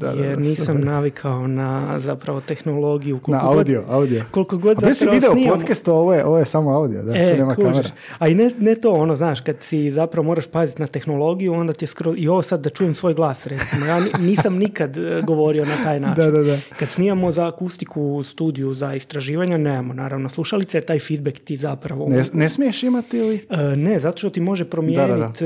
[0.00, 3.14] Da, da, jer da, nisam navikao na zapravo tehnologiju.
[3.16, 4.22] Na koliko god- audio, audio.
[4.30, 7.30] Koliko god A zapravo video snimamo- podcast, ovo je, ovo je samo audio, da, E,
[7.30, 7.70] tu nema kužiš.
[7.70, 7.88] kamera.
[8.18, 11.72] A i ne, ne to ono, znaš, kad si zapravo moraš paziti na tehnologiju, onda
[11.72, 13.86] ti je skroz, i ovo sad da čujem svoj glas, recimo.
[13.86, 16.24] Ja ni- nisam nikad e, govorio na taj način.
[16.24, 16.58] Da, da, da.
[16.78, 22.08] Kad snimamo za akustiku u studiju za istraživanja, nemamo naravno slušalice, taj feedback ti zapravo...
[22.08, 23.46] Ne, ne smiješ imati ili?
[23.50, 25.44] E, ne, zato što ti može promijeniti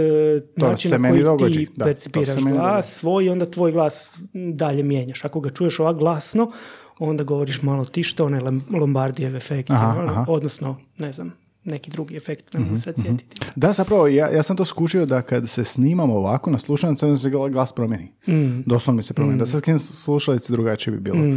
[0.58, 5.24] To način na koji ti percipiraš glas svoj i onda tvoj glas dalje mijenjaš.
[5.24, 6.50] Ako ga čuješ ovak glasno,
[6.98, 10.24] onda govoriš malo tišto, onaj Lombardijev efekt, Aha, ono, aha.
[10.28, 11.32] odnosno, ne znam,
[11.64, 13.40] neki drugi efekt, ne mogu sad sjetiti.
[13.56, 17.18] Da, zapravo, ja, ja sam to skušio da kad se snimamo ovako na slušalice, onda
[17.18, 18.12] se gla- glas promijeni.
[18.28, 18.62] Mm.
[18.66, 19.38] Doslovno mi se promijeni.
[19.38, 21.36] Da sad skinem slušalice drugačije bi bilo.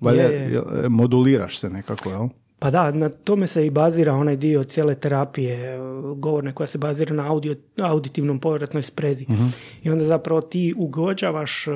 [0.00, 0.52] Valjda Je, je.
[0.52, 2.28] jel, moduliraš se nekako, jel?
[2.60, 5.78] Pa da, na tome se i bazira onaj dio cijele terapije e,
[6.16, 9.26] govorne koja se bazira na audio, auditivnom povratnoj sprezi.
[9.82, 11.70] I onda zapravo ti ugođavaš e,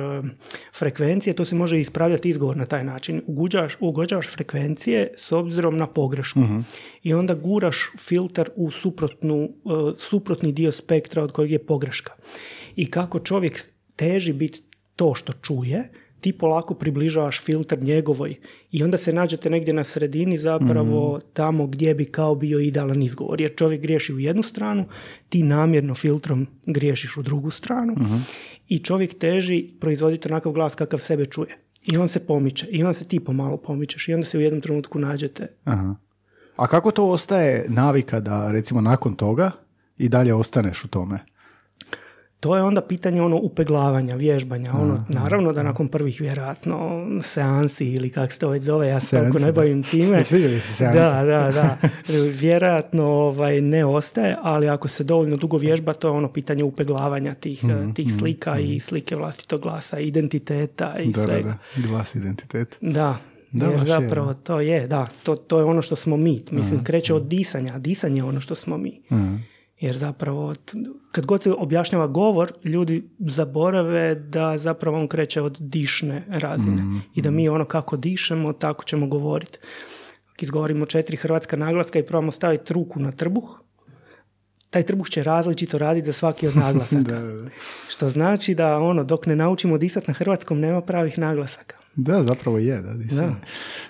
[0.77, 3.21] frekvencije, to se može ispravljati izgovor na taj način.
[3.27, 6.39] Ugođavaš, ugođavaš frekvencije s obzirom na pogrešku.
[7.03, 9.49] I onda guraš filter u suprotnu, e,
[9.97, 12.13] suprotni dio spektra od kojeg je pogreška.
[12.75, 13.59] I kako čovjek
[13.95, 14.61] teži biti
[14.95, 15.83] to što čuje,
[16.25, 18.35] ti polako približavaš filter njegovoj
[18.71, 23.41] i onda se nađete negdje na sredini zapravo tamo gdje bi kao bio idealan izgovor.
[23.41, 24.85] Jer čovjek griješi u jednu stranu,
[25.29, 27.95] ti namjerno filtrom griješiš u drugu stranu
[28.67, 31.57] i čovjek teži proizvoditi onakav glas kakav sebe čuje.
[31.83, 34.61] I on se pomiče, i onda se ti pomalo pomičeš i onda se u jednom
[34.61, 35.47] trenutku nađete.
[35.63, 35.95] Aha.
[36.55, 39.51] A kako to ostaje navika da, recimo, nakon toga
[39.97, 41.25] i dalje ostaneš u tome?
[42.45, 44.73] To je onda pitanje ono upeglavanja, vježbanja.
[44.73, 46.77] Ono, naravno da nakon prvih vjerojatno
[47.23, 49.51] seansi ili kako se to već zove, ja se toliko ne da.
[49.51, 50.23] bavim time.
[50.23, 50.99] Sviđa mi se seansi.
[50.99, 51.77] Da, da, da.
[52.39, 57.33] Vjerojatno ovaj, ne ostaje, ali ako se dovoljno dugo vježba, to je ono pitanje upeglavanja
[57.33, 61.57] tih, Mhm, tih slika i slike vlastitog glasa, identiteta i Da, da, svega.
[61.75, 61.87] da.
[61.87, 62.77] Glas identitet.
[62.81, 63.17] Da,
[63.51, 66.41] Da, jer zapravo to je, da, to, to je ono što smo mi.
[66.51, 69.01] Mislim, kreće od disanja, a disanje je ono što smo mi.
[69.79, 70.53] Jer zapravo,
[71.11, 77.01] kad god se objašnjava govor, ljudi zaborave da zapravo on kreće od dišne razine.
[77.15, 79.59] I da mi ono kako dišemo, tako ćemo govoriti.
[80.41, 83.59] Izgovorimo četiri hrvatska naglaska i probamo staviti ruku na trbuh,
[84.75, 87.01] taj trbuh će različito raditi za svaki od naglasaka.
[87.11, 87.49] Da, da.
[87.89, 91.75] Što znači da ono, dok ne naučimo disati na hrvatskom, nema pravih naglasaka.
[91.95, 92.93] Da, zapravo je, da.
[92.93, 93.35] Da.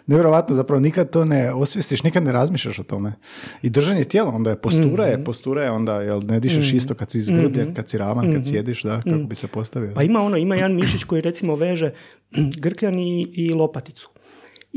[0.07, 3.13] Nevjerovatno, zapravo nikad to ne osvijestiš, nikad ne razmišljaš o tome.
[3.61, 5.11] I držanje tijela, onda je postura Mhm.
[5.11, 8.45] je, postura je onda, jel ne dišeš isto kad si zgrbljen, kad si ravan, kad
[8.45, 9.87] sjediš, da, kako bi se postavio.
[9.87, 9.95] Mhm.
[9.95, 11.91] Pa ima ono, ima jedan mišić koji recimo veže
[12.63, 14.09] grkljan i, i lopaticu.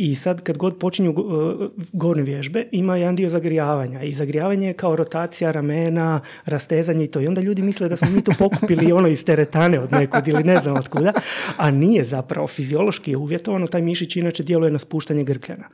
[0.01, 4.03] I sad kad god počinju uh, gornje vježbe, ima jedan dio zagrijavanja.
[4.03, 7.21] I zagrijavanje je kao rotacija ramena, rastezanje i to.
[7.21, 10.45] I onda ljudi misle da smo mi to pokupili ono iz teretane od nekud ili
[10.45, 11.13] ne znam od kuda.
[11.57, 12.47] A nije zapravo.
[12.47, 13.67] Fiziološki je uvjetovano.
[13.67, 15.69] Taj mišić inače djeluje na spuštanje grkljana.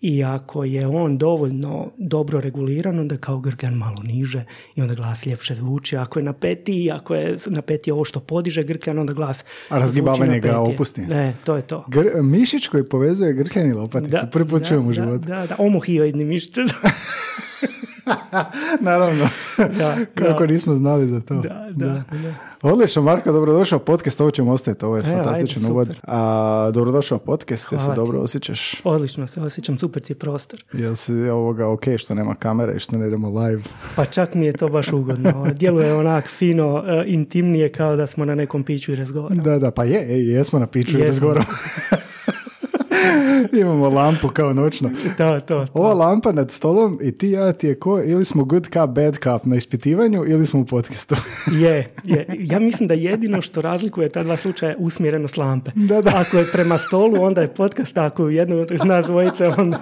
[0.00, 4.44] I ako je on dovoljno dobro reguliran, onda kao grkljan malo niže
[4.76, 5.96] i onda glas ljepše zvuči.
[5.96, 10.58] Ako je napeti, ako je napeti ovo što podiže grkljan, onda glas A razgibavanje ga
[10.58, 11.00] opusti.
[11.00, 11.84] Ne, to je to.
[11.88, 15.28] Gr- mišić koji povezuje grkljan i lopaticu, prvi put da, čujem u da, životu.
[15.28, 16.54] Da, da, omohioidni mišić.
[18.80, 19.28] Naravno,
[19.78, 20.52] Da, kako da.
[20.52, 21.34] nismo znali za to.
[21.34, 22.34] Da, da, da.
[22.62, 25.88] Odlično, Marko, dobrodošao u podcast, ovo ćemo ostaviti, ovo je Evo, fantastičan ajde, uvod.
[26.02, 27.96] A, dobrodošao u podcast, jel se ti.
[27.96, 28.80] dobro osjećaš?
[28.84, 30.64] Odlično se osjećam, super ti je prostor.
[30.72, 33.62] Jel si ovoga ok što nema kamere i što ne idemo live?
[33.96, 35.46] Pa čak mi je to baš ugodno.
[35.54, 39.42] Djeluje onak fino, e, intimnije kao da smo na nekom piću i razgovaramo.
[39.42, 41.46] Da, da, pa je, ej, jesmo na piću i razgovaramo.
[43.60, 44.90] Imamo lampu kao noćno.
[45.16, 45.66] To, to, to.
[45.74, 49.14] Ova lampa nad stolom i ti ja ti je ko, ili smo good cup, bad
[49.14, 51.14] cup na ispitivanju ili smo u podcastu.
[51.62, 52.26] Je, je.
[52.38, 55.70] Ja mislim da jedino što razlikuje ta dva slučaja je usmjerenost lampe.
[55.74, 56.12] Da, da.
[56.16, 59.78] Ako je prema stolu, onda je podcast, ako je u jednom od nas dvojice, onda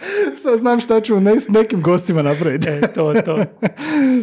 [0.42, 2.68] Sad znam šta ću ne, s nekim gostima napraviti.
[2.68, 3.38] je to, to.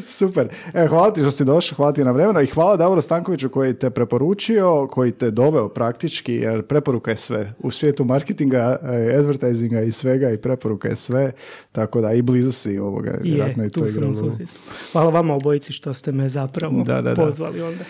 [0.08, 0.50] Super.
[0.74, 3.74] E, hvala ti što si došao, hvala ti na vremena i hvala Davoro Stankoviću koji
[3.74, 7.54] te preporučio, koji te doveo praktički, jer preporuka je sve.
[7.60, 8.78] U svijetu marketinga,
[9.20, 11.32] advertisinga i svega i preporuka je sve,
[11.72, 13.20] tako da i blizu si ovoga.
[13.24, 14.14] Je, i tu sam.
[14.92, 17.26] Hvala vama obojici što ste me zapravo Da, da, da.
[17.26, 17.84] pozvali onda.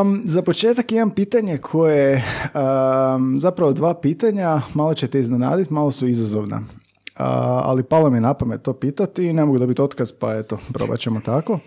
[0.00, 5.90] Um, za početak imam pitanje koje, um, zapravo dva pitanja, malo će te iznenaditi, malo
[5.90, 6.56] su izazovna.
[6.56, 7.24] Uh,
[7.64, 10.98] ali palo mi na pamet to pitati i ne mogu dobiti otkaz, pa eto, probat
[10.98, 11.58] ćemo tako.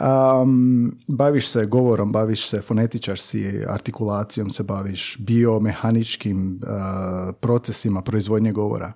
[0.00, 8.52] Um, baviš se govorom, baviš se fonetičar si, artikulacijom se baviš, biomehaničkim uh, procesima proizvodnje
[8.52, 8.92] govora.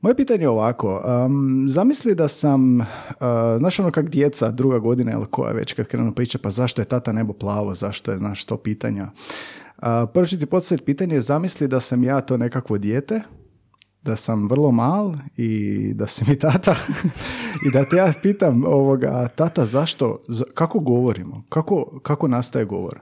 [0.00, 2.86] Moje pitanje je ovako, um, zamisli da sam, uh,
[3.58, 6.86] znaš ono kak djeca druga godina ili koja već kad krenu priča, pa zašto je
[6.86, 9.10] tata nebo plavo, zašto je, znaš, to pitanja.
[9.76, 13.20] Uh, prvo ću ti postaviti pitanje, zamisli da sam ja to nekakvo dijete,
[14.06, 16.76] da sam vrlo mal i da si mi tata
[17.66, 23.00] i da te ja pitam ovoga, tata zašto, za- kako govorimo, kako, kako nastaje govor.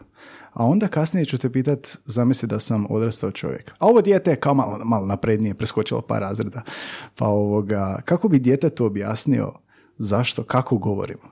[0.53, 3.71] A onda kasnije ću te pitat, zamisli da sam odrastao čovjek.
[3.79, 6.63] A ovo dijete je kao malo, malo naprednije, preskočilo par razreda.
[7.17, 9.53] Pa ovoga, kako bi djetetu objasnio
[9.99, 11.23] zašto, kako govorimo?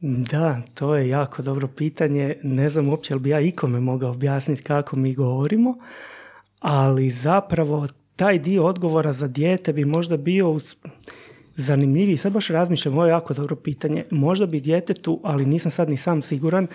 [0.00, 2.36] Da, to je jako dobro pitanje.
[2.42, 5.74] Ne znam uopće li bi ja ikome mogao objasniti kako mi govorimo,
[6.60, 7.86] ali zapravo
[8.18, 10.74] taj dio odgovora za dijete bi možda bio uz...
[11.56, 12.16] zanimljiviji.
[12.16, 14.04] Sad baš razmišljam, ovo je jako dobro pitanje.
[14.10, 16.66] Možda bi djetetu, ali nisam sad ni sam siguran,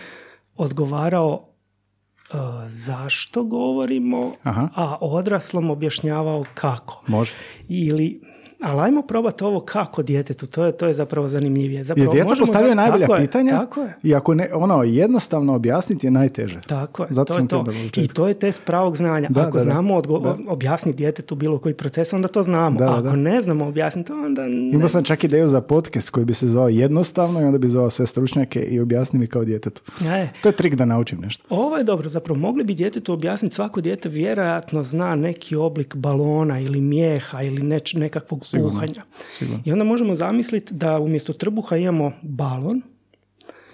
[0.55, 2.35] odgovarao e,
[2.67, 4.69] zašto govorimo, Aha.
[4.75, 7.03] a odraslom objašnjavao kako.
[7.07, 7.33] Može.
[7.69, 8.21] Ili,
[8.63, 11.77] ali ajmo probati ovo kako djetetu, to je, to je zapravo zanimljivije.
[11.77, 13.93] Jer Zapravo, djeca možemo postavljaju najbolja tako je, pitanja Tako je.
[14.03, 16.59] i ako ne, ono, jednostavno objasniti je najteže.
[16.61, 18.01] Tako je, Zato to sam je to.
[18.01, 19.27] I to je test pravog znanja.
[19.29, 19.63] Da, Ako da, da.
[19.63, 20.37] znamo odgo- Da.
[20.47, 22.79] objasniti djetetu bilo koji proces, onda to znamo.
[22.79, 23.07] Da, da, A da.
[23.07, 24.69] ako ne znamo objasniti, onda ne.
[24.69, 27.89] Imao sam čak ideju za podcast koji bi se zvao jednostavno i onda bi zvao
[27.89, 29.81] sve stručnjake i objasni mi kao djetetu.
[30.05, 31.43] E, To je trik da naučim nešto.
[31.49, 36.59] ovo je dobro, zapravo mogli bi djetetu objasniti, svako dijete vjerojatno zna neki oblik balona
[36.59, 39.03] ili mijeha ili neč, nekakvog puhanja.
[39.37, 39.61] sigurno.
[39.65, 42.81] I onda možemo zamisliti da umjesto trbuha imamo balon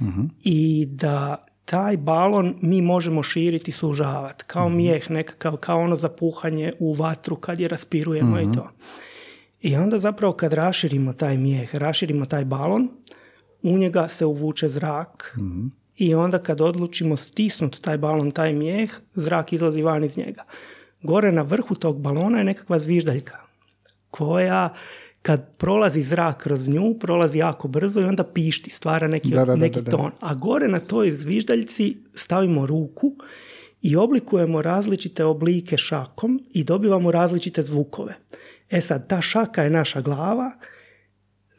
[0.01, 0.21] Mhm.
[0.41, 1.35] i da
[1.65, 4.77] taj balon mi možemo širiti i sužavati, kao Mhm.
[4.77, 8.49] mijeh nekakav, kao ono za puhanje u vatru kad je raspirujemo Mhm.
[8.49, 8.69] i to.
[9.61, 12.89] I onda zapravo kad raširimo taj mijeh, raširimo taj balon,
[13.63, 15.67] u njega se uvuče zrak Mhm.
[15.97, 20.43] i onda kad odlučimo stisnuti taj balon, taj mijeh, zrak izlazi van iz njega.
[21.01, 23.37] Gore na vrhu tog balona je nekakva zviždaljka
[24.11, 24.73] koja
[25.21, 29.45] kad prolazi zrak kroz nju, prolazi jako brzo i onda pišti, stvara neki, Da, da,
[29.45, 29.91] da, neki da.
[29.91, 30.11] ton.
[30.19, 33.15] A gore na toj zviždaljci stavimo ruku
[33.81, 38.15] i oblikujemo različite oblike šakom i dobivamo različite zvukove.
[38.69, 40.51] E sad, ta šaka je naša glava,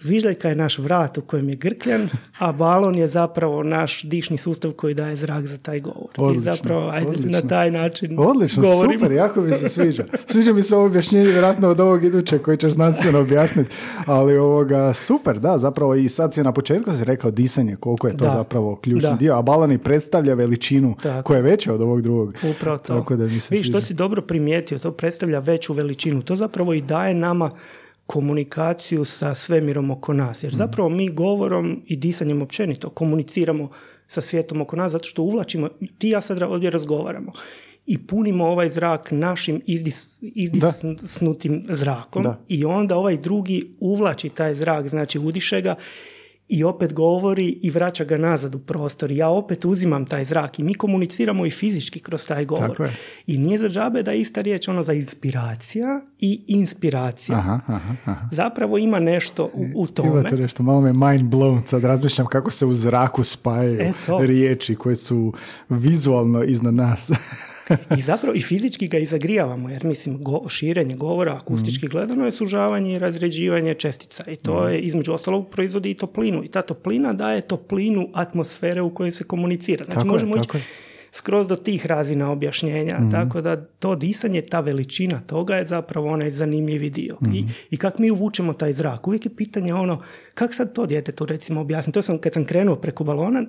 [0.01, 2.09] zviždaljka je naš vrat u kojem je grkljan,
[2.39, 6.09] a balon je zapravo naš dišni sustav koji daje zrak za taj govor.
[6.09, 7.31] I Odlično, zapravo, ajde, odlično.
[7.33, 8.93] na taj način Odlično, govorimo.
[8.95, 10.05] super, jako mi se sviđa.
[10.27, 13.71] Sviđa mi se ovo objašnjenje vjerojatno od ovog idućeg koji ćeš znanstveno objasniti,
[14.07, 18.17] ali ovoga, super, da, zapravo i sad si na početku si rekao disanje, koliko je
[18.17, 18.31] to Da.
[18.31, 19.17] zapravo ključni Da.
[19.17, 21.23] dio, a balon i predstavlja veličinu Tako.
[21.23, 22.35] koja je veća od ovog drugog.
[22.51, 22.95] Upravo to.
[22.95, 23.87] Tako da mi se Vidiš, to sviđa.
[23.87, 26.23] si dobro primijetio, to predstavlja veću veličinu.
[26.23, 27.51] To zapravo i daje nama
[28.11, 30.39] komunikaciju sa svemirom oko nas.
[30.39, 30.47] Mhm.
[30.47, 33.71] Jer zapravo mi govorom i disanjem općenito komuniciramo
[34.07, 35.69] sa svijetom oko nas zato što uvlačimo,
[35.99, 37.33] ti ja sad ovdje razgovaramo
[37.87, 42.41] i punimo ovaj zrak našim izdis, izdisnutim zrakom Da.
[42.49, 45.75] i onda ovaj drugi uvlači taj zrak, znači udiše ga
[46.51, 49.11] i opet govori i vraća ga nazad u prostor.
[49.11, 52.69] Ja opet uzimam taj zrak i mi komuniciramo i fizički kroz taj govor.
[52.71, 52.97] Tako je.
[53.27, 57.39] I nije za džabe da je ista riječ ono za inspiracija i inspiracija.
[57.39, 58.29] Aha, aha, aha.
[58.33, 60.09] Zapravo ima nešto u, u tome.
[60.09, 64.19] Imate nešto, malo me mind blown, sad razmišljam kako se u zraku spajaju E, to.
[64.19, 65.33] riječi koje su
[65.69, 67.11] vizualno iznad nas.
[67.99, 71.91] I zapravo i fizički ga i zagrijavamo, jer mislim go, širenje govora akustički Mhm.
[71.91, 76.49] gledano je sužavanje i razređivanje čestica i to je između ostalog proizvodi i toplinu i
[76.49, 79.85] ta toplina daje toplinu atmosfere u kojoj se komunicira.
[79.85, 80.65] Znači Tako je, možemo ići tako je.
[81.13, 83.11] skroz do tih razina objašnjenja, Mhm.
[83.11, 87.17] tako da to disanje, ta veličina toga je zapravo onaj zanimljivi dio.
[87.25, 87.49] I, Mhm.
[87.71, 89.07] i kako mi uvučemo taj zrak.
[89.07, 90.03] Uvijek je pitanje ono,
[90.35, 91.95] kako sad to djetetu recimo objasniti?
[91.95, 93.45] To sam kad sam krenuo preko balona,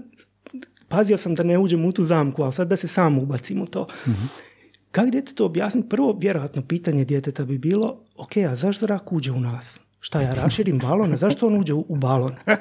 [0.91, 3.65] pazio sam da ne uđem u tu zamku, ali sad da se sam ubacim u
[3.65, 3.88] to.
[4.91, 5.89] Kako djetetu objasniti?
[5.89, 9.81] Prvo, vjerojatno, pitanje djeteta bi bilo, ok, a zašto zrak uđe u nas?
[10.00, 12.36] Šta ja raširim balon, a zašto on uđe u, u balon?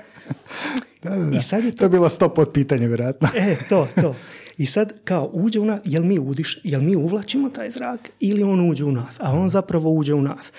[1.02, 1.38] Da, da, da.
[1.38, 3.28] I sad je To je bilo sto pod pitanje, vjerojatno.
[3.37, 4.14] E, to, to.
[4.56, 8.42] I sad kao uđe u nas, jel mi udiš, jel mi uvlačimo taj zrak ili
[8.42, 10.52] on uđe u nas, a on zapravo uđe u nas.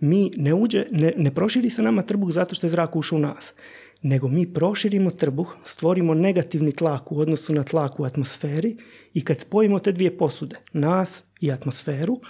[0.00, 3.20] Mi ne uđe, ne, ne proširi se nama trbuh zato što je zrak ušao u
[3.20, 3.52] nas,
[4.02, 8.76] nego mi proširimo trbuh, stvorimo negativni tlak u odnosu na tlak u atmosferi
[9.14, 12.20] i kad spojimo te dvije posude, nas i atmosferu,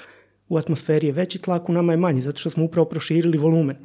[0.49, 3.77] u atmosferi je veći tlak, u nama je manji, zato što smo upravo proširili volumen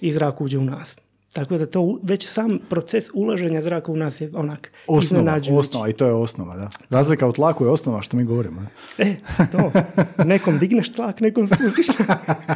[0.00, 0.98] i zrak uđe u nas.
[1.32, 5.92] Tako da to već sam proces ulaženja zraka u nas je onak osnova, osnova i
[5.92, 6.68] to je osnova, da.
[6.90, 8.66] Razlika u tlaku je osnova što mi govorimo.
[8.98, 9.14] E,
[9.52, 9.72] to.
[10.24, 11.86] Nekom digneš tlak, nekom spustiš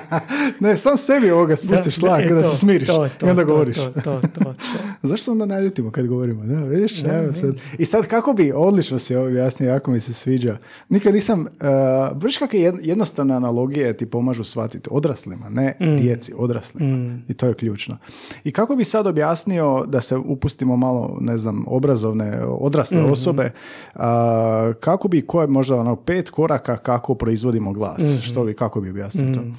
[0.60, 3.76] ne, sam sebi ovoga spustiš tlak kada se smiriš to, to, i onda govoriš.
[3.76, 4.54] To, to, to,
[5.02, 6.44] Zašto onda naljutimo kad govorimo?
[6.44, 7.02] Da, vidiš?
[7.02, 7.54] Ne, sad.
[7.78, 10.56] I sad kako bi, odlično si ovo objasnio, jako mi se sviđa.
[10.88, 15.96] Nikad nisam, uh, viš kakve jednostavne analogije ti pomažu shvatiti odraslima, ne mm.
[15.96, 16.96] djeci, odraslima.
[16.96, 17.24] Mm.
[17.28, 17.98] I to je ključno.
[18.44, 23.50] I kako bi sad objasnio da se upustimo malo, ne znam, obrazovne, odrasle mm osobe,
[23.94, 24.00] uh,
[24.80, 28.02] kako bi, koje možda ono, pet koraka kako proizvodimo glas?
[28.02, 29.40] mm Što bi, kako bi objasnio to?
[29.40, 29.56] Mm.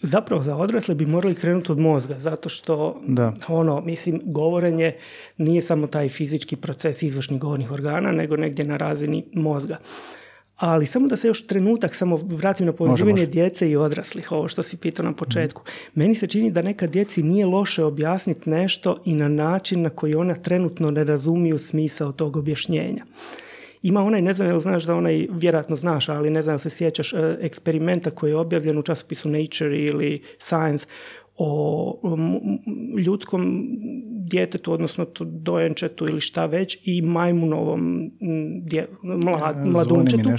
[0.00, 3.32] Zapravo za odrasle bi morali krenuti od mozga, zato što da.
[3.48, 4.92] ono, mislim, govorenje
[5.38, 9.76] nije samo taj fizički proces izvršnih govornih organa, nego negdje na razini mozga.
[10.58, 14.62] Ali samo da se još trenutak samo vratim na povezivanje djece i odraslih, ovo što
[14.62, 15.62] si pitao na početku.
[15.94, 20.14] Meni se čini da neka djeci nije loše objasniti nešto i na način na koji
[20.14, 23.04] ona trenutno ne razumiju smisao tog objašnjenja.
[23.82, 27.12] Ima onaj, ne znam jel znaš da onaj, vjerojatno znaš, ali ne znam se sjećaš,
[27.12, 30.86] e, eksperimenta koji je objavljen u časopisu Nature ili Science
[31.38, 32.00] o
[33.06, 33.68] ljudskom
[34.30, 38.10] djetetu, odnosno dojenčetu ili šta već i majmunovom
[38.62, 40.30] dje, mlad, mladunčetu.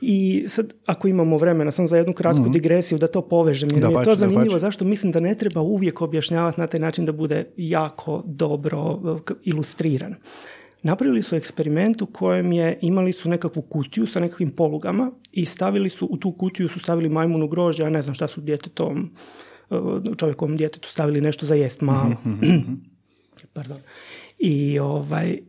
[0.00, 3.86] I sad, ako imamo vremena, samo za jednu kratku mm digresiju da to povežem, jer
[3.86, 7.12] mi je to zanimljivo zašto mislim da ne treba uvijek objašnjavati na taj način da
[7.12, 10.14] bude jako dobro e, ilustriran.
[10.82, 15.90] Napravili su eksperiment u kojem je, imali su nekakvu kutiju sa nekakvim polugama i stavili
[15.90, 19.10] su, u tu kutiju su stavili majmunu grožđa, ja ne znam šta su djetetom,
[20.16, 22.08] čovjekovom djetetu stavili nešto za jest malo.
[22.08, 22.72] Mhm, mhm, mhm.
[23.54, 23.78] Pardon.
[24.38, 25.40] I, ovaj, e,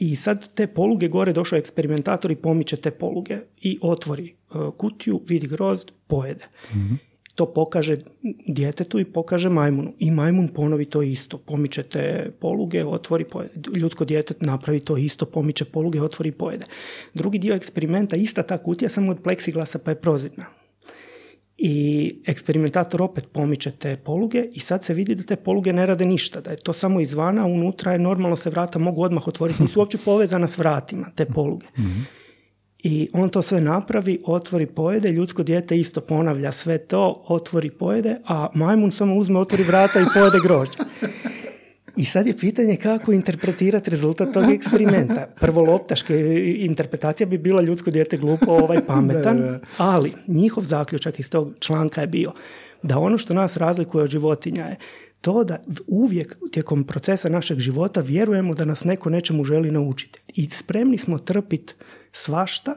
[0.00, 5.20] I sad te poluge gore došao eksperimentator i pomiče te poluge i otvori e, kutiju,
[5.26, 6.46] vidi grozd, pojede
[7.34, 7.96] to pokaže
[8.46, 9.94] djetetu i pokaže majmunu.
[9.98, 11.38] I majmun ponovi to isto.
[11.38, 13.52] Pomičete poluge, otvori, pojede.
[13.76, 16.66] Ljudsko dijete napravi to isto, pomiče poluge, otvori, pojede.
[17.14, 20.44] Drugi dio eksperimenta, ista ta kutija, samo od pleksiglasa pa je prozirna.
[21.66, 26.04] I eksperimentator opet pomiče te poluge i sad se vidi da te poluge ne rade
[26.04, 29.80] ništa, da je to samo izvana, unutra je normalno se vrata mogu odmah otvoriti, nisu
[29.80, 31.66] uopće povezana s vratima, te poluge.
[31.78, 32.00] Mhm.
[32.82, 38.16] I on to sve napravi, otvori, pojede, ljudsko dijete isto ponavlja sve to, otvori, pojede,
[38.24, 40.78] a majmun samo uzme, otvori vrata i pojede grožđe.
[41.96, 45.26] I sad je pitanje kako interpretirati rezultat tog eksperimenta.
[45.40, 46.16] Prvo loptaške
[46.58, 52.06] interpretacija bi bila ljudsko dijete glupo, ovaj pametan, ali njihov zaključak iz tog članka je
[52.06, 52.32] bio
[52.82, 54.76] da ono što nas razlikuje od životinja je
[55.20, 60.20] to da uvijek tijekom procesa našeg života vjerujemo da nas neko nečemu želi naučiti.
[60.34, 61.74] I spremni smo trpiti
[62.12, 62.74] svašta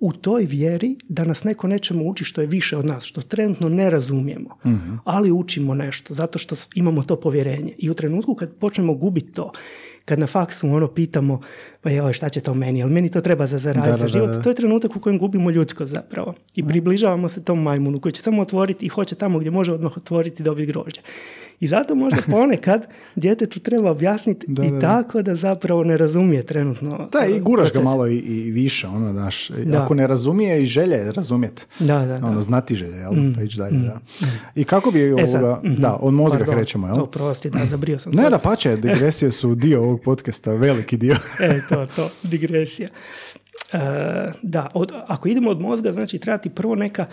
[0.00, 3.68] u toj vjeri da nas neko nečemu uči što je više od nas, što trenutno
[3.68, 4.94] ne razumijemo, mhm.
[5.04, 7.74] ali učimo nešto zato što imamo to povjerenje.
[7.78, 9.52] I u trenutku kad počnemo gubiti to,
[10.04, 11.40] kad na faksu ono pitamo,
[11.80, 14.50] pa joj, šta će to meni, ali meni to treba za zaraditi za život, to
[14.50, 16.34] je trenutak u kojem gubimo ljudsko zapravo.
[16.54, 19.96] I približavamo se tom majmunu koji će samo otvoriti i hoće tamo gdje može odmah
[19.96, 21.00] otvoriti i dobiti grožđe.
[21.60, 27.08] I zato možda ponekad djetetu treba objasniti i tako da zapravo ne razumije trenutno.
[27.12, 29.50] Da, i guraš ga malo i, i više, ono, daš.
[29.76, 31.66] Ako ne razumije i želje razumjeti.
[31.78, 33.12] Da, da, Ono, znati želje, jel?
[33.12, 34.00] Mm, pa ići dalje, mm, da.
[34.54, 37.06] I kako bi e ovoga, mm da, od mozga Pardon, krećemo, jel?
[37.06, 41.16] Prosti, da, zabrio sam Ne, da pače, digresije su dio ovog podcasta, veliki dio.
[41.40, 42.88] e, to, to, digresija.
[43.72, 43.78] Uh,
[44.42, 47.06] da, od, ako idemo od mozga, znači treba ti prvo neka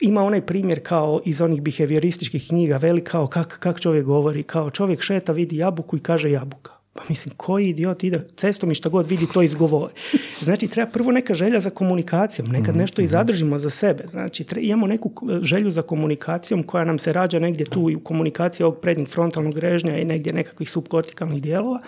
[0.00, 4.70] ima onaj primjer kao iz onih behaviorističkih knjiga, veli kao kak, kak čovjek govori, kao
[4.70, 6.76] čovjek šeta, vidi jabuku i kaže jabuka.
[6.92, 9.92] Pa mislim, koji idiot ide cestom i što god vidi, to izgovori.
[10.44, 13.10] Znači, treba prvo neka želja za komunikacijom, nekad mhm, nešto i mhm.
[13.10, 14.04] zadržimo za sebe.
[14.06, 15.12] Znači, imamo neku
[15.42, 19.58] želju za komunikacijom koja nam se rađa negdje tu i u komunikaciji ovog prednjeg frontalnog
[19.58, 21.80] režnja i negdje nekakvih subkortikalnih dijelova.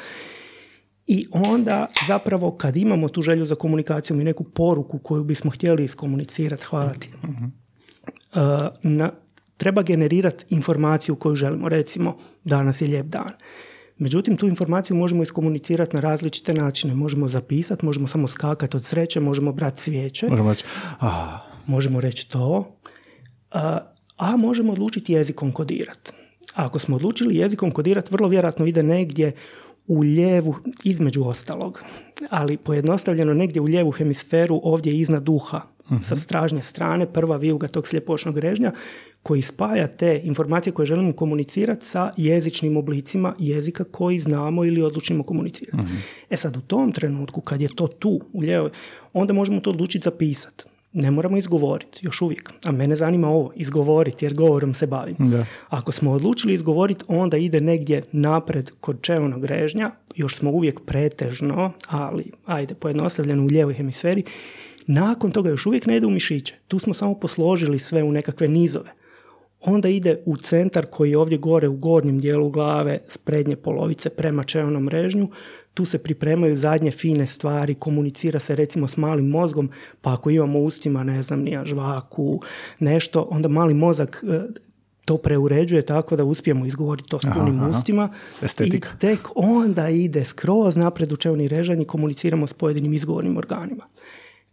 [1.07, 5.85] I onda zapravo kad imamo tu želju za komunikacijom i neku poruku koju bismo htjeli
[5.85, 7.11] iskomunicirati, hvala ti.
[8.09, 8.41] Uh,
[8.83, 9.11] na,
[9.57, 11.69] treba generirati informaciju koju želimo.
[11.69, 13.31] Recimo, danas je lijep dan.
[13.99, 16.95] Međutim, tu informaciju možemo iskomunicirati na različite načine.
[16.95, 20.27] Možemo zapisati, možemo samo skakati od sreće, možemo brati svijeće.
[20.31, 20.65] Možemo reći,
[21.67, 22.79] Možemo reći to.
[23.55, 23.61] Uh,
[24.17, 26.13] a možemo odlučiti jezikom kodirati.
[26.55, 29.33] Ako smo odlučili jezikom kodirati, vrlo vjerojatno ide negdje
[29.89, 30.55] u lijevu,
[30.85, 31.83] između ostalog,
[32.31, 37.69] ali pojednostavljeno negdje u lijevu hemisferu, ovdje iznad duha, uh sa stražnje strane, prva vijuga
[37.69, 38.73] tog sljepošnog režnja,
[39.23, 45.23] koji spaja te informacije koje želimo komunicirati sa jezičnim oblicima jezika koji znamo ili odlučimo
[45.23, 45.77] komunicirati.
[45.77, 45.91] uh
[46.31, 48.71] E sad, u tom trenutku, kad je to tu, u lijevoj,
[49.13, 50.65] onda možemo to odlučiti zapisati.
[50.93, 52.53] Ne moramo izgovoriti, još uvijek.
[52.65, 55.17] A mene zanima ovo, izgovoriti, jer govorom se bavim.
[55.19, 55.47] Da.
[55.69, 61.73] Ako smo odlučili izgovoriti, onda ide negdje napred kod čevnog režnja, još smo uvijek pretežno,
[61.89, 64.23] ali ajde, pojednostavljeno u lijevoj hemisferi,
[64.87, 66.55] nakon toga još uvijek ne ide u mišiće.
[66.69, 68.91] Tu smo samo posložili sve u nekakve nizove.
[69.61, 74.11] Onda ide u centar koji je ovdje gore u gornjem dijelu glave s prednje polovice
[74.11, 75.29] prema čevnom režnju.
[75.79, 79.71] Tu se pripremaju zadnje fine stvari, komunicira se recimo s malim mozgom,
[80.01, 82.41] pa ako imamo ustima, ne znam, nija žvaku,
[82.81, 84.41] nešto, onda mali mozak e,
[85.05, 87.69] to preuređuje tako da uspijemo izgovoriti to s punim aha.
[87.69, 88.09] ustima.
[88.43, 88.89] Estetika.
[88.97, 93.85] I tek onda ide skroz napred u čevni režanj i komuniciramo s pojedinim izgovornim organima.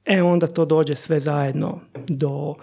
[0.06, 2.54] E onda to dođe sve zajedno do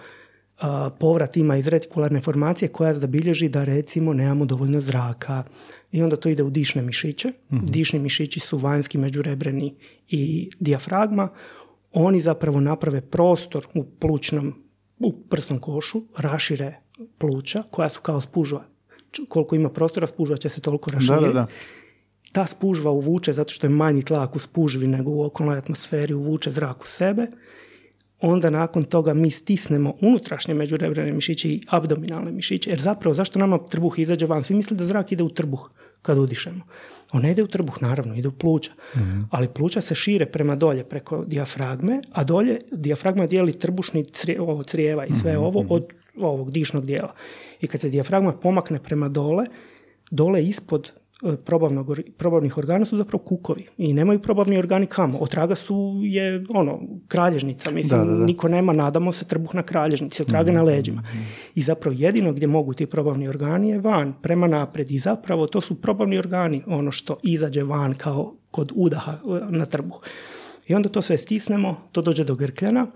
[0.99, 5.43] povrat ima iz retikularne formacije koja zabilježi da recimo nemamo dovoljno zraka
[5.91, 7.31] i onda to ide u dišne mišiće.
[7.49, 9.75] Dišni mišići su vanjski međurebreni
[10.09, 11.29] i dijafragma.
[11.91, 14.53] Oni zapravo naprave prostor u plućnom,
[14.99, 16.79] u prsnom košu, rašire
[17.17, 18.63] pluća koja su kao spužva.
[19.29, 21.23] Koliko ima prostora, spužva će se toliko Da, raširiti.
[21.23, 21.47] da, da.
[22.31, 26.51] Ta spužva uvuče, zato što je manji tlak u spužvi nego u okolnoj atmosferi, uvuče
[26.51, 27.27] zrak u sebe.
[28.25, 32.69] Onda nakon toga mi stisnemo unutrašnje međurebrene mišiće i abdominalne mišiće.
[32.69, 34.43] Jer zapravo, zašto nama trbuh izađe van?
[34.43, 35.69] Svi misle da zrak ide u trbuh
[36.01, 36.63] kad udišemo.
[37.11, 38.71] On ne ide u trbuh, naravno, ide u pluća.
[39.29, 44.63] Ali pluća se šire prema dolje, preko dijafragme, a dolje dijafragma dijeli trbušni crije, ovo,
[44.63, 45.85] crijeva i sve ovo od
[46.17, 47.13] ovog dišnog dijela.
[47.61, 49.45] I kad se dijafragma pomakne prema dole,
[50.11, 50.91] dole ispod
[51.45, 51.87] probavnog,
[52.17, 55.17] probavnih organa su zapravo kukovi i nemaju probavni organi kamo.
[55.19, 58.25] Otraga su je ono, kralježnica, mislim, Da, da, da.
[58.25, 61.03] niko nema, nadamo se, trbuh na kralježnici, otraga na leđima.
[61.55, 65.61] I zapravo jedino gdje mogu ti probavni organi je van, prema napred i zapravo to
[65.61, 69.17] su probavni organi, ono što izađe van kao kod udaha e,
[69.49, 70.01] na trbuh.
[70.67, 72.87] I onda to sve stisnemo, to dođe do grkljana,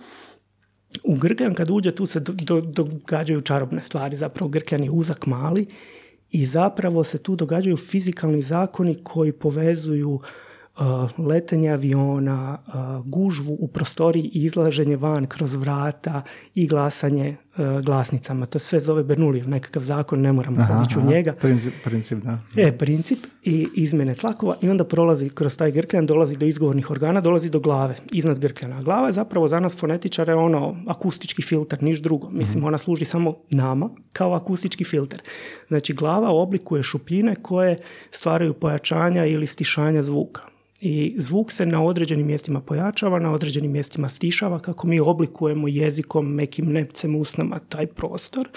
[1.03, 5.25] u grkljan kad uđe tu se do, do- događaju čarobne stvari, zapravo grkljan je uzak
[5.25, 5.65] mali
[6.31, 10.19] i zapravo se tu događaju fizikalni zakoni koji povezuju
[11.17, 12.57] letenje aviona,
[13.05, 16.22] gužvu u prostoriji i izlaženje van kroz vrata
[16.55, 17.38] i glasanje
[17.84, 18.46] glasnicama.
[18.46, 21.34] To sve zove Bernoullijev nekakav zakon, ne moramo sad ići u njega.
[21.34, 22.39] Princip, princip, da.
[22.57, 27.22] E, princip i izmjene tlakova i onda prolazi kroz taj grkljan, dolazi do izgovornih organa,
[27.22, 28.81] dolazi do glave, iznad grkljana.
[28.81, 32.29] Glava je zapravo za nas fonetičare ono akustički filter, niš drugo.
[32.29, 35.22] Mislim, ona služi samo nama kao akustički filter.
[35.67, 37.75] Znači, glava oblikuje šupljine koje
[38.12, 40.46] stvaraju pojačanja ili stišanja zvuka.
[40.81, 46.33] I zvuk se na određenim mjestima pojačava, na određenim mjestima stišava kako mi oblikujemo jezikom,
[46.33, 48.49] mekim nepcem, usnama taj prostor.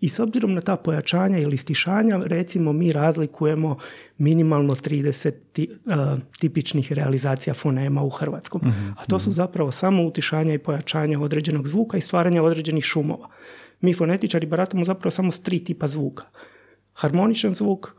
[0.00, 3.76] I s obzirom na ta pojačanja ili stišanja, recimo mi razlikujemo
[4.18, 8.60] minimalno 30 ti- uh, tipičnih realizacija fonema u hrvatskom.
[8.96, 13.28] A to su zapravo samo utišanja i pojačanja određenog zvuka i stvaranja određenih šumova.
[13.80, 16.24] Mi fonetičari baratamo zapravo samo s tri tipa zvuka.
[16.92, 17.90] Harmoničan zvuk,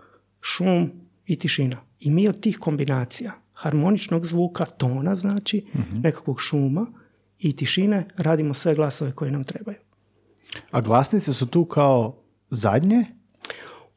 [0.41, 1.77] šum i tišina.
[1.99, 5.65] I mi od tih kombinacija harmoničnog zvuka, tona znači,
[6.03, 6.85] nekakvog šuma
[7.39, 9.77] i tišine radimo sve glasove koje nam trebaju.
[10.71, 13.05] A glasnice su tu kao zadnje?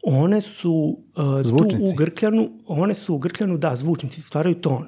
[0.02, 4.86] One su uh, tu u grkljanu, one su u grkljanu, da, zvučnici stvaraju ton.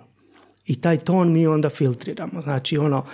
[0.67, 2.43] I taj ton mi onda filtriramo.
[2.43, 3.07] Znači, ono,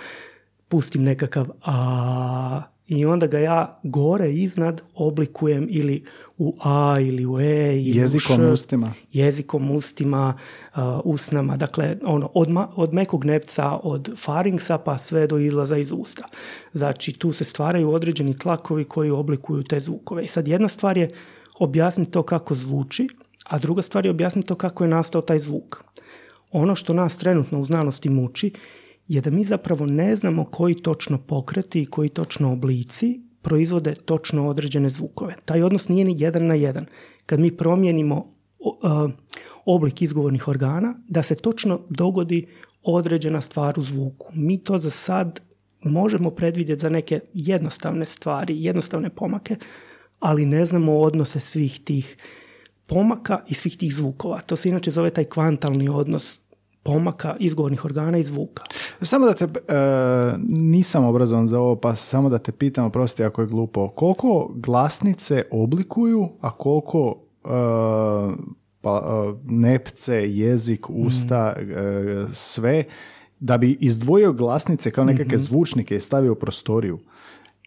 [0.67, 6.05] pustim nekakav a i onda ga ja gore iznad oblikujem ili
[6.39, 8.93] u a ili u e ili Jezikom, u š, ustima.
[9.11, 10.33] jezikom, ustima,
[10.75, 15.77] uh, usnama, dakle ono, od, ma- od mekog nepca, od faringsa pa sve do izlaza
[15.77, 16.23] iz usta.
[16.73, 20.23] Znači tu se stvaraju određeni tlakovi koji oblikuju te zvukove.
[20.23, 21.09] I sad jedna stvar je
[21.59, 23.07] objasniti to kako zvuči,
[23.49, 25.83] a druga stvar je objasniti to kako je nastao taj zvuk.
[26.51, 28.51] Ono što nas trenutno u znanosti muči
[29.07, 34.47] je da mi zapravo ne znamo koji točno pokreti i koji točno oblici proizvode točno
[34.47, 35.35] određene zvukove.
[35.45, 36.85] Taj odnos nije ni jedan na jedan.
[37.25, 38.25] Kad mi promijenimo
[38.83, 39.09] a,
[39.65, 42.47] oblik izgovornih organa, da se točno dogodi
[42.83, 44.27] određena stvar u zvuku.
[44.33, 45.41] Mi to za sad
[45.83, 49.55] možemo predvidjeti za neke jednostavne stvari, jednostavne pomake,
[50.19, 52.17] ali ne znamo odnose svih tih
[52.85, 54.41] pomaka i svih tih zvukova.
[54.41, 56.39] To se inače zove taj kvantalni odnos
[56.83, 58.63] pomaka izgovornih organa i zvuka.
[59.01, 59.49] Samo da te, e,
[60.47, 65.43] nisam obrazovan za ovo, pa samo da te pitam, oprosti ako je glupo, koliko glasnice
[65.51, 67.15] oblikuju, a koliko
[67.45, 67.49] e,
[68.81, 72.83] pa, e, nepce, jezik, usta, e, sve,
[73.39, 76.99] da bi izdvojio glasnice kao nekakve zvučnike i stavio u prostoriju.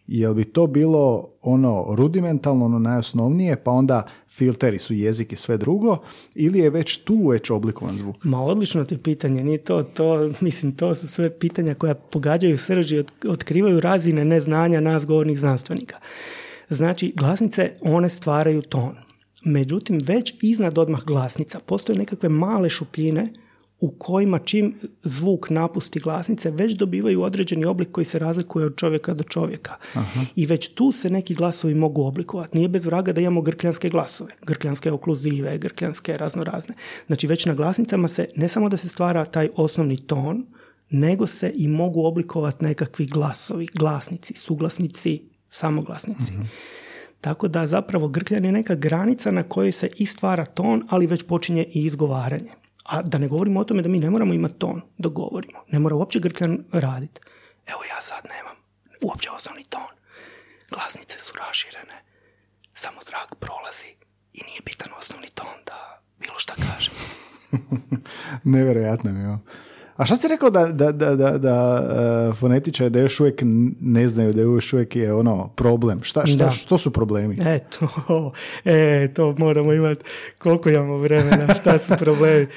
[0.07, 5.57] Jel bi to bilo ono rudimentalno, ono najosnovnije, pa onda filteri su jezik i sve
[5.57, 5.97] drugo,
[6.35, 8.15] ili je već tu već oblikovan zvuk?
[8.23, 12.97] Ma odlično ti pitanje, nije to, to, mislim, to su sve pitanja koja pogađaju srži,
[12.97, 15.97] od, otkrivaju razine neznanja nas govornih znanstvenika.
[16.69, 18.95] Znači, glasnice, one stvaraju ton.
[19.45, 23.27] Međutim, već iznad odmah glasnica postoje nekakve male šupljine
[23.83, 29.13] u kojima čim zvuk napusti glasnice već dobivaju određeni oblik koji se razlikuje od čovjeka
[29.13, 29.75] do čovjeka.
[30.35, 32.57] I već tu se neki glasovi mogu oblikovati.
[32.57, 36.75] Nije bez vraga da imamo grkljanske glasove, grkljanske okluzive, grkljanske raznorazne.
[37.07, 40.45] Znači već na glasnicama se ne samo da se stvara taj osnovni ton,
[40.89, 46.33] nego se i mogu oblikovati nekakvi glasovi, glasnici, suglasnici, samoglasnici.
[47.21, 51.23] Tako da zapravo grkljan je neka granica na kojoj se i stvara ton, ali već
[51.23, 52.62] počinje i izgovaranje.
[52.83, 55.59] A da ne govorimo o tome da mi ne moramo imati ton dok govorimo.
[55.67, 57.21] Ne mora uopće grkljan raditi.
[57.67, 58.55] Evo ja sad nemam
[59.01, 59.91] uopće osnovni ton.
[60.71, 62.03] Glasnice su raširene.
[62.75, 63.95] Samo zrak prolazi
[64.33, 66.93] i nije bitan osnovni ton da bilo šta kažem.
[68.53, 69.37] Nevjerojatno mi je.
[69.95, 71.81] A šta si rekao da, da, da, da, da
[72.29, 73.41] uh, fonetičari da još uvijek
[73.81, 75.99] ne znaju da još uvijek je ono problem?
[76.03, 76.51] Šta, šta, Da.
[76.51, 77.37] što su problemi?
[77.45, 77.87] Eto,
[78.65, 80.03] e, to moramo imati
[80.37, 82.47] koliko imamo vremena, šta su problemi.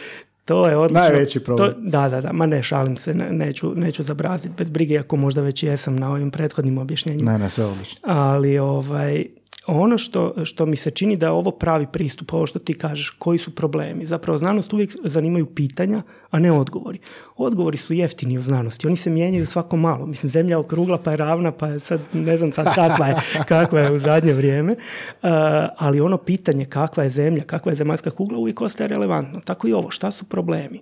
[0.45, 1.01] To je odlično.
[1.09, 1.73] Najveći problem.
[1.75, 5.17] To, da, da, da, ma ne, šalim se, ne, neću, neću zabraziti bez brige, ako
[5.17, 7.33] možda već jesam na ovim prethodnim objašnjenjima.
[7.33, 8.01] Ne, ne, sve odlično.
[8.03, 9.27] Ali ovaj,
[9.67, 13.11] ono što, što mi se čini da je ovo pravi pristup, ovo što ti kažeš,
[13.11, 14.07] koji su problemi.
[14.07, 16.99] Zapravo znanost uvijek zanimaju pitanja, a ne odgovori.
[17.37, 20.07] Odgovori su jeftini u znanosti, oni se mijenjaju svako malo.
[20.07, 23.17] Mislim, zemlja je okrugla pa je ravna, pa je sad ne znam sad kakva je,
[23.49, 24.73] kakva je u zadnje vrijeme.
[24.73, 25.29] Uh,
[25.77, 29.41] ali ono pitanje kakva je zemlja, kakva je zemaljska kugla uvijek ostaje relevantno.
[29.41, 30.81] Tako i ovo, šta su problemi?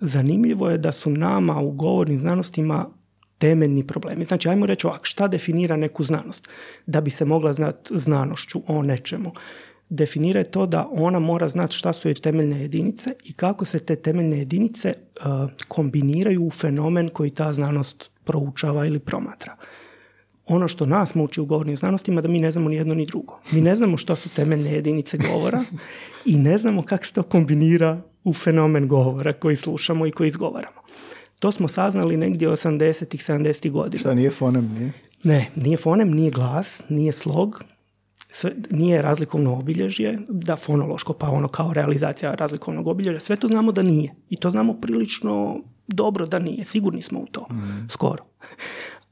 [0.00, 2.86] Zanimljivo je da su nama u govornim znanostima
[3.42, 4.24] temeljni problemi.
[4.24, 6.48] Znači, ajmo reći ovako, šta definira neku znanost?
[6.86, 9.32] Da bi se mogla znati znanošću o nečemu.
[9.88, 13.78] Definira je to da ona mora znati šta su joj temeljne jedinice i kako se
[13.78, 19.56] te temeljne jedinice uh, kombiniraju u fenomen koji ta znanost proučava ili promatra.
[20.46, 23.40] Ono što nas muči u govornim znanostima da mi ne znamo ni jedno ni drugo.
[23.52, 25.64] Mi ne znamo što su temeljne jedinice govora
[26.24, 30.82] i ne znamo kako se to kombinira u fenomen govora koji slušamo i koji izgovaramo.
[31.42, 34.00] To smo saznali negdje 80-ih, 70-ih godina.
[34.00, 34.92] Šta nije fonem, nije?
[35.24, 37.62] Ne, nije fonem, nije glas, nije slog,
[38.30, 43.72] sve, nije razlikovno obilježje, da fonološko, pa ono kao realizacija razlikovnog obilježja, sve to znamo
[43.72, 44.14] da nije.
[44.28, 47.46] I to znamo prilično dobro da nije, sigurni smo u to,
[47.88, 48.24] skoro.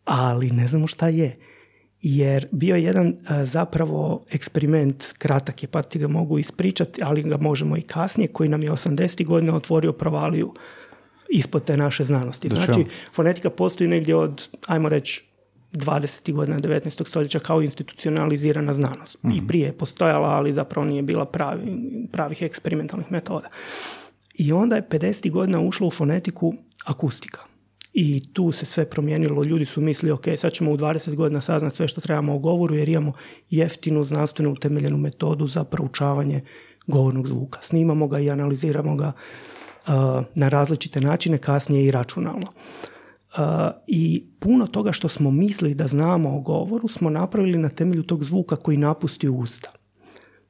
[0.05, 1.39] Ali ne znamo šta je.
[2.01, 7.23] Jer bio je jedan a, zapravo eksperiment, kratak je pa ti ga mogu ispričati, ali
[7.23, 9.27] ga možemo i kasnije, koji nam je 80.
[9.27, 10.55] godina otvorio provaliju
[11.31, 12.49] ispod te naše znanosti.
[12.49, 15.25] Znači, fonetika postoji negdje od, ajmo reći,
[15.73, 16.33] 20.
[16.33, 17.09] godina 19.
[17.09, 19.17] stoljeća kao institucionalizirana znanost.
[19.35, 21.63] I prije je postojala, ali zapravo nije bila pravi,
[22.13, 23.49] pravih eksperimentalnih metoda.
[24.35, 25.31] I onda je 50.
[25.31, 27.41] godina ušla u fonetiku akustika.
[27.93, 29.45] I tu se sve promijenilo.
[29.45, 32.75] Ljudi su mislili, ok, sad ćemo u 20 godina saznati sve što trebamo o govoru,
[32.75, 33.13] jer imamo
[33.51, 36.41] jeftinu, znanstveno utemeljenu metodu za proučavanje
[36.87, 37.59] govornog zvuka.
[37.63, 39.13] Snimamo ga i analiziramo ga
[40.35, 42.47] na različite načine, kasnije i računalno.
[43.87, 48.25] I puno toga što smo mislili da znamo o govoru smo napravili na temelju tog
[48.25, 49.71] zvuka koji napusti usta.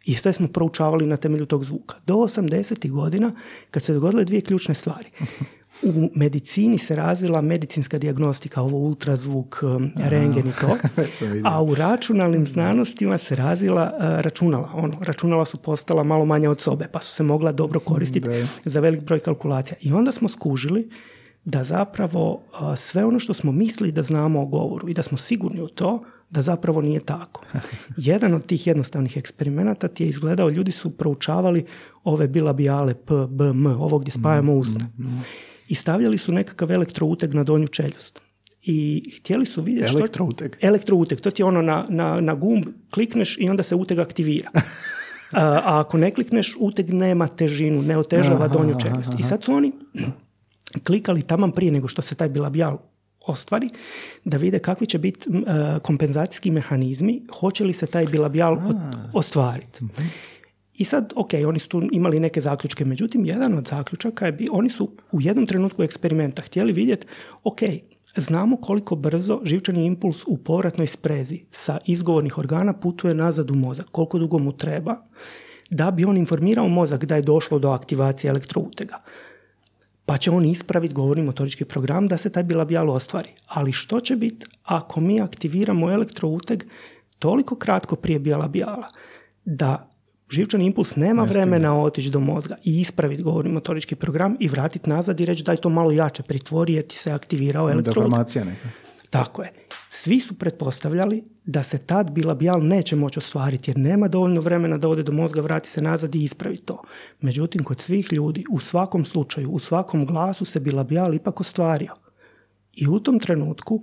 [0.05, 1.97] I sve smo proučavali na temelju tog zvuka.
[2.07, 2.91] Do 80.
[2.91, 3.33] godina,
[3.71, 5.11] kad se dogodile dvije ključne stvari.
[5.83, 10.77] U medicini se razvila medicinska dijagnostika, ovo ultrazvuk, um, rengen i to,
[11.51, 14.71] a u računalnim znanostima se razvila uh, računala.
[14.75, 18.29] Ono, računala su postala malo manje od sobe, pa su se mogla dobro koristiti
[18.65, 19.77] za velik broj kalkulacija.
[19.81, 20.91] I onda smo skužili
[21.45, 25.19] da zapravo uh, sve ono što smo mislili da znamo o govoru i da smo
[25.19, 27.45] sigurni u to, da zapravo nije tako.
[27.97, 31.65] Jedan od tih jednostavnih eksperimenata ti je izgledao, ljudi su proučavali
[32.05, 34.87] ove bilabijale P, B, M, ovo gdje spajamo usta.
[35.69, 38.21] I stavljali su nekakav elektrouteg na donju čeljust.
[38.63, 39.99] I htjeli su vidjeti što...
[39.99, 40.57] Elektrouteg?
[40.61, 44.51] Elektrouteg, to ti je ono na, na, na gumb, klikneš i onda se uteg aktivira.
[45.33, 49.11] A, ako ne klikneš, uteg nema težinu, ne otežava Aha, donju čeljust.
[49.19, 49.73] I sad su oni
[50.85, 52.79] klikali taman prije nego što se taj bilabijal
[53.31, 53.71] ostvari,
[54.25, 58.59] da vide kakvi će biti e, kompenzacijski mehanizmi, hoće li se taj bilabijal
[59.15, 59.85] ostvariti.
[60.75, 64.53] I sad, ok, oni su tu imali neke zaključke, međutim, jedan od zaključaka je bio,
[64.53, 67.07] oni su u jednom trenutku eksperimenta htjeli vidjeti,
[67.45, 67.61] ok,
[68.17, 73.87] znamo koliko brzo živčani impuls u povratnoj sprezi sa izgovornih organa putuje nazad u mozak,
[73.91, 74.97] koliko dugo mu treba,
[75.71, 79.03] da bi on informirao mozak da je došlo do aktivacije elektroutega.
[80.11, 83.29] Pa će on ispraviti govorni motorički program da se taj bilabijal ostvari.
[83.47, 86.63] Ali što će biti ako mi aktiviramo elektrouteg
[87.19, 88.89] toliko kratko prije bilabijala
[89.45, 89.91] da
[90.31, 95.21] živčani impuls nema vremena otići do mozga i ispraviti govorni motorički program i vratiti nazad
[95.21, 98.45] i reći daj to malo jače pritvori jer ti se aktivirao elektrouteg.
[98.45, 98.69] neka.
[99.11, 99.53] Tako je.
[99.89, 104.89] Svi su pretpostavljali da se tad bilabijal neće moći ostvariti jer nema dovoljno vremena da
[104.89, 106.83] ode do mozga, vrati se nazad i ispravi to.
[107.21, 111.95] Međutim, kod svih ljudi, u svakom slučaju, u svakom glasu se bilabijal ipak ostvario.
[112.77, 113.83] I u tom trenutku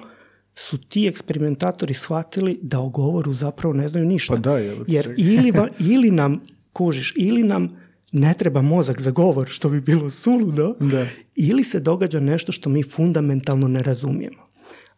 [0.56, 4.34] su ti eksperimentatori shvatili da o govoru zapravo ne znaju ništa.
[4.34, 5.54] Pa da, jer ili,
[5.94, 6.42] ili nam,
[6.74, 7.68] kužiš, ili nam
[8.12, 11.06] ne treba mozak za govor, što bi bilo suludo, da.
[11.36, 14.47] ili se događa nešto što mi fundamentalno ne razumijemo.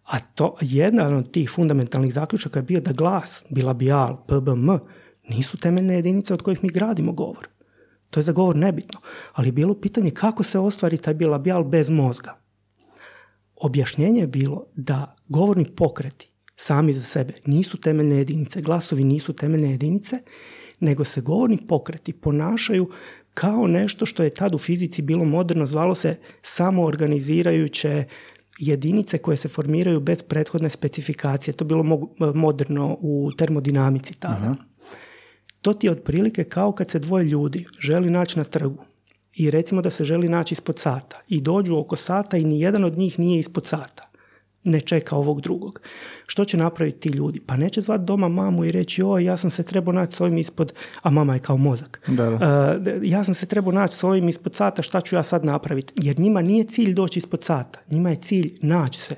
[0.10, 4.70] A to, jedan od tih fundamentalnih zaključaka je bio da glas, bilabijal, PBM,
[5.30, 7.48] nisu temeljne jedinice od kojih mi gradimo govor.
[8.10, 9.00] To je za govor nebitno.
[9.34, 12.40] Ali je bilo pitanje kako se ostvari taj bilabijal bez mozga.
[13.56, 19.72] Objašnjenje je bilo da govorni pokreti sami za sebe nisu temeljne jedinice, glasovi nisu temeljne
[19.72, 20.18] jedinice,
[20.80, 22.90] nego se govorni pokreti ponašaju
[23.34, 28.06] kao nešto što je tad u fizici bilo moderno, zvalo se samoorganizirajuće
[28.60, 31.54] jedinice koje se formiraju bez prethodne specifikacije.
[31.54, 31.84] To je bilo
[32.36, 34.56] moderno u termodinamici tada.
[35.62, 38.84] To ti je otprilike kao kad se dvoje ljudi želi naći na trgu
[39.34, 42.84] i recimo da se želi naći ispod sata i dođu oko sata i ni jedan
[42.84, 44.09] od njih nije ispod sata
[44.64, 45.82] ne čeka ovog drugog.
[46.26, 47.40] Što će napraviti ti ljudi?
[47.46, 50.38] Pa neće zvati doma mamu i reći oj, ja sam se trebao naći s ovim
[50.38, 52.02] ispod, a mama je kao mozak.
[52.08, 52.36] Da, da.
[52.36, 55.94] Uh, ja sam se trebao naći s ovim ispod sata, šta ću ja sad napraviti?
[55.96, 59.16] Jer njima nije cilj doći ispod sata, njima je cilj naći se.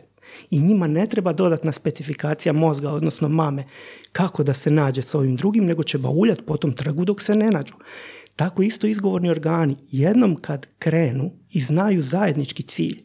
[0.50, 3.64] I njima ne treba dodatna specifikacija mozga, odnosno mame,
[4.12, 7.36] kako da se nađe s ovim drugim, nego će bauljati po tom trgu dok se
[7.36, 7.74] ne nađu.
[8.36, 13.04] Tako isto izgovorni organi, jednom kad krenu i znaju zajednički cilj,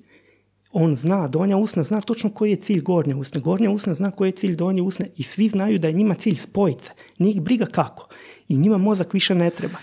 [0.78, 4.28] on zna, donja usna zna točno koji je cilj gornje usne, gornja usna zna koji
[4.28, 6.90] je cilj donje usne i svi znaju da je njima cilj spojice.
[7.18, 8.08] Njih briga kako.
[8.48, 9.78] I njima mozak više ne treba.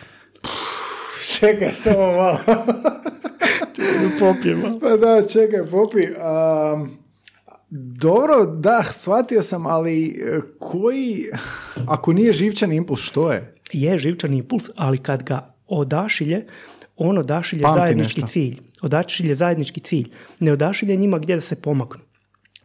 [1.40, 2.40] čekaj, samo malo.
[4.20, 4.80] popijemo.
[4.80, 6.08] Pa da, čekaj, popi.
[8.02, 11.26] dobro, da, shvatio sam, ali e, koji,
[11.88, 13.56] ako nije živčan impuls, što je?
[13.72, 16.46] Je živčan impuls, ali kad ga odašilje,
[16.98, 20.12] on odašilje zajednički cilj odašilje zajednički cilj.
[20.40, 22.02] Ne odašilje njima gdje da se pomaknu.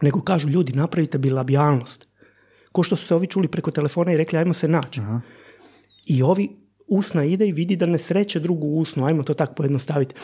[0.01, 2.07] Nego kažu ljudi napravite bilabijalnost.
[2.71, 5.01] Ko što su se ovi čuli preko telefona i rekli ajmo se naći.
[6.05, 6.49] I ovi
[6.87, 10.15] usna ide i vidi da ne sreće drugu usnu, ajmo to tako pojednostaviti,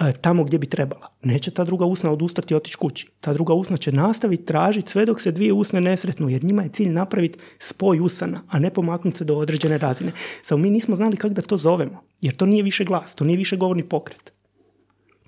[0.00, 1.08] e, tamo gdje bi trebala.
[1.22, 3.08] Neće ta druga usna odustati i otići kući.
[3.20, 6.62] Ta druga usna će nastaviti tražiti sve dok se dvije usne ne sretnu, jer njima
[6.62, 10.12] je cilj napraviti spoj usana, a ne pomaknuti se do određene razine.
[10.42, 13.36] Samo mi nismo znali kako da to zovemo, jer to nije više glas, to nije
[13.36, 14.32] više govorni pokret.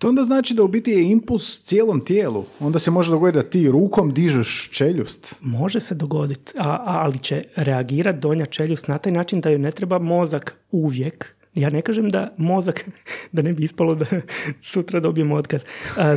[0.04, 2.44] To onda znači da u biti je impuls cijelom tijelu.
[2.60, 5.34] Onda se može dogoditi da ti rukom dižeš čeljust.
[5.40, 6.52] Može se dogoditi,
[6.84, 11.36] ali će reagirati donja čeljust na taj način da joj ne treba mozak uvijek.
[11.54, 12.84] Ja ne kažem da mozak,
[13.32, 14.06] da ne bi ispalo da
[14.72, 15.62] sutra dobijemo otkaz.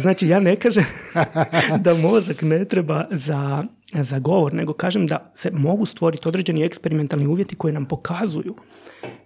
[0.01, 0.85] Znači, ja ne kažem
[1.85, 7.27] da mozak ne treba za, za govor, nego kažem da se mogu stvoriti određeni eksperimentalni
[7.27, 8.55] uvjeti koji nam pokazuju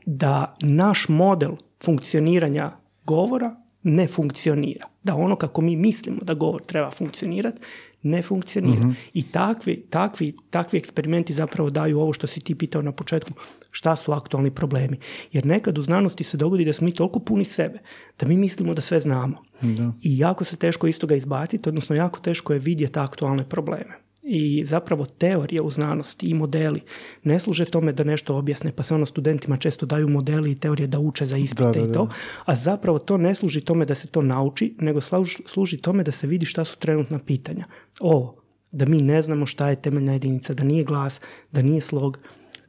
[0.06, 1.52] da naš model
[1.84, 2.72] funkcioniranja
[3.06, 4.88] govora ne funkcionira.
[5.04, 7.62] Da ono kako mi mislimo da govor treba funkcionirati,
[8.04, 8.80] ne funkcionira.
[8.80, 8.92] Mhm.
[9.14, 13.32] I takvi, takvi, takvi eksperimenti zapravo daju ovo što si ti pitao na početku,
[13.72, 15.00] šta su aktualni problemi.
[15.32, 17.80] Jer nekad u znanosti se dogodi da smo mi toliko puni sebe,
[18.20, 19.44] da mi mislimo da sve znamo.
[19.62, 19.94] Da.
[20.02, 24.64] I jako se teško iz toga izbaciti, odnosno jako teško je vidjeti aktualne probleme i
[24.66, 26.82] zapravo teorije u znanosti i modeli
[27.24, 30.88] ne služe tome da nešto objasne, pa se ono studentima često daju modeli i teorije
[30.88, 32.10] da uče za ispite i to,
[32.46, 35.00] a zapravo to ne služi tome da se to nauči, nego
[35.46, 37.66] služi tome da se vidi šta su trenutna pitanja.
[38.00, 38.36] Ovo,
[38.72, 42.20] da mi ne znamo šta je temeljna jedinica, da nije glas, da nije slog,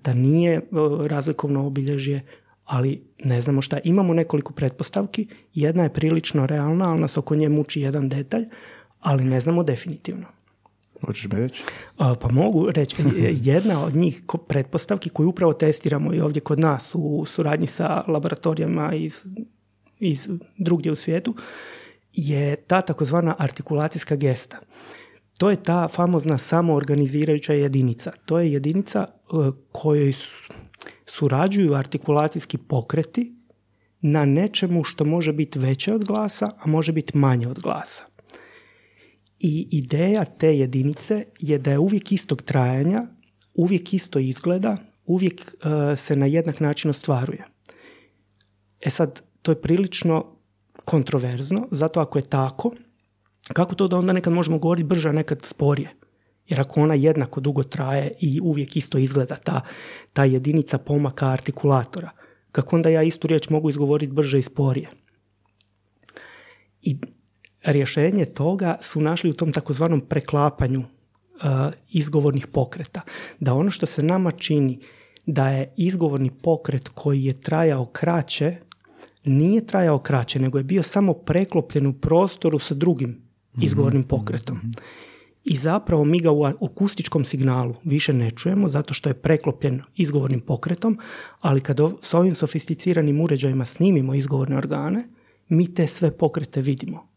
[0.05, 0.61] da nije
[1.07, 2.23] razlikovno obilježje,
[2.65, 3.79] ali ne znamo šta.
[3.85, 8.45] Imamo nekoliko pretpostavki, jedna je prilično realna, ali nas oko nje muči jedan detalj,
[9.01, 10.27] ali ne znamo definitivno.
[11.07, 11.65] Hoćeš mi reći?
[11.97, 12.97] pa mogu reći.
[13.43, 18.95] Jedna od njih pretpostavki koju upravo testiramo i ovdje kod nas u suradnji sa laboratorijama
[18.95, 19.25] iz,
[19.99, 21.35] iz drugdje u svijetu
[22.12, 24.59] je ta takozvana artikulacijska gesta.
[25.38, 28.12] To je ta famozna samoorganizirajuća jedinica.
[28.25, 29.35] To je jedinica e,
[29.73, 30.12] kojoj
[31.07, 33.35] surađuju artikulacijski pokreti
[34.01, 38.12] na nečemu što može biti veće od glasa, a može biti manje od glasa.
[39.44, 43.07] I ideja te jedinice je da je uvijek istog trajanja,
[43.55, 44.76] uvijek isto izgleda,
[45.07, 47.44] uvijek e, se na jednak način ostvaruje.
[48.81, 50.31] E sad, to je prilično
[50.85, 52.72] kontroverzno, zato ako je tako,
[53.52, 55.96] kako to da onda nekad možemo govoriti brže, a nekad sporije?
[56.46, 59.61] Jer ako ona jednako dugo traje i uvijek isto izgleda ta,
[60.12, 62.11] ta jedinica pomaka artikulatora,
[62.52, 64.90] kako onda ja istu riječ mogu izgovoriti brže i sporije?
[66.83, 66.96] I
[67.64, 70.87] rješenje toga su našli u tom takozvanom preklapanju uh,
[71.90, 73.01] izgovornih pokreta.
[73.40, 74.81] Da ono što se nama čini
[75.27, 78.57] da je izgovorni pokret koji je trajao kraće,
[79.25, 83.11] nije trajao kraće, nego je bio samo preklopljen u prostoru sa drugim
[83.55, 83.64] mhm.
[83.64, 84.61] izgovornim pokretom.
[85.44, 90.40] I zapravo mi ga u akustičkom signalu više ne čujemo zato što je preklopljen izgovornim
[90.40, 90.98] pokretom,
[91.40, 95.09] ali kad s ovim sofisticiranim uređajima snimimo izgovorne organe,
[95.48, 97.12] mi te sve pokrete vidimo.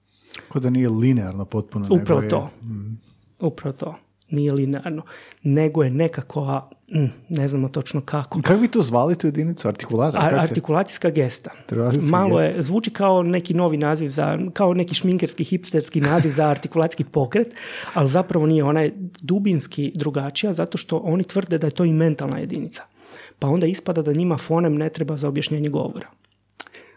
[0.52, 1.86] Kao da nije linearno potpuno.
[1.90, 2.50] Upravo to.
[2.64, 2.98] Mm.
[3.40, 3.96] Upravo to.
[4.30, 5.04] Nije linearno.
[5.44, 8.42] Nego je nekako, mm, ne znamo točno kako.
[8.42, 9.68] Kako bi to zvali tu jedinicu?
[9.68, 10.22] Artikulator?
[10.36, 11.52] artikulacijska gesta.
[12.12, 17.04] Malo je, zvuči kao neki novi naziv za, kao neki šminkerski, hipsterski naziv za artikulacijski
[17.04, 17.56] pokret,
[17.94, 18.64] ali zapravo nije.
[18.64, 22.84] Ona je dubinski drugačija zato što oni tvrde da je to i mentalna jedinica.
[23.40, 26.08] Pa onda ispada da njima fonem ne treba za objašnjenje govora.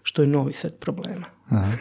[0.02, 1.26] Što je novi set problema.
[1.48, 1.72] Aha.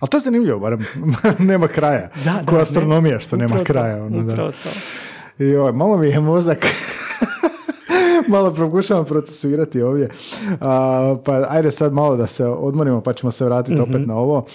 [0.00, 0.86] Ali to je zanimljivo, barem
[1.38, 2.08] nema kraja.
[2.24, 4.04] Da, Ko astronomija što nema kraja.
[4.04, 4.68] Ono, upravo to.
[5.44, 6.66] I malo mi je mozak
[8.28, 10.08] malo pokušavam procesuirati ovdje.
[11.24, 14.08] pa ajde sad malo da se odmorimo pa ćemo se vratiti opet mhm.
[14.08, 14.46] na ovo.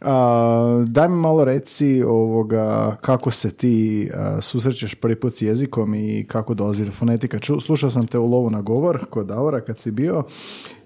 [0.00, 4.08] A, daj mi malo reci ovoga, kako se ti
[4.40, 7.38] susrećeš prvi put s jezikom i kako dolazi do fonetika.
[7.38, 10.22] Ču, slušao sam te u lovu na govor kod Davora kad si bio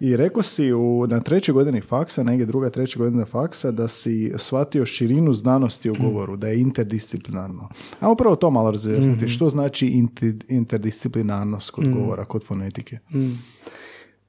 [0.00, 4.32] i rekao si u, na trećoj godini faksa, negdje druga treća godina faksa, da si
[4.36, 7.68] shvatio širinu znanosti u govoru, da je interdisciplinarno.
[8.00, 9.24] A upravo to malo razjasniti.
[9.24, 9.32] Mhm.
[9.32, 10.06] Što znači
[10.48, 11.98] interdisciplinarnost kod mhm.
[11.98, 12.98] govora, kod fonetike?
[13.10, 13.32] Mhm.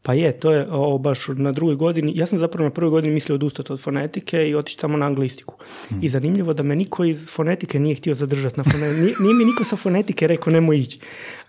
[0.05, 2.11] Pa je, to je o, baš na drugoj godini.
[2.15, 5.55] Ja sam zapravo na prvoj godini mislio odustati od fonetike i otići tamo na anglistiku.
[6.01, 9.01] I zanimljivo da me niko iz fonetike nije htio zadržati na fonetike.
[9.01, 10.99] Nije, nije, mi niko sa fonetike rekao nemoj ići.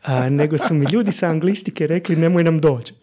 [0.02, 2.94] A, nego su mi ljudi sa anglistike rekli nemoj nam doći.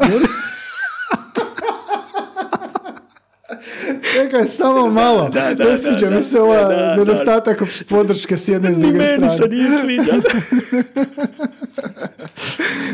[4.14, 5.30] Čekaj, samo malo.
[5.30, 9.28] Da, da, ne sviđa mi se ova nedostatak podrške s jedne i s druge strane.
[9.28, 10.14] Meni se nije sviđa.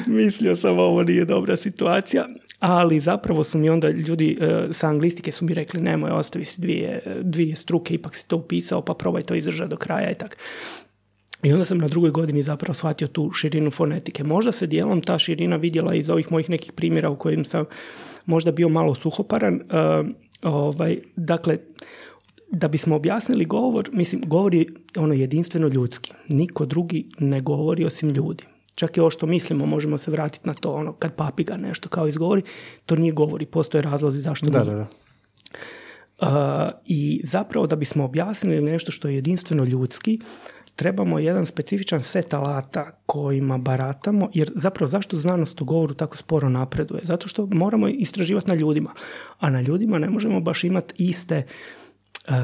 [0.24, 2.28] Mislio sam ovo nije dobra situacija.
[2.60, 6.62] Ali zapravo su mi onda ljudi uh, sa anglistike su mi rekli nemoj, ostavi si
[6.62, 10.36] dvije, dvije struke, ipak si to upisao, pa probaj to izdržati do kraja i tako.
[11.44, 14.24] I onda sam na drugoj godini zapravo shvatio tu širinu fonetike.
[14.24, 17.66] Možda se dijelom ta širina vidjela iz ovih mojih nekih primjera u kojim sam
[18.26, 19.62] možda bio malo suhoparan.
[20.42, 21.58] Ovaj, dakle,
[22.52, 24.66] da bismo objasnili govor, mislim, govor je
[24.98, 26.12] ono jedinstveno ljudski.
[26.30, 28.44] Niko drugi ne govori osim ljudi.
[28.76, 32.08] Čak i ovo što mislimo, možemo se vratiti na to, ono, kad papiga nešto kao
[32.08, 32.42] izgovori,
[32.86, 34.88] to nije govori, postoje razlozi zašto da, Da, da.
[36.22, 36.28] Uh,
[36.86, 40.20] I zapravo da bismo objasnili nešto što je jedinstveno ljudski,
[40.78, 46.50] trebamo jedan specifičan set alata kojima baratamo, jer zapravo zašto znanost u govoru tako sporo
[46.50, 47.02] napreduje?
[47.04, 48.94] Zato što moramo istraživati na ljudima,
[49.40, 51.44] a na ljudima ne možemo baš imati iste
[52.28, 52.36] uh,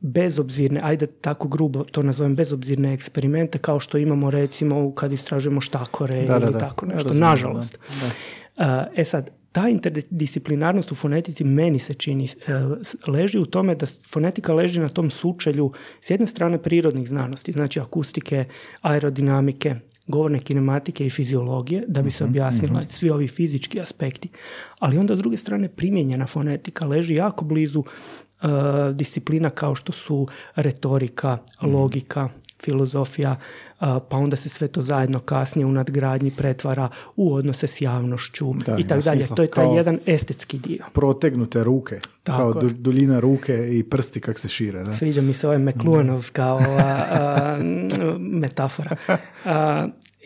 [0.00, 6.18] bezobzirne, ajde tako grubo to nazovem, bezobzirne eksperimente kao što imamo recimo kad istražujemo štakore
[6.18, 7.78] ili tako nešto, nažalost.
[8.96, 12.30] e sad, ta interdisciplinarnost u fonetici meni se čini e,
[13.10, 17.80] leži u tome da fonetika leži na tom sučelju s jedne strane prirodnih znanosti, znači
[17.80, 18.44] akustike,
[18.80, 19.74] aerodinamike,
[20.06, 22.86] govorne kinematike i fiziologije, da bi se mhm, objasnila mhm.
[22.86, 24.28] svi ovi fizički aspekti.
[24.78, 27.84] Ali onda s druge strane primijenjena fonetika leži jako blizu
[28.42, 28.46] e,
[28.92, 31.74] disciplina kao što su retorika, mhm.
[31.74, 32.28] logika,
[32.64, 33.36] filozofija,
[33.80, 38.86] pa onda se sve to zajedno kasnije u nadgradnji pretvara u odnose s javnošću i
[38.86, 39.26] tako dalje.
[39.26, 40.84] To je taj jedan estetski dio.
[40.92, 44.84] Protegnute ruke, kao duljina ruke i prsti kak se šire.
[44.84, 44.92] Da?
[44.92, 47.58] Sviđa mi se ovaj Mekluanovska ova,
[48.42, 48.96] metafora.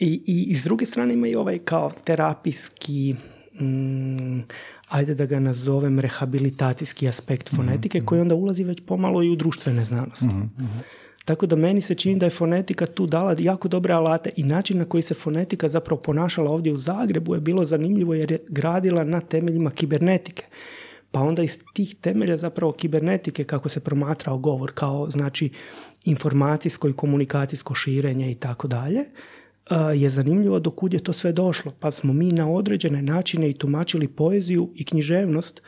[0.00, 3.14] i, i, s druge strane ima i ovaj kao terapijski
[3.60, 4.40] mm,
[4.88, 9.36] ajde da ga nazovem rehabilitacijski aspekt fonetike mhm, koji onda ulazi već pomalo i u
[9.36, 10.26] društvene znanosti.
[10.26, 10.78] Mhm, mhm.
[11.24, 14.78] Tako da meni se čini da je fonetika tu dala jako dobre alate i način
[14.78, 19.04] na koji se fonetika zapravo ponašala ovdje u Zagrebu je bilo zanimljivo jer je gradila
[19.04, 20.44] na temeljima kibernetike.
[21.11, 25.50] Pa onda iz tih temelja zapravo kibernetike kako se promatrao govor kao znači
[26.04, 29.00] informacijsko i komunikacijsko širenje i tako dalje
[29.94, 31.72] je zanimljivo dokud je to sve došlo.
[31.80, 35.62] Pa smo mi na određene načine i tumačili poeziju i književnost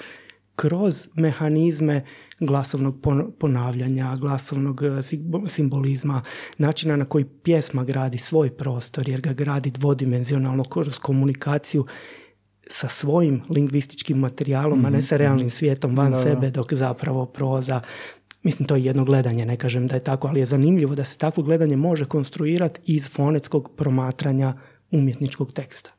[0.57, 2.05] kroz mehanizme
[2.47, 3.07] glasovnog
[3.39, 4.89] ponavljanja, glasovnog e,
[5.49, 6.23] simbolizma,
[6.59, 11.87] načina na koji pjesma gradi svoj prostor, jer ga gradi dvodimenzionalno kroz komunikaciju
[12.71, 17.81] sa svojim lingvističkim materijalom, a ne sa realnim svijetom van sebe, dok zapravo proza
[18.45, 21.19] Mislim, to je jedno gledanje, ne kažem da je tako, ali je zanimljivo da se
[21.19, 24.55] takvo gledanje može konstruirati iz fonetskog promatranja
[24.91, 25.91] umjetničkog teksta.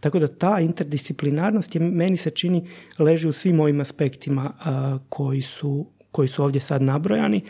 [0.00, 2.68] Tako da ta interdisciplinarnost je, meni se čini,
[2.98, 4.52] leži u svim ovim aspektima
[5.08, 7.44] koji, su, koji su ovdje sad nabrojani,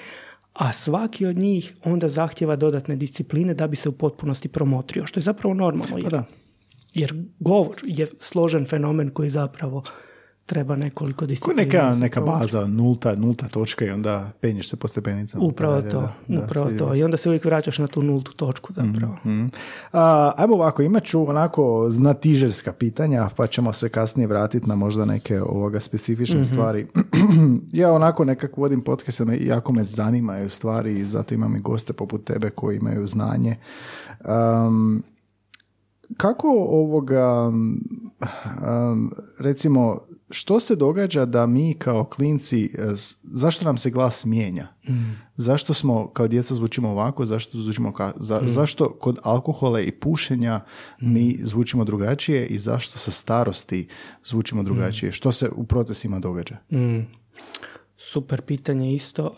[0.52, 5.20] a svaki od njih onda zahtjeva dodatne discipline da bi se u potpunosti promotrio, što
[5.20, 5.98] je zapravo normalno.
[6.02, 6.24] Pa da.
[6.94, 9.82] jer govor je složen fenomen koji zapravo
[10.48, 11.62] treba nekoliko disciplina.
[11.62, 15.44] neka, neka baza, nulta, nulta točka i onda penješ se po stepenicama.
[15.44, 16.08] Upravo to,
[16.44, 16.94] upravo to.
[16.94, 19.16] I onda se uvijek vraćaš na tu nultu točku zapravo.
[19.24, 19.50] Mm,
[20.36, 25.42] ajmo ovako, imat ću onako znatižerska pitanja, pa ćemo se kasnije vratiti na možda neke
[25.42, 26.44] ovoga specifične mhm.
[26.44, 26.86] stvari.
[27.72, 31.92] ja onako nekako vodim podcast, i jako me zanimaju stvari i zato imam i goste
[31.92, 33.56] poput tebe koji imaju znanje.
[34.68, 35.02] Um,
[36.16, 37.52] kako ovoga,
[39.38, 39.98] recimo,
[40.30, 42.68] što se događa da mi kao klinci, e,
[43.22, 44.68] zašto nam se glas mijenja?
[44.88, 44.92] Mm.
[45.36, 48.48] Zašto smo kao djeca zvučimo ovako, zašto zvučimo ka, za, mm.
[48.48, 50.60] zašto kod alkohola i pušenja
[51.02, 51.12] mm.
[51.12, 53.88] mi zvučimo drugačije i zašto sa starosti
[54.24, 55.12] zvučimo drugačije?
[55.12, 56.56] Što se u procesima događa?
[57.96, 59.34] Super pitanje isto.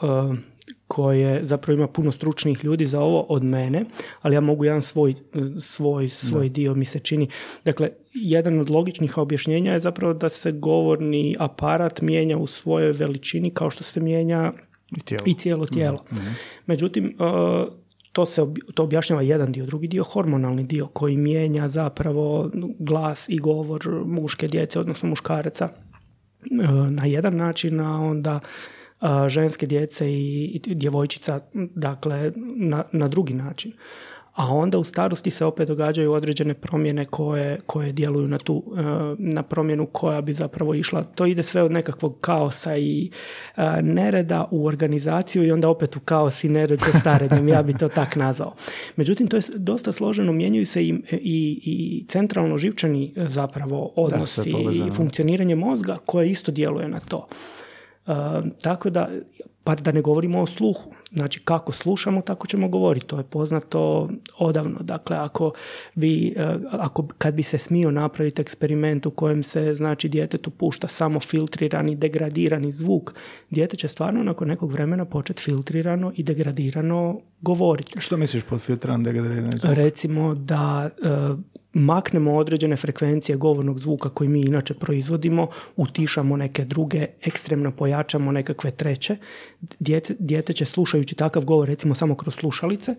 [0.93, 3.85] Koje zapravo ima puno stručnih ljudi za ovo od mene,
[4.23, 5.15] ali ja mogu jedan svoj,
[5.61, 7.29] svoj, svoj dio mi se čini.
[7.65, 13.51] Dakle, jedan od logičnih objašnjenja je zapravo da se govorni aparat mijenja u svojoj veličini
[13.51, 14.53] kao što se mijenja
[15.27, 15.99] i, cijelo tijelo.
[16.13, 16.33] Mhm, mhm.
[16.67, 17.13] Međutim, e,
[18.13, 18.43] to se
[18.75, 24.49] to objašnjava jedan dio, drugi dio hormonalni dio koji mijenja zapravo glas i govor muške
[24.49, 28.41] djece, odnosno muškaraca e, na jedan način, a onda
[29.29, 31.41] ženske djece i djevojčica
[31.75, 33.73] dakle na, na drugi način
[34.35, 38.65] a onda u starosti se opet događaju određene promjene koje, koje djeluju na tu
[39.19, 41.03] na promjenu koja bi zapravo išla.
[41.03, 43.11] To ide sve od nekakvog kaosa i
[43.83, 47.89] nereda u organizaciju i onda opet u kaos i nered sa starenjem, ja bi to
[47.89, 48.55] tak nazvao.
[48.97, 54.51] Međutim, to je dosta složeno, mijenjaju se i, i, i centralno živčani zapravo odnosi
[54.87, 57.29] i funkcioniranje mozga koje isto djeluje na to.
[58.63, 59.09] Tako da,
[59.65, 60.91] pa da ne govorimo o sluhu.
[61.13, 63.07] Znači, kako slušamo, tako ćemo govoriti.
[63.07, 64.09] To je poznato
[64.39, 64.79] odavno.
[64.81, 65.53] Dakle, ako
[65.95, 70.89] bi, eh, ako, kad bi se smio napraviti eksperiment u kojem se, znači, djetetu pušta
[70.89, 73.15] samo filtrirani, degradirani zvuk,
[73.51, 78.01] dijete će stvarno nakon nekog vremena početi filtrirano i degradirano govoriti.
[78.01, 79.75] Što misliš pod filtrirano, degradirani zvuk?
[79.75, 81.37] Recimo da eh,
[81.73, 88.71] maknemo određene frekvencije govornog zvuka koji mi inače proizvodimo, utišamo neke druge, ekstremno pojačamo nekakve
[88.71, 89.17] treće,
[89.79, 92.95] dijete, dijete će slušajući takav govor, recimo samo kroz slušalice,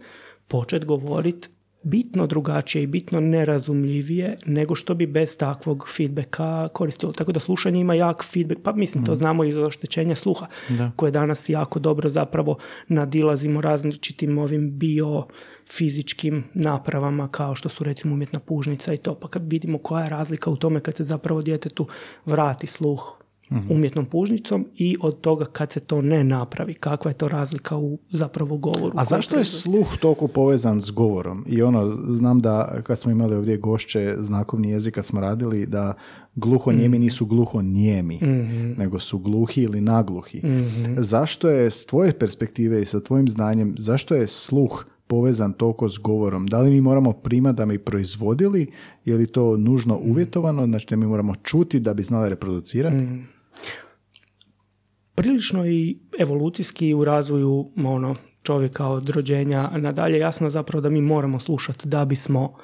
[0.47, 1.49] počet govoriti
[1.83, 7.11] bitno drugačije i bitno nerazumljivije nego što bi bez takvog feedbacka koristilo.
[7.11, 9.15] Tako da slušanje ima jak feedback, pa mislim to mm.
[9.15, 10.91] znamo iz oštećenja sluha, da.
[10.95, 12.57] koje danas jako dobro zapravo
[12.87, 19.15] nadilazimo različitim ovim biofizičkim napravama kao što su recimo umjetna pužnica i to.
[19.15, 21.87] Pa kad vidimo koja je razlika u tome kad se zapravo djetetu
[22.25, 23.20] vrati sluh
[23.51, 23.73] Mhm.
[23.73, 26.73] umjetnom pužnicom i od toga kad se to ne napravi.
[26.73, 28.93] Kakva je to razlika u zapravo govoru.
[28.95, 31.45] A zašto je sluh toliko povezan s govorom?
[31.47, 35.93] I ono, znam da kad smo imali ovdje gošće znakovni jezik kad smo radili, da
[36.35, 38.71] gluho njemi mm nisu gluho njemi, mhm.
[38.77, 40.47] nego su gluhi ili nagluhi.
[40.47, 45.89] mm Zašto je s tvoje perspektive i sa tvojim znanjem, zašto je sluh povezan toliko
[45.89, 46.47] s govorom?
[46.47, 48.67] Da li mi moramo primati da bi proizvodili,
[49.05, 50.11] je li to nužno mhm.
[50.11, 53.05] uvjetovano, znači da mi moramo čuti da bi znali reproducirati?
[55.15, 61.39] Prilično i evolucijski u razvoju ono, čovjeka od rođenja nadalje jasno zapravo da mi moramo
[61.39, 62.57] slušati da bismo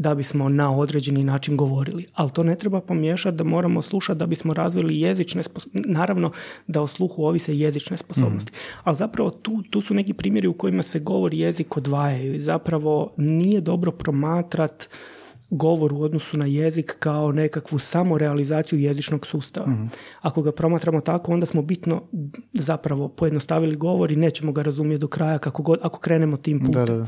[0.00, 2.06] da bismo na određeni način govorili.
[2.12, 5.90] Ali to ne treba pomiješati da moramo slušati da bismo razvili jezične sposobnosti.
[5.92, 6.32] Naravno
[6.66, 8.52] da o sluhu ovise jezične sposobnosti.
[8.52, 8.80] Mm.
[8.84, 12.42] Ali zapravo tu, tu su neki primjeri u kojima se govor jezik odvajaju.
[12.42, 14.88] Zapravo nije dobro promatrat
[15.50, 19.66] govor u odnosu na jezik kao nekakvu samorealizaciju jezičnog sustava.
[19.70, 19.86] Mhm.
[20.20, 22.02] Ako ga promatramo tako, onda smo bitno
[22.52, 27.06] zapravo pojednostavili govor i nećemo ga razumjeti do kraja kako god, ako krenemo tim putem.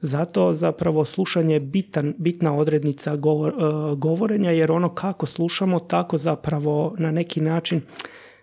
[0.00, 6.18] Zato zapravo slušanje je bitan, bitna odrednica govor, uh, govorenja jer ono kako slušamo tako
[6.18, 7.80] zapravo na neki način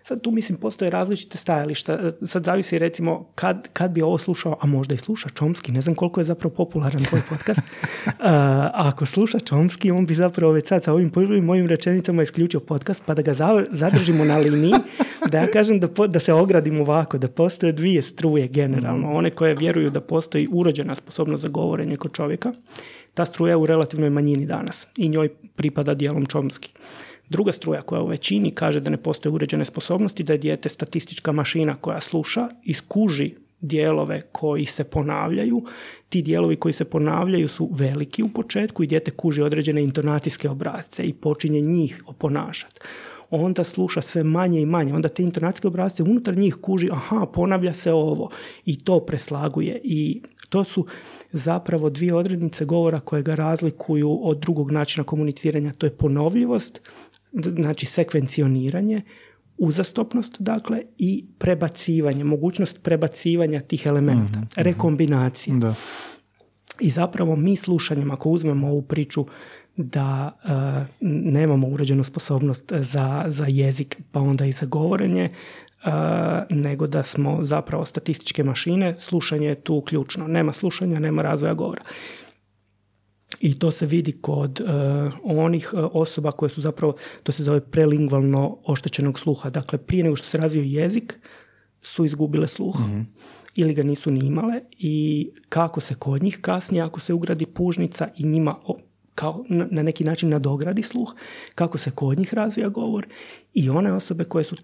[0.08, 2.12] Sad tu mislim postoje različite stajališta.
[2.22, 5.94] Sad zavisi recimo kad, kad bi ovo slušao, a možda i sluša Čomski, ne znam
[5.94, 7.60] koliko je zapravo popularan tvoj podcast.
[8.18, 12.60] a, ako sluša Čomski, on bi zapravo već sad sa ovim prvim mojim rečenicama isključio
[12.60, 13.34] podcast pa da ga
[13.70, 14.72] zadržimo na liniji,
[15.30, 19.12] da ja kažem da, da se ogradim ovako, da postoje dvije struje generalno.
[19.12, 22.52] One koje vjeruju da postoji urođena sposobnost za govorenje kod čovjeka.
[23.14, 26.72] Ta struja je u relativnoj manjini danas i njoj pripada dijelom čomski.
[27.28, 31.32] Druga struja koja u većini kaže da ne postoje uređene sposobnosti, da je dijete statistička
[31.32, 35.64] mašina koja sluša, iskuži dijelove koji se ponavljaju.
[36.08, 41.04] Ti dijelovi koji se ponavljaju su veliki u početku i dijete kuži određene intonacijske obrazce
[41.04, 42.80] i počinje njih oponašati.
[43.30, 44.94] Onda sluša sve manje i manje.
[44.94, 48.30] Onda te intonacijske obrazce unutar njih kuži, aha, ponavlja se ovo
[48.64, 49.80] i to preslaguje.
[49.84, 50.86] I to su
[51.32, 55.72] zapravo dvije odrednice govora koje ga razlikuju od drugog načina komuniciranja.
[55.72, 56.80] To je ponovljivost,
[57.32, 59.02] znači sekvencioniranje,
[59.58, 65.56] uzastopnost dakle i prebacivanje, mogućnost prebacivanja tih elemenata, mm rekombinacije.
[65.56, 65.74] Da.
[66.80, 69.26] I zapravo mi slušanjem, ako uzmemo ovu priču
[69.76, 70.50] da uh,
[71.10, 75.30] nemamo uređenu sposobnost za, za jezik pa onda i za govorenje,
[76.50, 80.28] nego da smo zapravo statističke mašine, slušanje je tu ključno.
[80.28, 81.82] Nema slušanja, nema razvoja govora
[83.40, 87.60] i to se vidi kod uh, onih uh, osoba koje su zapravo, to se zove
[87.60, 89.50] prelingvalno oštećenog sluha.
[89.50, 91.20] Dakle, prije nego što se razvio jezik,
[91.82, 92.80] su izgubile sluh.
[92.80, 93.00] Mhm.
[93.54, 98.08] Ili ga nisu ni imale i kako se kod njih kasnije, ako se ugradi pužnica
[98.16, 98.56] i njima
[99.14, 101.14] kao na neki način nadogradi sluh,
[101.54, 103.06] kako se kod njih razvija govor
[103.54, 104.56] i one osobe koje su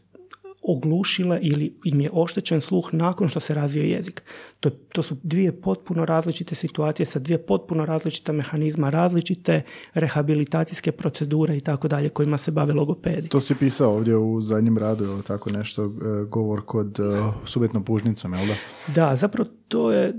[0.62, 4.22] oglušile ili im je oštećen sluh nakon što se razvio jezik.
[4.60, 9.62] To, to su dvije potpuno različite situacije sa dvije potpuno različita mehanizma, različite
[9.94, 13.28] rehabilitacijske procedure i tako dalje kojima se bave logopedi.
[13.28, 15.88] To si pisao ovdje u zadnjem radu ili tako nešto, e,
[16.28, 18.54] govor kod uh, s pužnicom, jel da?
[18.94, 20.14] Da, zapravo to je,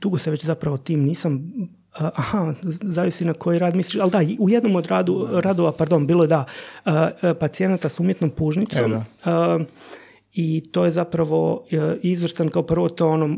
[0.00, 1.52] dugo se već zapravo tim nisam
[1.94, 6.24] Aha, zavisi na koji rad misliš, ali da, u jednom od radu, radova, pardon, bilo
[6.24, 6.44] je da,
[7.40, 9.00] pacijenata s umjetnom pužnicom e,
[10.34, 13.36] i to je zapravo e, izvrstan kao prvo to ono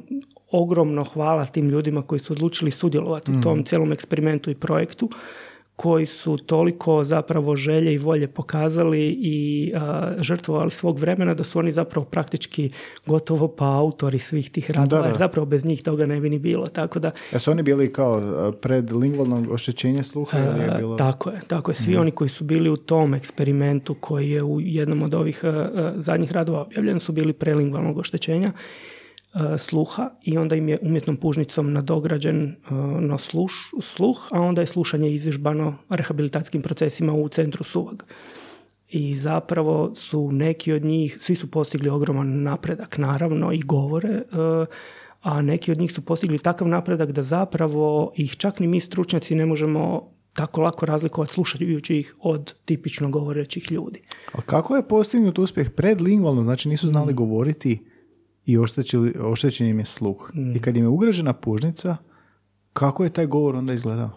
[0.51, 3.43] ogromno hvala tim ljudima koji su odlučili sudjelovati u mhm.
[3.43, 5.11] tom cijelom eksperimentu i projektu
[5.77, 9.73] koji su toliko zapravo želje i volje pokazali i
[10.19, 12.71] žrtvovali svog vremena da su oni zapravo praktički
[13.07, 16.67] gotovo pa autori svih tih radova, jer zapravo bez njih toga ne bi ni bilo.
[16.67, 18.23] Tako da, su oni bili kao
[18.61, 20.39] pred lingvalnog oštećenja sluha?
[20.39, 20.97] Ili je bilo...
[20.97, 21.75] Tako je, tako je.
[21.75, 22.01] Svi mhm.
[22.01, 25.43] oni koji su bili u tom eksperimentu koji je u jednom od ovih
[25.95, 28.96] zadnjih radova objavljen su bili prelingvalnog oštećenja E,
[29.59, 34.67] sluha i onda im je umjetnom pužnicom nadograđen e, na sluš, sluh, a onda je
[34.67, 38.03] slušanje izvježbano rehabilitacijskim procesima u centru Suvag.
[38.89, 44.23] I zapravo su neki od njih, svi su postigli ogroman napredak, naravno, i govore, e,
[45.23, 49.35] a neki od njih su postigli takav napredak da zapravo ih čak ni mi stručnjaci
[49.35, 54.03] ne možemo tako lako razlikovati slušajući ih od tipično govorećih ljudi.
[54.33, 57.17] A kako je postignut uspjeh predlingvalno, znači nisu znali mm.
[57.17, 57.85] govoriti
[58.47, 58.59] i
[59.21, 60.31] oštećen im je sluh.
[60.55, 61.97] I kad im je ugražena pužnica,
[62.73, 64.11] kako je taj govor onda izgledao?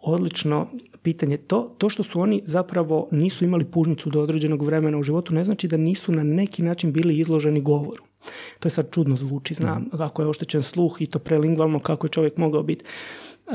[0.00, 0.66] Odlično
[1.02, 1.36] pitanje.
[1.36, 5.44] To, to što su oni zapravo nisu imali pužnicu do određenog vremena u životu ne
[5.44, 8.02] znači da nisu na neki način bili izloženi govoru.
[8.58, 9.96] To je sad čudno zvuči, znam, mm.
[9.96, 12.84] kako je oštećen sluh i to prelingvalno, kako je čovjek mogao biti.
[13.46, 13.54] Uh,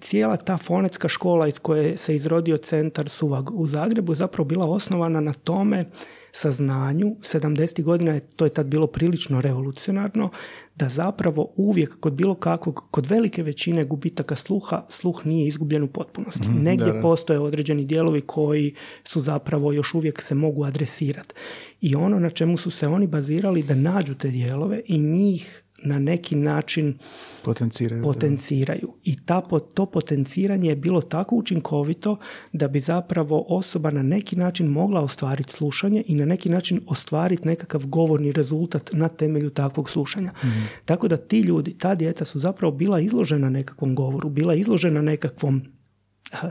[0.00, 5.20] cijela ta fonetska škola iz koje se izrodio centar Suvag u Zagrebu zapravo bila osnovana
[5.20, 5.90] na tome
[6.36, 7.82] saznanju, 70.
[7.82, 10.30] godina je to je tad bilo prilično revolucionarno,
[10.76, 15.88] da zapravo uvijek kod bilo kakvog, kod velike većine gubitaka sluha, sluh nije izgubljen u
[15.88, 16.48] potpunosti.
[16.48, 18.74] Mm, Negdje postoje određeni dijelovi koji
[19.04, 21.34] su zapravo još uvijek se mogu adresirati.
[21.80, 25.98] I ono na čemu su se oni bazirali da nađu te dijelove i njih na
[25.98, 26.98] neki način
[27.44, 28.02] potenciraju.
[28.02, 28.92] potenciraju.
[29.04, 29.42] I ta,
[29.74, 32.16] to potenciranje je bilo tako učinkovito
[32.52, 37.48] da bi zapravo osoba na neki način mogla ostvariti slušanje i na neki način ostvariti
[37.48, 40.32] nekakav govorni rezultat na temelju takvog slušanja.
[40.44, 40.60] Mhm.
[40.84, 45.62] Tako da ti ljudi, ta djeca su zapravo bila izložena nekakvom govoru, bila izložena nekakvom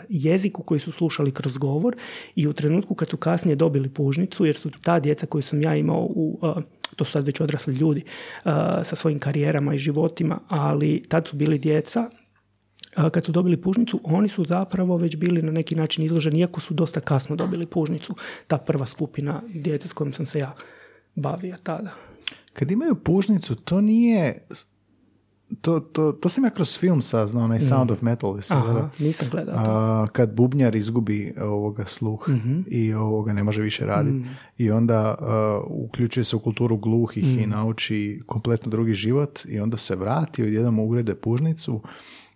[0.09, 1.95] jeziku koji su slušali kroz govor
[2.36, 5.75] i u trenutku kad su kasnije dobili pužnicu, jer su ta djeca koju sam ja
[5.75, 6.39] imao u,
[6.95, 8.03] to su sad već odrasli ljudi
[8.83, 12.09] sa svojim karijerama i životima, ali tad su bili djeca
[13.11, 16.73] kad su dobili pužnicu, oni su zapravo već bili na neki način izloženi, iako su
[16.73, 18.15] dosta kasno dobili pužnicu,
[18.47, 20.55] ta prva skupina djece s kojim sam se ja
[21.15, 21.91] bavio tada.
[22.53, 24.47] Kad imaju pužnicu, to nije
[25.61, 28.37] to, to, to sam ja kroz film saznao, onaj Sound of Metal.
[28.49, 29.55] Aha, nisam gledao.
[29.57, 32.59] A, kad bubnjar izgubi ovoga sluh mhm.
[32.67, 34.29] i ovoga ne može više raditi mhm.
[34.57, 35.15] i onda
[35.67, 37.49] uključuje se u kulturu gluhih i mhm.
[37.49, 41.81] nauči kompletno drugi život i onda se vrati, odjednom ugrede pužnicu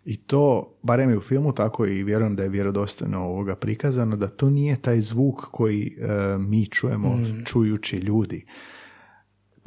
[0.07, 4.27] I to, barem je u filmu tako i vjerujem da je vjerodostojno ovoga prikazano, da
[4.27, 7.43] to nije taj zvuk koji e, mi čujemo Mm.
[7.45, 8.45] čujući ljudi.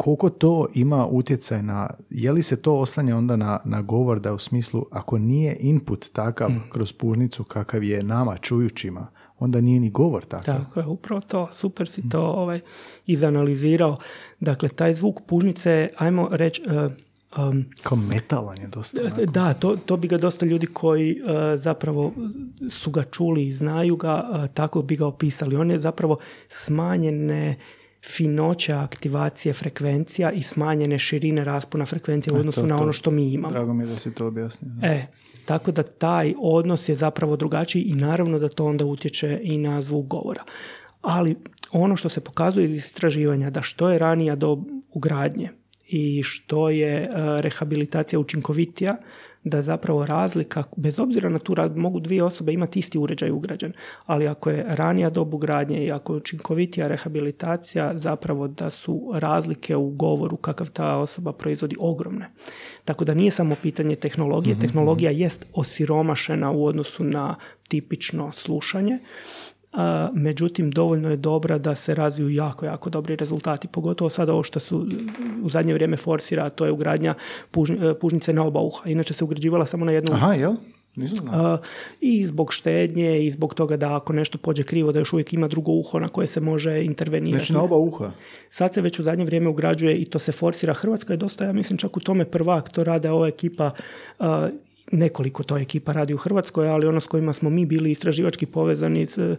[0.00, 4.34] Koliko to ima utjecaj na, je li se to oslanja onda na, na govor da
[4.34, 6.62] u smislu, ako nije input takav Mm.
[6.70, 9.06] kroz pužnicu kakav je nama čujućima,
[9.38, 10.56] onda nije ni govor takav.
[10.58, 12.60] Tako je, upravo to, super si to ovaj,
[13.06, 13.98] izanalizirao.
[14.40, 16.88] Dakle, taj zvuk pužnice, ajmo reći, e,
[17.40, 19.00] um, Kao metalan je dosta.
[19.00, 19.26] onako.
[19.26, 21.16] Da, to, to bi ga dosta ljudi koji e,
[21.56, 22.12] zapravo
[22.70, 25.56] su ga čuli i znaju ga, e, tako bi ga opisali.
[25.56, 27.56] On je zapravo smanjene
[28.06, 33.32] finoća aktivacije frekvencija i smanjene širine raspona frekvencija u odnosu to- na ono što mi
[33.32, 33.52] imamo.
[33.52, 34.70] Drago mi je da si to objasnio.
[34.82, 35.06] E,
[35.44, 39.82] tako da taj odnos je zapravo drugačiji i naravno da to onda utječe i na
[39.82, 40.42] zvuk govora.
[41.02, 41.36] Ali
[41.72, 45.50] ono što se pokazuje iz istraživanja da što je ranija do ugradnje
[45.88, 47.08] i što je e,
[47.40, 48.96] rehabilitacija učinkovitija,
[49.44, 53.72] da zapravo razlika, bez obzira na tu rad, mogu dvije osobe imati isti uređaj ugrađen,
[54.06, 59.76] ali ako je ranija dob ugradnje i ako je učinkovitija rehabilitacija, zapravo da su razlike
[59.76, 62.30] u govoru kakav ta osoba proizvodi ogromne.
[62.84, 67.36] Tako da nije samo pitanje tehnologije, tehnologija jest osiromašena u odnosu na
[67.68, 68.98] tipično slušanje,
[70.12, 74.60] međutim dovoljno je dobra da se razviju jako, jako dobri rezultati, pogotovo sada ovo što
[74.60, 74.86] su
[75.42, 78.90] u zadnje vrijeme forsira, a to je ugradnja e, pužnice na oba uha.
[78.90, 80.54] Inače se ugrađivala samo na jednu Aha, jel?
[80.96, 81.58] Nisam a,
[82.00, 85.48] i zbog štednje i zbog toga da ako nešto pođe krivo da još uvijek ima
[85.48, 87.44] drugo uho na koje se može intervenirati.
[87.44, 88.10] Znači na oba uha.
[88.48, 90.74] Sad se već u zadnje vrijeme ugrađuje i to se forsira.
[90.74, 92.68] Hrvatska je dosta, ja mislim, čak u tome prvak.
[92.68, 93.70] To rade ova ekipa,
[94.18, 94.26] uh,
[94.90, 99.06] nekoliko to ekipa radi u Hrvatskoj, ali ono s kojima smo mi bili istraživački povezani,
[99.06, 99.36] s, uh,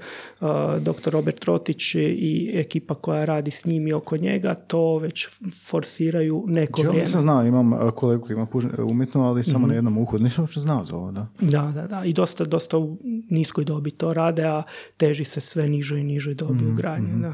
[0.80, 1.10] dr.
[1.12, 5.28] Robert Rotić i ekipa koja radi s njim i oko njega, to već
[5.66, 7.06] forsiraju neko Ja vrijeme.
[7.06, 10.18] nisam znao, imam kolegu koji ima puž- umjetnu, ali samo na jednom uhu.
[10.18, 11.28] Nisam uopće znao za ovo, da.
[11.40, 12.04] Da, da, da.
[12.06, 12.98] I dosta, dosta u
[13.30, 14.64] niskoj dobi to rade, a
[14.98, 17.14] teži se sve nižoj i nižoj dobi ugradnje.
[17.14, 17.34] Da.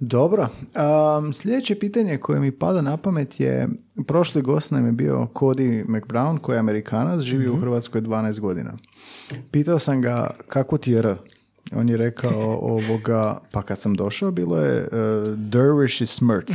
[0.00, 0.48] Dobro.
[1.18, 3.68] Um, sljedeće pitanje koje mi pada na pamet je,
[4.06, 8.72] prošli gost nam je bio Cody McBrown, koji je Amerikanac, živi u Hrvatskoj 12 godina.
[9.50, 11.16] Pitao sam ga kako ti je R?
[11.72, 14.88] On je rekao ovoga, pa kad sam došao bilo je uh,
[15.36, 16.50] dervish is smrt.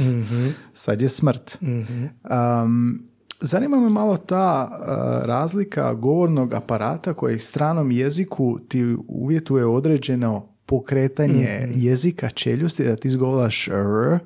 [0.73, 1.57] Sad je smrt.
[1.61, 3.03] Um,
[3.41, 11.67] zanima me malo ta uh, razlika govornog aparata koji stranom jeziku ti uvjetuje određeno pokretanje
[11.75, 14.19] jezika čeljusti da ti izgovaraš r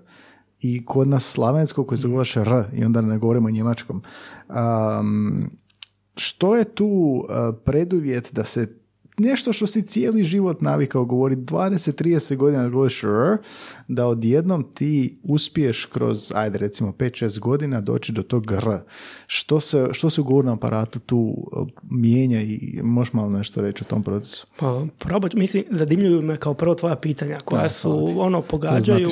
[0.60, 4.02] i kod nas slavensko koji izgovaraš r i onda ne govorimo njemačkom.
[4.50, 5.50] Um,
[6.16, 8.78] što je tu uh, preduvjet da se
[9.18, 13.38] nešto što si cijeli život navikao govoriti 20-30 godina da govoriš r,
[13.88, 18.80] da odjednom ti uspiješ kroz, ajde recimo 5-6 godina doći do tog r.
[19.28, 23.84] Što se, što se u govornom aparatu tu uh, mijenja i možeš malo nešto reći
[23.84, 24.48] o tom procesu?
[24.60, 29.10] Pa, probat, mislim, zadimljuju me kao prvo tvoja pitanja koja Da, su, ono, pogađaju.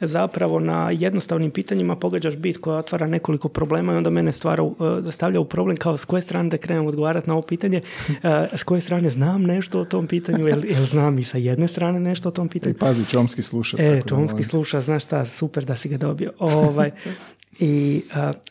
[0.00, 4.62] Zapravo na jednostavnim pitanjima pogađaš bit koja otvara nekoliko problema i onda mene stvara,
[5.08, 7.80] e, stavlja u problem kao s koje strane da krenem odgovarati na ovo pitanje,
[8.22, 11.68] e, s koje strane znam nešto o tom pitanju, jel, jel znam i sa jedne
[11.68, 12.74] strane nešto o tom pitanju.
[12.74, 13.76] I pazi, Čomski sluša.
[13.80, 16.32] E, Čomski sluša, znaš šta, super da si ga dobio.
[16.38, 16.90] Ovaj,
[17.60, 18.02] i,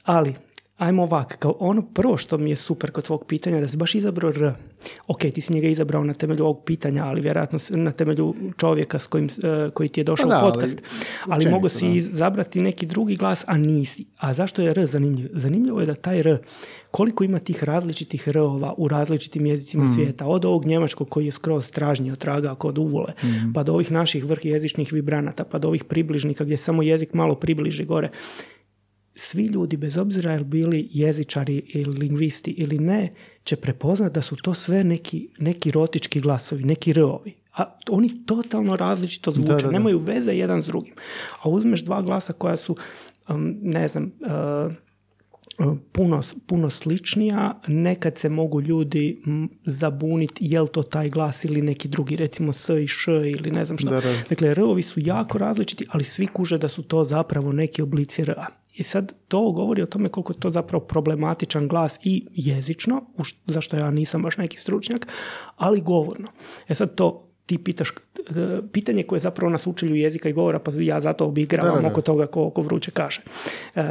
[0.04, 0.34] ali,
[0.78, 3.95] ajmo ovak, kao ono prvo što mi je super kod tvog pitanja, da si baš
[3.95, 4.54] izabrao R.
[5.08, 9.08] Ok, ti si njega izabrao na temelju ovog pitanja, ali vjerojatno na temelju čovjeka s
[9.08, 10.82] kojim, e, koji ti je došao Pa da, u ali podcast.
[11.26, 14.05] Ali, općenito, mogu si izabrati neki drugi glas, a nisi.
[14.18, 15.30] A zašto je R zanimljiv?
[15.34, 16.38] Zanimljivo je da taj R,
[16.91, 19.93] koliko ima tih različitih R-ova u različitim jezicima Mm.
[19.93, 23.53] svijeta, od ovog njemačkog koji je skroz tražnji od traga kod uvole, Mm.
[23.53, 27.36] pa do ovih naših vrh jezičnih vibranata, pa do ovih približnika gdje samo jezik malo
[27.36, 28.10] približi gore.
[29.20, 33.13] Svi ljudi, bez obzira jel bili jezičari ili lingvisti ili ne,
[33.43, 37.34] će prepoznati da su to sve neki, neki rotički glasovi, neki r-ovi.
[37.57, 39.72] A oni totalno različito zvuče, Da, da, da.
[39.72, 40.93] nemaju veze jedan s drugim.
[41.41, 42.76] A uzmeš dva glasa koja su,
[43.30, 44.74] um, ne znam, uh,
[45.68, 49.22] uh, puno, puno sličnija, nekad se mogu ljudi
[49.65, 53.65] zabuniti je li to taj glas ili neki drugi, recimo s i š ili ne
[53.65, 53.89] znam šta.
[53.89, 54.13] Da, da.
[54.30, 58.34] Dakle, r-ovi su jako različiti, ali svi kuže da su to zapravo neki oblici r
[58.78, 63.23] I sad to govori o tome koliko je to zapravo problematičan glas i jezično, u
[63.23, 65.07] š- za što ja nisam baš neki stručnjak,
[65.55, 66.28] ali govorno.
[66.67, 67.93] E sad to ti pitaš e,
[68.72, 72.50] pitanje koje zapravo nas učelju jezika i govora, pa ja zato obigravam oko toga ko,
[72.50, 73.22] ko vruće kaže.
[73.76, 73.82] E,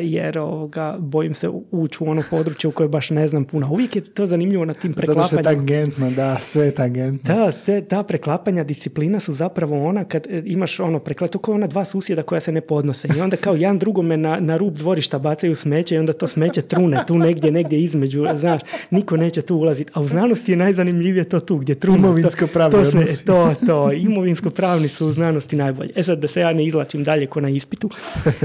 [0.00, 3.68] jer ovoga, bojim se ući u ono područje u koje baš ne znam puno.
[3.70, 5.28] Uvijek je to zanimljivo na tim preklapanjima.
[5.28, 7.34] Zato je tangentno, da, sve je tangentno.
[7.34, 11.66] Da, te, ta preklapanja disciplina su zapravo ona kad e, imaš ono preklato kao ona
[11.66, 15.18] dva susjeda koja se ne podnose i onda kao jedan drugome na, na rub dvorišta
[15.18, 18.60] bacaju smeće i onda to smeće trune tu negdje, negdje između, znaš,
[18.90, 19.92] niko neće tu ulaziti.
[19.94, 21.98] A u znanosti je najzanimljivije to tu gdje trune.
[21.98, 25.90] Imovinsko to, to, to, to, imovinsko pravni su u znanosti najbolje.
[25.96, 27.90] E sad da se ja ne izlačim dalje ko na ispitu.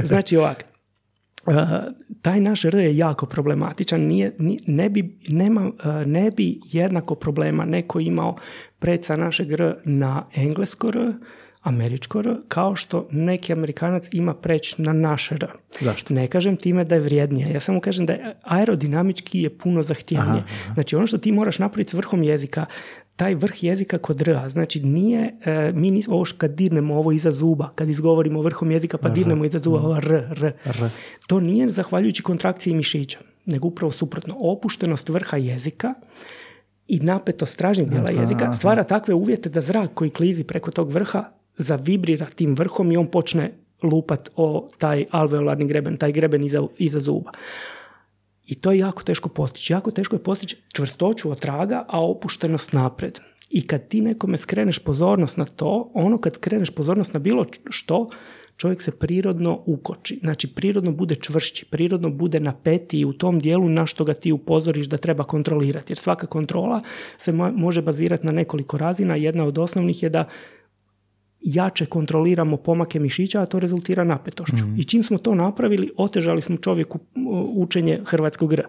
[0.08, 0.64] Znači ovak,
[1.48, 1.54] Uh,
[2.22, 4.36] taj naš R je jako problematičan, nije,
[4.68, 5.72] ne, bi, nema,
[6.06, 8.36] ne bi jednako problema neko imao
[8.80, 11.14] predsa našeg R na englesko R,
[11.62, 15.48] američko R, kao što neki Amerikanac ima preći na naš R.
[15.80, 16.14] Zašto?
[16.14, 20.44] Ne kažem time da je vrijednije, ja samo kažem da je aerodinamički je puno zahtjevnije.
[20.74, 22.66] Znači ono što ti moraš napraviti s vrhom jezika,
[23.18, 27.32] taj vrh jezika kod R, znači nije, e, mi nismo, ovo kad dirnemo ovo iza
[27.32, 30.90] zuba, kad izgovorimo vrhom jezika pa dirnemo iza zuba, ovo R, R, R,
[31.28, 34.36] to nije zahvaljujući kontrakciji mišića, nego upravo suprotno.
[34.40, 35.94] Opuštenost vrha jezika
[36.88, 41.24] i napetost stražnjeg dijela jezika stvara takve uvjete da zrak koji klizi preko tog vrha
[41.58, 43.52] zavibrira tim vrhom i on počne
[43.84, 47.32] lupat o taj alveolarni greben, taj greben iza, iza zuba.
[48.48, 49.74] I to je jako teško postići.
[49.74, 53.20] Jako teško je postići čvrstoću od traga, a opuštenost napred.
[53.50, 58.10] I kad ti nekome skreneš pozornost na to, ono kad skreneš pozornost na bilo što,
[58.58, 60.20] čovjek se prirodno ukoči.
[60.24, 64.88] Znači, prirodno bude čvršći, prirodno bude napeti u tom dijelu na što ga ti upozoriš
[64.88, 65.92] da treba kontrolirati.
[65.92, 66.82] Jer svaka kontrola
[67.18, 69.16] se može bazirati na nekoliko razina.
[69.16, 70.30] Jedna od osnovnih je da
[71.54, 74.56] jače kontroliramo pomake mišića, a to rezultira napetošću.
[74.56, 74.80] Mhm.
[74.80, 77.00] I čim smo to napravili, otežali smo čovjeku
[77.54, 78.64] učenje hrvatskog R.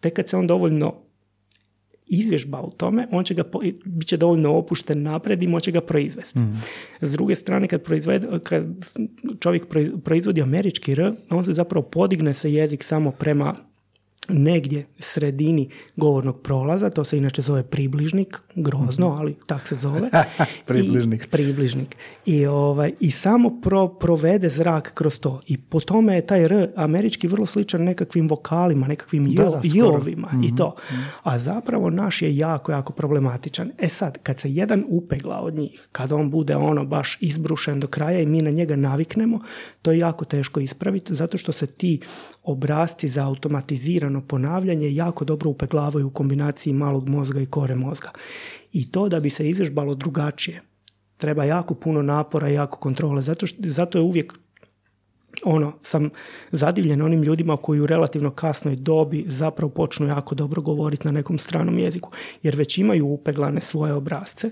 [0.00, 0.94] Tek kad se on dovoljno
[2.06, 3.44] izvježba u tome, on će ga,
[3.84, 6.40] bit će dovoljno opušten napred i moće ga proizvesti.
[6.40, 6.56] Mhm.
[7.00, 7.82] S druge strane, kad,
[8.42, 8.64] kad
[9.40, 9.66] čovjek
[10.04, 13.54] proizvodi američki R, on se zapravo podigne se jezik samo prema
[14.28, 19.18] negdje sredini govornog prolaza, to se inače zove približnik, grozno, mhm.
[19.18, 20.10] ali tak se zove.
[20.66, 21.24] približnik.
[21.24, 21.96] I, približnik.
[22.26, 25.40] I, ovaj, i samo pro, provede zrak kroz to.
[25.46, 29.26] I po tome je taj R američki vrlo sličan nekakvim vokalima, nekakvim
[29.62, 30.74] jovima i mhm, to.
[30.90, 31.00] Mhm.
[31.22, 33.70] A zapravo naš je jako, jako problematičan.
[33.78, 37.86] E sad, kad se jedan upegla od njih, kad on bude ono baš izbrušen do
[37.86, 39.40] kraja i mi na njega naviknemo,
[39.82, 42.00] to je jako teško ispraviti, zato što se ti
[42.42, 48.10] obrazci za automatizirano ponavljanje jako dobro upeglavaju u kombinaciji malog mozga i kore mozga.
[48.72, 50.62] I to da bi se izvježbalo drugačije,
[51.16, 53.22] treba jako puno napora i jako kontrole.
[53.22, 54.32] Zato, što, zato je uvijek
[55.44, 56.10] ono, sam
[56.52, 61.38] zadivljen onim ljudima koji u relativno kasnoj dobi zapravo počnu jako dobro govoriti na nekom
[61.38, 62.10] stranom jeziku,
[62.42, 64.50] jer već imaju upeglane svoje obrazce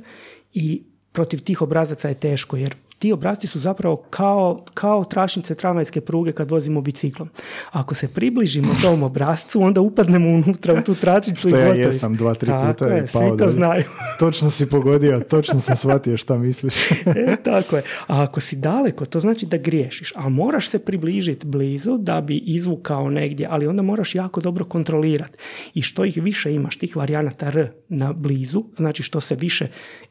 [0.53, 0.83] i
[1.13, 6.33] protiv tih obrazaca je teško, jer ti obrazci su zapravo kao, kao tračnice tramvajske pruge
[6.33, 7.29] kad vozimo biciklom.
[7.71, 11.81] Ako se približimo tom obrazcu, onda upadnemo unutra u tu tračnicu i gotovi.
[11.81, 13.37] ja jesam dva, tri puta je, i pao.
[13.37, 13.85] to znaju.
[14.19, 16.75] točno si pogodio, točno sam shvatio šta misliš.
[17.31, 17.83] e, tako je.
[18.07, 20.13] A ako si daleko, to znači da griješiš.
[20.17, 25.39] A moraš se približiti blizu da bi izvukao negdje, ali onda moraš jako dobro kontrolirati.
[25.75, 29.67] I što ih više imaš, tih varijanata R na blizu, znači što se više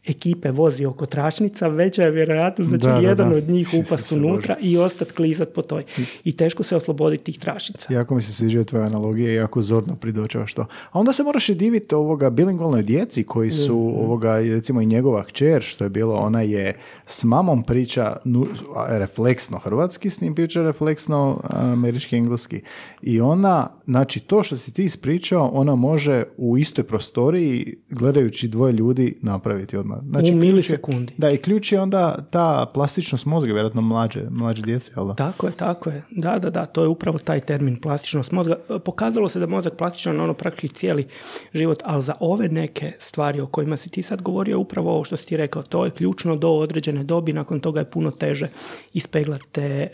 [0.05, 4.11] ekipe vozi oko tračnica, veća je vjerojatnost da će da, jedan da, od njih upast
[4.11, 5.83] unutra i ostati klizat po toj.
[6.23, 7.93] I teško se osloboditi tih tračnica.
[7.93, 10.61] Jako mi se sviđa tvoja analogija i jako zorno pridočavaš to.
[10.91, 14.03] A onda se moraš i diviti ovoga bilingvalnoj djeci koji su mm.
[14.03, 18.47] ovoga, recimo i njegova kćer, što je bilo, ona je s mamom priča nu,
[18.89, 22.61] refleksno hrvatski, s njim priča refleksno američki engleski.
[23.01, 28.73] I ona, znači to što si ti ispričao, ona može u istoj prostoriji gledajući dvoje
[28.73, 29.99] ljudi napraviti odmah.
[30.09, 31.13] Znači, u milisekundi.
[31.17, 35.13] Da, i ključ je onda ta plastičnost mozga, vjerojatno mlađe, mlađe djece, jel da?
[35.13, 36.03] Tako je, tako je.
[36.11, 38.55] Da, da, da, to je upravo taj termin plastičnost mozga.
[38.85, 41.07] Pokazalo se da mozak plastičan ono praktički cijeli
[41.53, 45.17] život, ali za ove neke stvari o kojima si ti sad govorio, upravo ovo što
[45.17, 48.47] si ti rekao, to je ključno do određene dobi, nakon toga je puno teže
[48.93, 49.89] ispeglati te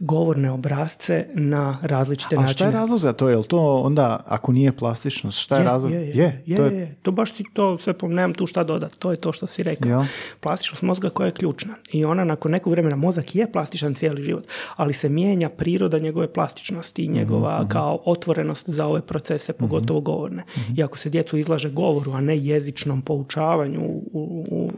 [0.00, 2.50] govorne obrazce na različite načine.
[2.50, 3.28] A šta je razlog za to?
[3.28, 5.92] Je li to onda, ako nije plastičnost, šta je, razlog?
[5.92, 6.94] Je, je, je, to, je...
[7.02, 9.90] to baš ti to sve, nemam tu šta dodati, to je to što si rekao.
[9.90, 10.06] Ja.
[10.40, 14.46] Plastičnost mozga koja je ključna i ona nakon nekog vremena, mozak je plastičan cijeli život,
[14.76, 17.72] ali se mijenja priroda njegove plastičnosti i njegova mhm, mhm.
[17.72, 20.04] kao otvorenost za ove procese, pogotovo mhm.
[20.04, 20.44] govorne.
[20.76, 24.70] I ako se djecu izlaže govoru, a ne jezičnom poučavanju u, u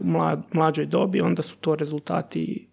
[0.53, 2.72] mlađoj dobi, onda su to rezultati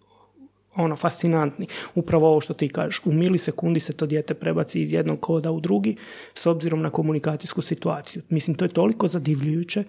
[0.82, 1.66] ono fascinantni.
[1.94, 5.60] Upravo ovo što ti kažeš, u milisekundi se to dijete prebaci iz jednog koda u
[5.60, 5.96] drugi
[6.34, 8.22] s obzirom na komunikacijsku situaciju.
[8.28, 9.84] Mislim, to je toliko zadivljujuće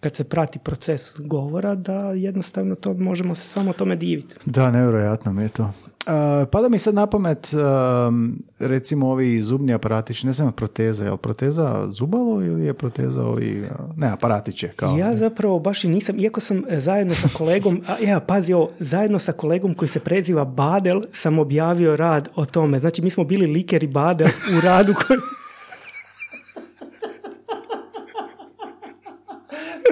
[0.00, 4.34] kad se prati proces govora, da jednostavno to možemo se samo tome diviti.
[4.44, 5.72] Da, nevjerojatno mi je to.
[6.08, 11.10] Uh, pada mi sad na pamet, um, recimo ovi zubni aparatići, ne znam proteza, je
[11.10, 14.68] li proteza zubalo ili je proteza ovi, uh, ne, aparatiće?
[14.68, 14.96] Kao.
[14.96, 18.68] Ja zapravo baš i nisam, iako sam e, zajedno sa kolegom, a, ja, pazi ovo,
[18.80, 22.78] zajedno sa kolegom koji se preziva Badel, sam objavio rad o tome.
[22.78, 25.18] Znači, mi smo bili likeri Badel u radu koji...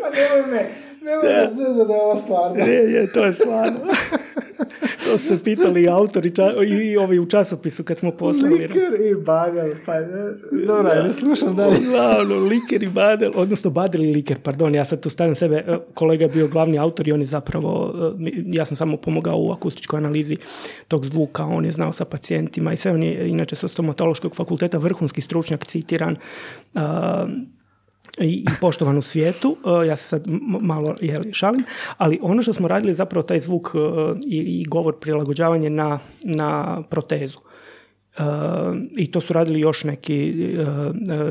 [0.03, 0.71] Pa nemoj me,
[1.15, 2.65] me zezati da je ovo stvarno.
[2.65, 3.79] Je, je, to je stvarno.
[5.07, 8.55] to su pitali i autori ča- i, i ovi u časopisu kad smo poslali.
[8.55, 10.33] Liker i badel, pa ne,
[10.67, 11.77] dobro, ne slušam dalje.
[11.89, 15.79] Uglavnom, liker i badel, odnosno badel i liker, pardon, ja sad tu stavim sebe, e,
[15.95, 17.95] kolega je bio glavni autor i on je zapravo,
[18.27, 20.37] e, ja sam samo pomogao u akustičkoj analizi
[20.89, 24.79] tog zvuka, on je znao sa pacijentima i sve, on je inače sa stomatološkog fakulteta
[24.79, 26.17] vrhunski stručnjak, citiran,
[28.21, 30.25] i, i poštovan u svijetu, E, ja se sad
[30.61, 31.65] malo jeli, šalim,
[31.97, 33.79] ali ono što smo radili zapravo taj zvuk e,
[34.27, 37.39] i, i govor prilagođavanje na, na protezu.
[38.19, 38.23] E,
[38.97, 40.35] I to su radili još neki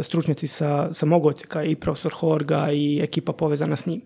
[0.04, 1.34] stručnjaci sa, sa mog
[1.66, 4.02] i profesor Horga i ekipa povezana s njim.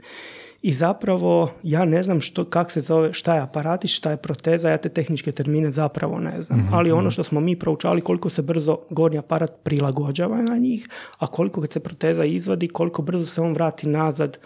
[0.61, 4.69] I zapravo ja ne znam što, kak se zove, šta je aparatić, šta je proteza,
[4.69, 6.69] ja te tehničke termine zapravo ne znam.
[6.73, 11.27] Ali ono što smo mi proučavali koliko se brzo gornji aparat prilagođava na njih, a
[11.27, 14.37] koliko kad se proteza izvadi, koliko brzo se on vrati nazad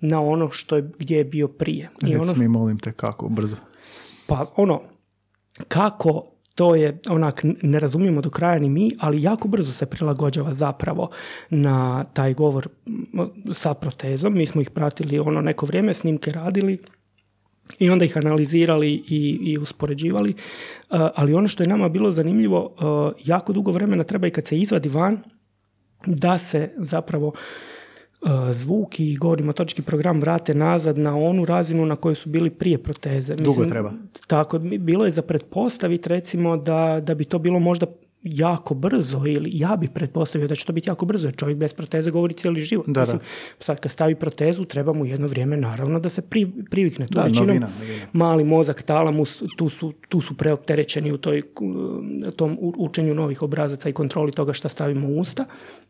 [0.00, 1.90] na ono što je, gdje je bio prije.
[2.06, 3.56] I ono, mi, molim te, kako, brzo.
[4.26, 4.82] pa ono,
[5.68, 6.24] kako
[6.56, 11.10] to je onak ne razumijemo do kraja ni mi, ali jako brzo se prilagođava zapravo
[11.50, 12.68] na taj govor
[13.52, 14.34] sa protezom.
[14.34, 16.78] Mi smo ih pratili ono neko vrijeme, snimke radili
[17.78, 20.30] i onda ih analizirali i, i uspoređivali.
[20.30, 20.36] Uh,
[21.14, 24.58] ali ono što je nama bilo zanimljivo, uh, jako dugo vremena treba i kad se
[24.58, 25.18] izvadi van,
[26.06, 27.32] da se zapravo
[28.52, 32.78] zvuk i govorni motorički program vrate nazad na onu razinu na kojoj su bili prije
[32.78, 33.34] proteze.
[33.34, 33.92] Dugo treba.
[34.26, 37.86] Tako, bilo je za pretpostaviti recimo da, da bi to bilo možda
[38.22, 41.72] jako brzo ili ja bi pretpostavio da će to biti jako brzo jer čovjek bez
[41.72, 42.86] proteze govori cijeli život.
[42.88, 43.20] Da, Mislim,
[43.60, 47.06] sad kad stavi protezu treba mu jedno vrijeme naravno da se pri, privikne.
[47.06, 48.06] Tu Da, većinom novina, novina.
[48.12, 51.42] mali mozak, talamus, tu su, tu su preopterećeni u toj,
[52.36, 55.44] tom učenju novih obrazaca i kontroli toga šta stavimo u usta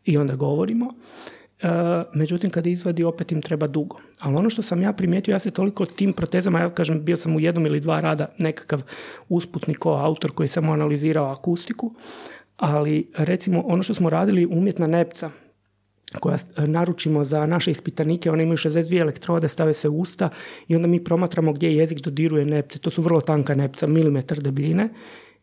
[0.05, 0.89] i onda govorimo.
[1.61, 1.67] E,
[2.13, 3.97] međutim, kad izvadi, opet im treba dugo.
[4.19, 7.35] Ali ono što sam ja primijetio, ja se toliko tim protezama, ja kažem, bio sam
[7.35, 8.81] u jednom ili dva rada nekakav
[9.29, 11.93] usputnik kao autor koji samo analizirao akustiku,
[12.57, 15.29] ali recimo ono što smo radili, umjetna nepca,
[16.19, 20.29] koja s- naručimo za naše ispitanike, one imaju 62 elektrode, stave se u usta
[20.67, 22.79] i onda mi promatramo gdje jezik dodiruje nepce.
[22.79, 24.89] To su vrlo tanka nepca, milimetar debljine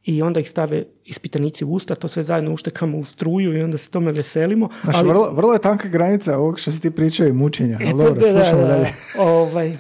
[0.05, 3.79] i onda ih stave ispitanici u usta, to sve zajedno uštekamo u struju i onda
[3.79, 4.69] se tome veselimo.
[4.85, 7.79] Znači, vrlo, vrlo je tanka granica ovog što si ti pričao i mučenja.
[7.81, 8.67] Ali Eto, dobro, da, slušamo da.
[8.67, 8.89] dalje.
[9.19, 9.77] Ovaj,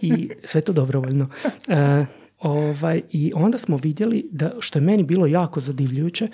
[0.00, 1.28] I sve to dobrovoljno.
[1.68, 2.06] E,
[2.38, 6.28] ovaj, I onda smo vidjeli da, što je meni bilo jako zadivljujuće,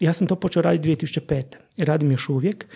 [0.00, 1.42] ja sam to počeo raditi 2005.
[1.76, 2.66] i radim još uvijek,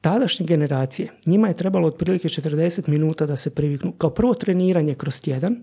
[0.00, 3.92] tadašnje generacije, njima je trebalo otprilike 40 minuta da se priviknu.
[3.92, 5.56] Kao prvo treniranje kroz tjedan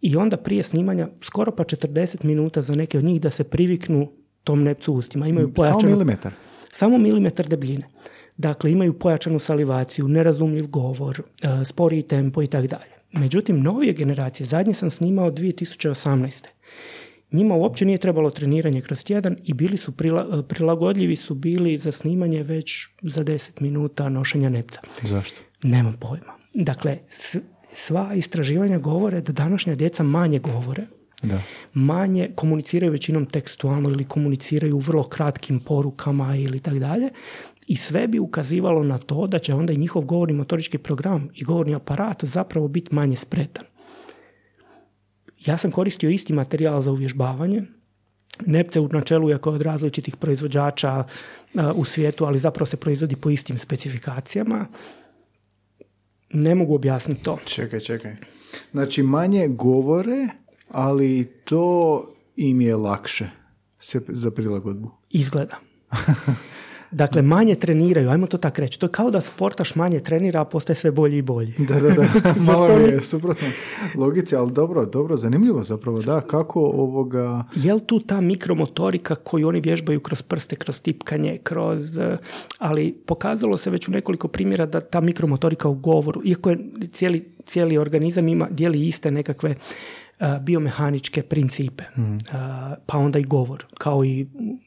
[0.00, 4.12] i onda prije snimanja skoro pa 40 minuta za neke od njih da se priviknu
[4.44, 5.26] tom nepcu ustima.
[5.28, 6.32] Imaju Samo pojačanu milimetar.
[6.70, 7.88] samo milimetar debljine.
[8.36, 12.90] Dakle, imaju pojačanu salivaciju, nerazumljiv govor, e, sporiji tempo i tako dalje.
[13.12, 16.44] Međutim, novije generacije, zadnje sam snimao 2018.
[17.32, 21.92] Njima uopće nije trebalo treniranje kroz tjedan i bili su prila- prilagodljivi su bili za
[21.92, 22.72] snimanje već
[23.02, 24.80] za 10 minuta nošenja nepca.
[25.02, 25.40] Zašto?
[25.62, 26.32] Nemam pojma.
[26.54, 27.36] Dakle, s-
[27.78, 30.86] sva istraživanja govore da današnja djeca manje govore,
[31.22, 31.42] Da.
[31.74, 37.08] manje komuniciraju većinom tekstualno ili komuniciraju u vrlo kratkim porukama ili tak dalje.
[37.66, 41.44] I sve bi ukazivalo na to da će onda i njihov govorni motorički program i
[41.44, 43.64] govorni aparat zapravo biti manje spretan.
[45.46, 47.62] Ja sam koristio isti materijal za uvježbavanje,
[48.46, 51.04] Nepce u načelu je od različitih proizvođača
[51.74, 54.66] u svijetu, ali zapravo se proizvodi po istim specifikacijama.
[56.30, 57.38] Ne mogu objasniti to.
[57.44, 58.16] Čekaj, čekaj.
[58.72, 60.28] Znači, manje govore,
[60.68, 62.04] ali to
[62.36, 63.30] im je lakše
[63.78, 64.90] se, za prilagodbu.
[65.10, 65.56] Izgleda.
[66.90, 68.78] Dakle, manje treniraju, ajmo to tako reći.
[68.78, 71.54] To je kao da sportaš manje trenira, a postaje sve bolji i bolji.
[71.58, 72.04] Da, da, da.
[72.52, 73.48] Malo mi je suprotno
[73.94, 77.44] logici, ali dobro, dobro, zanimljivo zapravo, da, kako ovoga...
[77.54, 81.98] Jel tu ta mikromotorika koju oni vježbaju kroz prste, kroz tipkanje, kroz...
[81.98, 82.16] eh,
[82.58, 86.58] Ali pokazalo se već u nekoliko primjera da ta mikromotorika u govoru, iako je
[86.92, 89.54] cijeli, cijeli organizam ima, dijeli iste nekakve
[90.40, 94.24] biomehaničke principe, Eh, pa onda i govor, kao i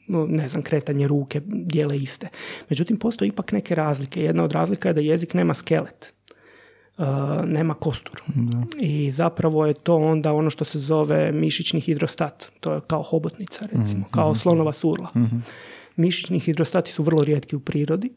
[0.08, 2.28] mm, ne znam, kretanje ruke, dijele iste.
[2.70, 4.22] Međutim, postoje ipak neke razlike.
[4.22, 6.14] Jedna od razlika je da jezik nema skelet.
[6.98, 7.06] Uh,
[7.46, 8.22] nema kostur.
[8.80, 12.52] I zapravo je to onda ono što se zove mišićni hidrostat.
[12.60, 15.08] To je kao hobotnica, recimo, Mhm, kao slonova surla.
[15.96, 18.12] Mišićni hidrostati su vrlo rijetki u prirodi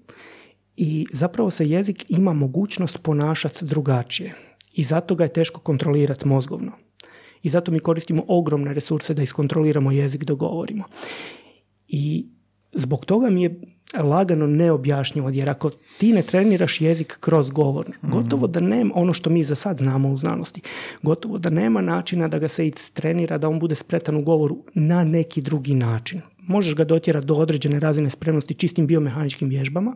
[0.77, 4.35] i zapravo se jezik ima mogućnost ponašati drugačije.
[4.73, 6.71] I zato ga je teško kontrolirati mozgovno.
[7.45, 10.83] I zato mi koristimo ogromne resurse da iskontroliramo jezik dok govorimo.
[11.87, 12.27] I
[12.73, 13.59] zbog toga mi je
[14.03, 19.29] lagano neobjašnjivo, jer ako ti ne treniraš jezik kroz govor, gotovo da nema, ono što
[19.29, 20.61] mi za sad znamo u znanosti,
[21.01, 25.03] gotovo da nema načina da ga se istrenira, da on bude spretan u govoru na
[25.03, 26.21] neki drugi način.
[26.37, 29.95] Možeš ga dotjerati do određene razine spremnosti čistim biomehaničkim vježbama,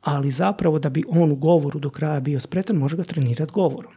[0.00, 3.92] ali zapravo da bi on u govoru do kraja bio spretan, može ga trenirati govorom.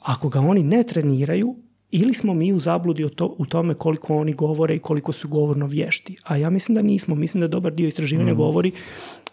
[0.00, 1.56] Ako ga oni ne treniraju,
[1.94, 5.28] ili smo mi u zabludi o to, u tome koliko oni govore i koliko su
[5.28, 6.16] govorno vješti.
[6.24, 7.14] A ja mislim da nismo.
[7.14, 8.36] Mislim da dobar dio istraživanja Mhm.
[8.36, 8.72] govori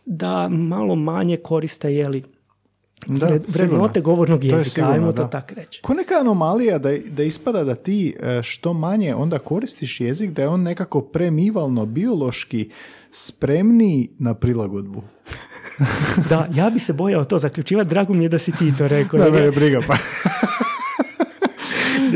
[0.06, 2.24] da malo manje koriste jeli,
[3.08, 5.22] Da, vrednote govornog To je jezika, sigurno, ajmo da.
[5.24, 5.82] to tako reći.
[5.82, 10.42] Ko neka anomalija da, da ispada da ti e, što manje onda koristiš jezik, da
[10.42, 12.70] je on nekako premivalno, biološki
[13.12, 15.04] spremniji na prilagodbu.
[16.30, 17.90] Da, ja bi se bojao to zaključivati.
[17.90, 19.20] Drago mi je da si ti to rekao.
[19.20, 19.96] Da, me je briga, pa.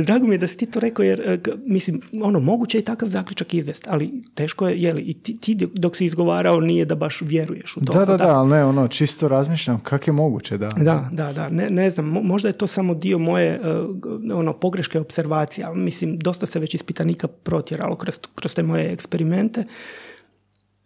[0.04, 3.10] Drago mi je da si ti to rekao jer, e, mislim, ono, moguće je takav
[3.10, 7.22] zaključak izvesti, ali teško je, jeli, i ti, ti dok si izgovarao nije da baš
[7.22, 7.94] vjeruješ u to.
[7.94, 10.70] Da, da, da, ali ne, ono, čisto razmišljam kako je moguće, da.
[10.78, 13.60] Da, da, da, ne, ne znam, mo- možda je to samo dio moje e,
[14.34, 19.64] ono, pogreške observacije, ali mislim, dosta se već ispitanika protjeralo kroz, kroz te moje eksperimente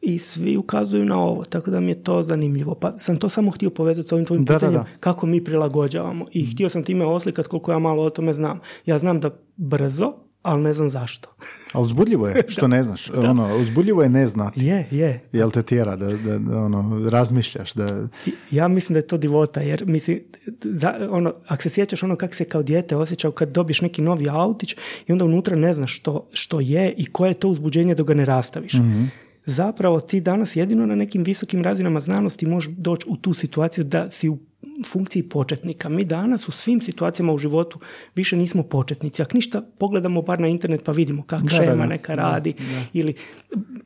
[0.01, 2.75] i svi ukazuju na ovo, tako da mi je to zanimljivo.
[2.75, 4.87] Pa sam to samo htio povezati s ovim tvojim Da, da, pitanjem, da.
[4.99, 6.25] kako mi prilagođavamo.
[6.31, 8.59] I htio sam time oslikat koliko ja malo o tome znam.
[8.85, 11.29] Ja znam da brzo, ali ne znam zašto.
[11.73, 13.09] Ali uzbudljivo je, što ne znaš.
[13.29, 14.65] Ono, uzbudljivo je ne znati.
[14.65, 15.23] Je, je.
[15.31, 18.07] Jel te tjera da, da, da, ono, razmišljaš, da...
[18.51, 20.19] Ja mislim da je to divota, jer mislim,
[20.63, 24.29] za, ono, ako se sjećaš ono kako se kao dijete osjećao kad dobiješ neki novi
[24.29, 24.75] autić
[25.07, 28.13] i onda unutra ne znaš što, što je i koje je to uzbuđenje dok ga
[28.13, 28.73] ne rastaviš.
[29.49, 34.09] Zapravo ti danas jedino na nekim visokim razinama znanosti možeš doći u tu situaciju da
[34.09, 34.37] si u
[34.83, 35.89] funkciji početnika.
[35.89, 37.79] Mi danas u svim situacijama u životu
[38.15, 39.21] više nismo početnici.
[39.21, 41.85] Ako ništa, pogledamo bar na internet pa vidimo kako Da, šema da, da.
[41.85, 42.53] neka radi
[42.93, 43.13] ili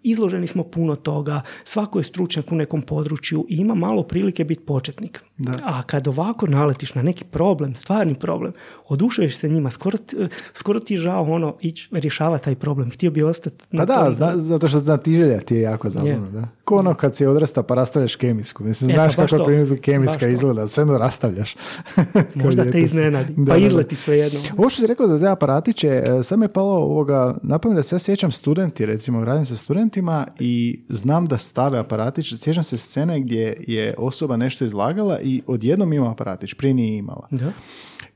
[0.03, 4.61] izloženi smo puno toga, svako je stručnjak u nekom području i ima malo prilike biti
[4.61, 5.21] početnik.
[5.63, 8.53] A kad ovako naletiš na neki problem, stvarni problem,
[8.87, 10.15] odušuješ se njima, skoro, ti-
[10.53, 12.91] skoro ti je žao ono ići rješavati taj problem.
[12.91, 16.31] Htio bi ostati na Pa da, zna, zato što znatiželja ti je jako zabavno, Je.
[16.31, 16.47] da.
[16.63, 18.63] Ko ono kad si odrasta pa rastavljaš kemijsku.
[18.63, 19.45] Mislim, E, znaš pa kako
[19.81, 21.55] kemijska izgleda, sve jedno rastavljaš.
[22.43, 24.39] Možda te iznenadi, Da, pa izleti svejedno.
[24.57, 27.83] Ovo što si rekao za te aparatiće, e, sad me je palo ovoga, napamet da
[27.83, 32.77] se ja sjećam studenti, recimo radim sa studentima i znam da stave aparatić, sjećam se
[32.77, 37.27] scene gdje je osoba nešto izlagala i odjednom ima aparatić, prije nije imala.
[37.31, 37.51] Da.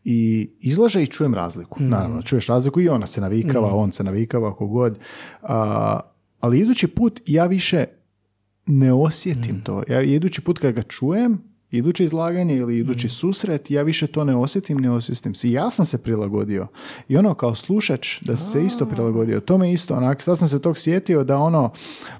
[0.03, 1.83] I izlaže i čujem razliku.
[1.83, 4.99] Naravno, čuješ razliku i ona se navikava, on se navikava, kogod.
[5.41, 5.99] A,
[6.39, 7.85] ali idući put ja više
[8.65, 9.83] ne osjetim to.
[9.89, 11.41] Ja idući put kad ga čujem,
[11.71, 15.51] iduće izlaganje ili idući susret, ja više to ne osjetim, ne osjetim si.
[15.51, 16.67] Ja sam se prilagodio.
[17.07, 19.39] I ono kao slušač da sam se isto prilagodio.
[19.39, 21.71] To me isto, onak, sad sam se tog sjetio da ono,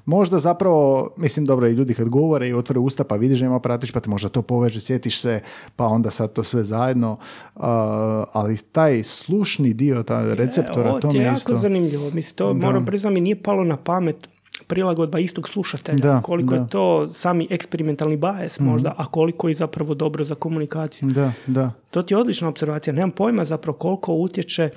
[0.06, 3.56] možda zapravo, mislim dobro i ljudi kad govore i otvore usta pa vidiš da ima
[3.56, 5.41] aparatić pa te možda to poveže, sjetiš se
[5.76, 7.18] pa onda sad to sve zajedno.
[7.56, 11.56] A, ali taj slušni dio, ta receptora, Ovo to ti mi je je jako isto.
[11.56, 12.10] zanimljivo.
[12.12, 14.30] Mislim, to moram priznati mi nije palo na pamet
[14.68, 15.97] prilagodba istog slušatelja.
[15.97, 16.55] Da, koliko da.
[16.55, 16.63] Mhm.
[16.63, 21.09] je to sami eksperimentalni bias možda, a koliko je zapravo dobro za komunikaciju.
[21.09, 21.72] Da, da.
[21.91, 22.93] To ti je odlična observacija.
[22.93, 24.70] Nemam pojma zapravo koliko utječe.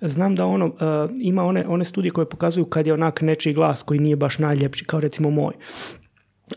[0.00, 0.72] Znam da ono, uh,
[1.16, 4.84] ima one, one studije koje pokazuju kad je onak nečiji glas koji nije baš najljepši,
[4.84, 5.52] kao recimo moj.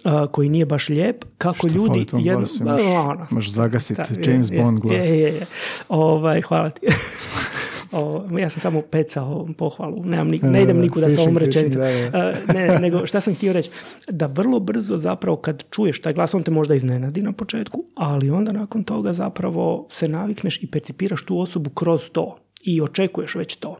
[0.05, 2.05] uh, koji nije baš lijep, kako Što ljudi...
[2.13, 3.27] jedno- glasu, ono.
[3.29, 4.95] možeš zagasit Da, James je, Bond glas.
[4.97, 5.45] Je, je, je.
[5.89, 6.87] Ovaj, hvala ti.
[7.91, 11.81] O, ja sam samo pecao pohvalu, Nemam ni, ne idem da, nikuda sa ovom rečenicom.
[11.81, 12.11] E,
[12.53, 13.69] ne, nego šta sam htio reći,
[14.09, 18.29] da vrlo brzo zapravo kad čuješ taj glas, on te možda iznenadi na početku, ali
[18.29, 23.55] onda nakon toga zapravo se navikneš i percipiraš tu osobu kroz to i očekuješ već
[23.55, 23.77] to.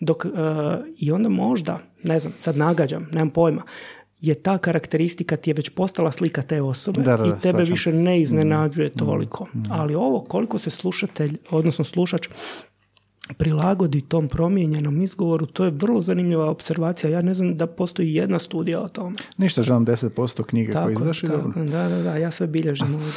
[0.00, 0.28] Dok, e,
[0.98, 3.62] I onda možda, ne znam, sad nagađam, nemam pojma,
[4.20, 7.38] je ta karakteristika ti je već postala slika te osobe Da, da, da, i tebe
[7.40, 7.64] shvaćam.
[7.72, 9.46] više ne iznenađuje toliko.
[9.70, 12.28] Ali ovo koliko se slušatelj, odnosno slušač
[13.34, 17.10] prilagodi tom promijenjenom izgovoru, to je vrlo zanimljiva observacija.
[17.10, 19.16] Ja ne znam da postoji jedna studija o tome.
[19.36, 21.38] Ništa, želim 10% knjige koje izdaš i tako.
[21.38, 21.64] dobro.
[21.64, 23.12] Da, da, da, ja sve bilježim ovdje.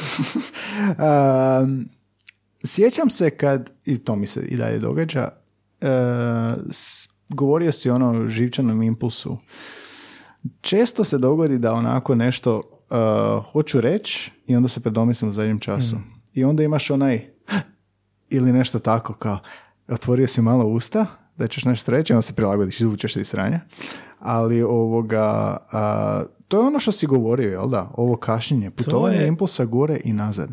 [1.60, 1.88] Um,
[2.64, 5.28] sjećam se kad, i to mi se i dalje događa,
[5.80, 5.88] uh,
[7.28, 9.38] govorio si ono o živčanom impulsu.
[10.60, 15.58] Često se dogodi da onako nešto uh, hoću reći i onda se predomislim u zadnjem
[15.58, 15.96] času.
[16.34, 17.26] i onda imaš onaj
[18.30, 19.38] ili nešto tako kao
[19.90, 23.60] otvorio si malo usta da ćeš nešto reći, onda se prilagodiš, izvučeš se iz sranja.
[24.18, 27.90] Ali ovoga, a, to je ono što si govorio, jel da?
[27.94, 30.50] Ovo kašnjenje, putovanje je- impulsa gore i nazad.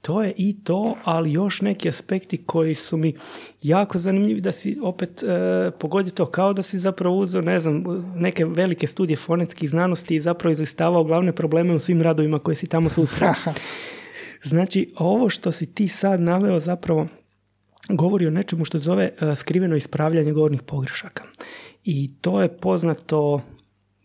[0.00, 3.14] To je i to, ali još neki aspekti koji su mi
[3.62, 7.84] jako zanimljivi da si opet e, pogodi to kao da si zapravo uzeo, ne znam,
[8.14, 12.66] neke velike studije fonetskih znanosti i zapravo izlistavao glavne probleme u svim radovima koje si
[12.66, 13.32] tamo susreo.
[14.44, 17.06] Znači, ovo što si ti sad naveo zapravo
[17.88, 21.24] govori o nečemu što zove e, skriveno ispravljanje govornih pogrešaka.
[21.84, 23.42] I to je poznato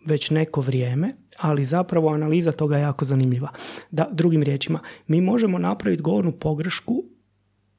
[0.05, 3.49] već neko vrijeme, ali zapravo analiza toga je jako zanimljiva.
[3.91, 7.03] Da, drugim riječima, mi možemo napraviti govornu pogrešku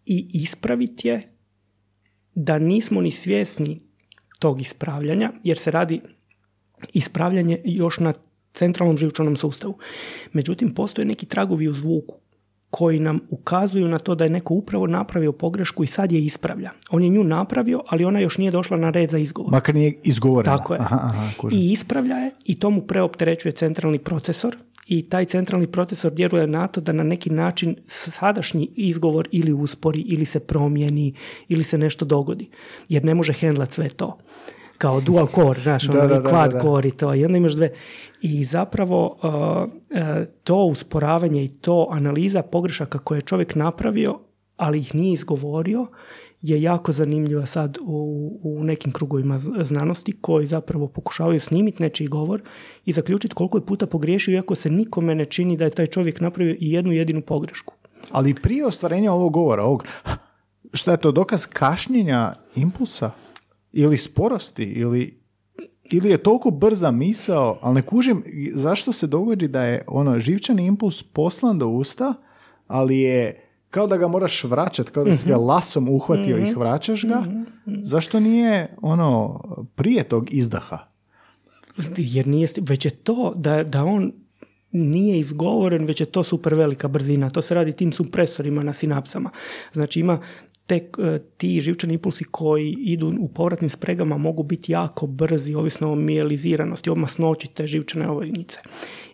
[0.06, 1.20] i ispraviti je
[2.34, 3.80] da nismo ni svjesni
[4.38, 6.00] tog ispravljanja, jer se radi
[6.92, 8.12] ispravljanje još na
[8.52, 9.78] centralnom živčanom sustavu.
[10.32, 12.16] Međutim, postoje neki tragovi u zvuku
[12.70, 16.70] koji nam ukazuju na to da je neko upravo napravio pogrešku i sad je ispravlja.
[16.90, 19.52] On je nju napravio, ali ona još nije došla na red za izgovor.
[19.52, 20.56] Makar nije izgovoreno.
[20.56, 20.80] Tako je.
[20.80, 21.48] Aha, aha.
[21.52, 24.56] I ispravlja je i to mu preopterećuje centralni procesor
[24.86, 30.00] i taj centralni procesor djeluje na to da na neki način sadašnji izgovor ili uspori
[30.00, 31.14] ili se promijeni
[31.48, 32.48] ili se nešto dogodi.
[32.88, 34.18] Jer ne može hendlat sve to.
[34.78, 36.60] Kao dual core, znaš, Da, ono, da, i da, quad da, da.
[36.60, 37.14] core i to.
[37.14, 37.70] I onda imaš dve.
[38.20, 44.18] I zapravo uh, uh, to usporavanje i to analiza pogrešaka koje je čovjek napravio,
[44.56, 45.86] ali ih nije izgovorio,
[46.42, 52.42] je jako zanimljiva sad u, u nekim krugovima znanosti koji zapravo pokušavaju snimiti nečiji govor
[52.84, 56.20] i zaključiti koliko je puta pogriješio iako se nikome ne čini da je taj čovjek
[56.20, 57.74] napravio i jednu jedinu pogrešku.
[58.10, 59.84] Ali prije ostvarenja ovog govora, ovog,
[60.72, 63.10] šta je to dokaz kašnjenja impulsa?
[63.72, 64.64] Ili sporosti?
[64.64, 65.20] Ili,
[65.84, 70.66] ili je toliko brza misao, ali ne kužim zašto se dogodi da je ono živčani
[70.66, 72.14] impuls poslan do usta,
[72.66, 77.04] ali je kao da ga moraš vraćati, kao da si ga lasom uhvatio i vraćaš
[77.04, 77.24] ga.
[77.82, 79.40] Zašto nije ono
[79.74, 80.78] prije tog izdaha?
[81.96, 84.12] Jer nije, već je to da, da on
[84.72, 87.30] nije izgovoren, već je to super velika brzina.
[87.30, 89.30] To se radi tim supresorima na sinapsama.
[89.72, 90.20] Znači ima
[90.68, 95.92] tek e, ti živčani impulsi koji idu u povratnim spregama mogu biti jako brzi, ovisno
[95.92, 98.60] o mijeliziranosti, o masnoći te živčane ovojnice.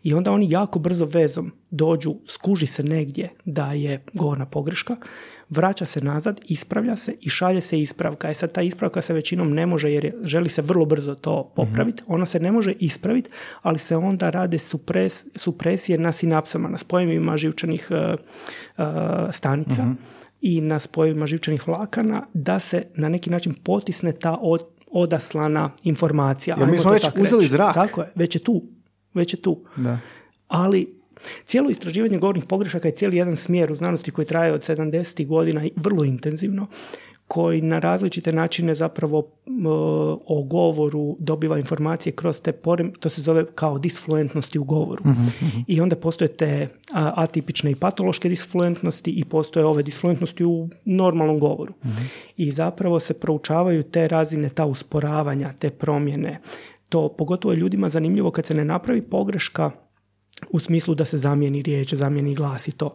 [0.02, 4.96] I onda oni jako brzo vezom dođu, skuži se negdje da je govorna pogreška,
[5.48, 8.30] vraća se nazad, ispravlja se i šalje se ispravka.
[8.30, 11.52] E sad ta ispravka se većinom ne može jer je, želi se vrlo brzo to
[11.56, 12.02] popraviti.
[12.06, 13.30] Ona se ne može ispraviti,
[13.62, 18.16] ali se onda rade supres, supresije na sinapsama, na spojevima živčanih e, e,
[19.30, 19.86] stanica
[20.40, 26.56] i na spojevima živčanih vlakana da se na neki način potisne ta od, odaslana informacija.
[26.58, 27.52] Jer mi smo već uzeli reći.
[27.52, 27.74] zrak.
[27.74, 28.62] Tako je, već je tu.
[29.14, 29.64] Već je tu.
[29.76, 29.98] Da.
[30.48, 31.03] Ali
[31.44, 35.26] cijelo istraživanje govornih pogrešaka je cijeli jedan smjer u znanosti koji traje od 70.
[35.26, 36.66] godina i vrlo intenzivno,
[37.28, 39.30] koji na različite načine zapravo
[40.26, 45.02] o govoru dobiva informacije kroz te porem, to se zove kao disfluentnosti u govoru.
[45.66, 51.72] I onda postoje te atipične i patološke disfluentnosti i postoje ove disfluentnosti u normalnom govoru.
[52.36, 56.40] I zapravo se proučavaju te razine, ta usporavanja, te promjene.
[56.88, 59.70] To pogotovo je ljudima zanimljivo kad se ne napravi pogreška
[60.50, 62.94] u smislu da se zamijeni riječ, zamijeni glas i to.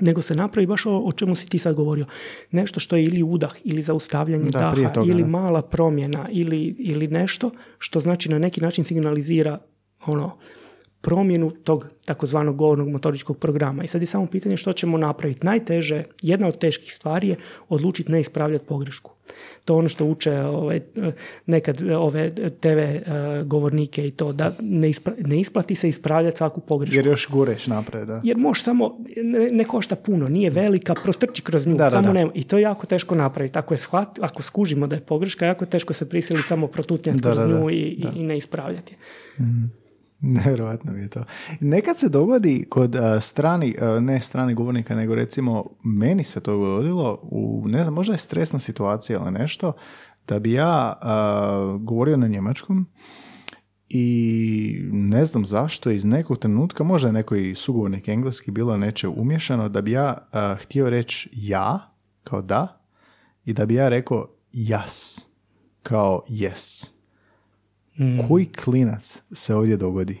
[0.00, 2.06] Nego se napravi baš o, o čemu si ti sad govorio.
[2.50, 5.28] Nešto što je ili udah, ili zaustavljanje Da, daha, toga, ili da.
[5.28, 9.58] mala promjena, ili, ili nešto što znači na neki način signalizira
[10.06, 10.38] ono,
[11.02, 13.84] promjenu tog takozvanog govornog motoričkog programa.
[13.84, 15.46] I sad je samo pitanje što ćemo napraviti.
[15.46, 17.36] Najteže, jedna od teških stvari je
[17.68, 19.10] odlučiti ne ispravljati pogrešku.
[19.64, 20.80] To je ono što uče ove,
[21.46, 22.30] nekad ove
[22.60, 23.02] TV eh,
[23.44, 26.96] govornike i to, da ne, ispra- ne isplati se ispravljati svaku pogrešku.
[26.96, 28.20] Jer još gureš napred, da.
[28.24, 32.06] Jer možeš samo, ne, ne košta puno, nije velika, protrči kroz nju, Da, da, samo
[32.06, 32.12] da.
[32.12, 32.30] nema.
[32.34, 33.58] I to je jako teško napraviti.
[33.58, 37.36] Ako, je shvat, ako skužimo da je pogreška, jako teško se prisiliti samo protutnjati kroz
[37.38, 37.60] da, da.
[37.60, 38.94] nju i, i, i ne ispravljati.
[39.38, 39.81] je.
[40.36, 41.24] Nevjerojatno je to.
[41.60, 47.64] Nekad se dogodi kod strani, ne strani govornika, nego recimo meni se to dogodilo u,
[47.66, 49.72] ne znam, možda je stresna situacija ili nešto,
[50.28, 52.86] da bi ja a, govorio na njemačkom
[53.88, 59.68] i ne znam zašto iz nekog trenutka, možda je neko sugovornik engleski bilo neče umješano,
[59.68, 60.28] da bi ja
[60.60, 61.94] htio reći ja,
[62.24, 62.82] kao da,
[63.44, 65.26] i da bi ja rekao jas,
[65.82, 66.91] kao yes
[68.28, 70.18] koji klinac se ovdje dogodi?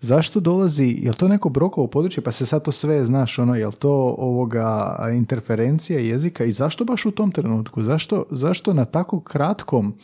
[0.00, 3.70] Zašto dolazi, je to neko brokovo područje, pa se sad to sve, znaš, ono, je
[3.78, 7.82] to ovoga interferencija jezika i zašto baš u tom trenutku?
[7.82, 9.94] Zašto, zašto na tako kratkom,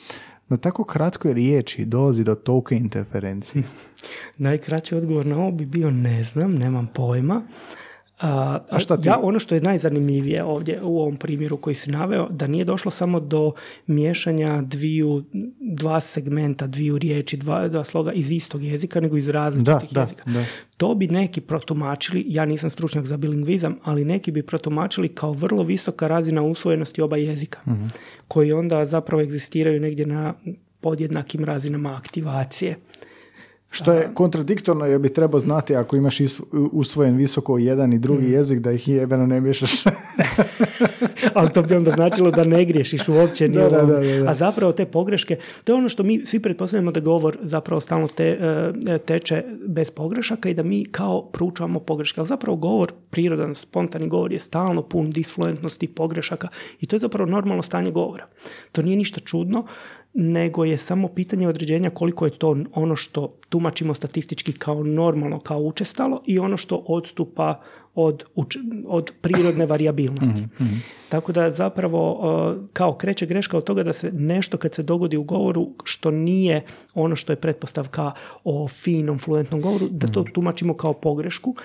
[0.48, 3.62] na tako kratkoj riječi dolazi do tolike interferencije?
[4.36, 7.42] Najkraći odgovor na ovo bi bio ne znam, nemam pojma.
[8.20, 12.46] A, šta Ja, ono što je najzanimljivije ovdje u ovom primjeru koji si naveo, da
[12.46, 13.52] nije došlo samo do
[13.86, 15.24] miješanja dviju,
[15.60, 20.30] dva segmenta, dviju riječi, dva, dva sloga iz istog jezika, nego iz različitih da, jezika.
[20.30, 20.44] Da,
[20.76, 25.62] To bi neki protumačili, ja nisam stručnjak za bilingvizam, ali neki bi protumačili kao vrlo
[25.62, 27.88] visoka razina usvojenosti oba jezika, mm
[28.28, 30.34] koji onda zapravo egzistiraju negdje na
[30.80, 32.76] podjednakim razinama aktivacije.
[33.70, 36.18] Što je kontradiktorno jer bi trebao znati ako imaš
[36.72, 38.32] usvojen visoko jedan i drugi mm.
[38.32, 39.70] jezik da ih jebeno ne miješaš.
[41.34, 43.48] Ali to bi onda značilo da ne griješiš uopće.
[43.48, 47.00] Da, da, da, A zapravo te pogreške, to je ono što mi svi pretpostavljamo da
[47.00, 48.38] govor zapravo stalno te,
[48.88, 52.20] e, teče bez pogrešaka i da mi kao proučavamo pogreške.
[52.20, 56.48] Ali zapravo govor, prirodan, spontani govor je stalno pun disfluentnosti, pogrešaka
[56.80, 58.26] i to je zapravo normalno stanje govora.
[58.72, 59.66] To nije ništa čudno
[60.14, 65.58] nego je samo pitanje određenja koliko je to ono što tumačimo statistički kao normalno, kao
[65.58, 67.60] učestalo i ono što odstupa
[67.94, 68.24] od,
[68.86, 70.40] od prirodne variabilnosti.
[70.40, 70.76] Mhm, mhm.
[71.08, 75.16] Tako da zapravo uh, kao kreće greška od toga da se nešto kad se dogodi
[75.16, 76.62] u govoru što nije
[76.94, 78.12] ono što je pretpostavka
[78.44, 80.32] o finom, fluentnom govoru, da to mhm.
[80.32, 81.56] tumačimo kao pogrešku,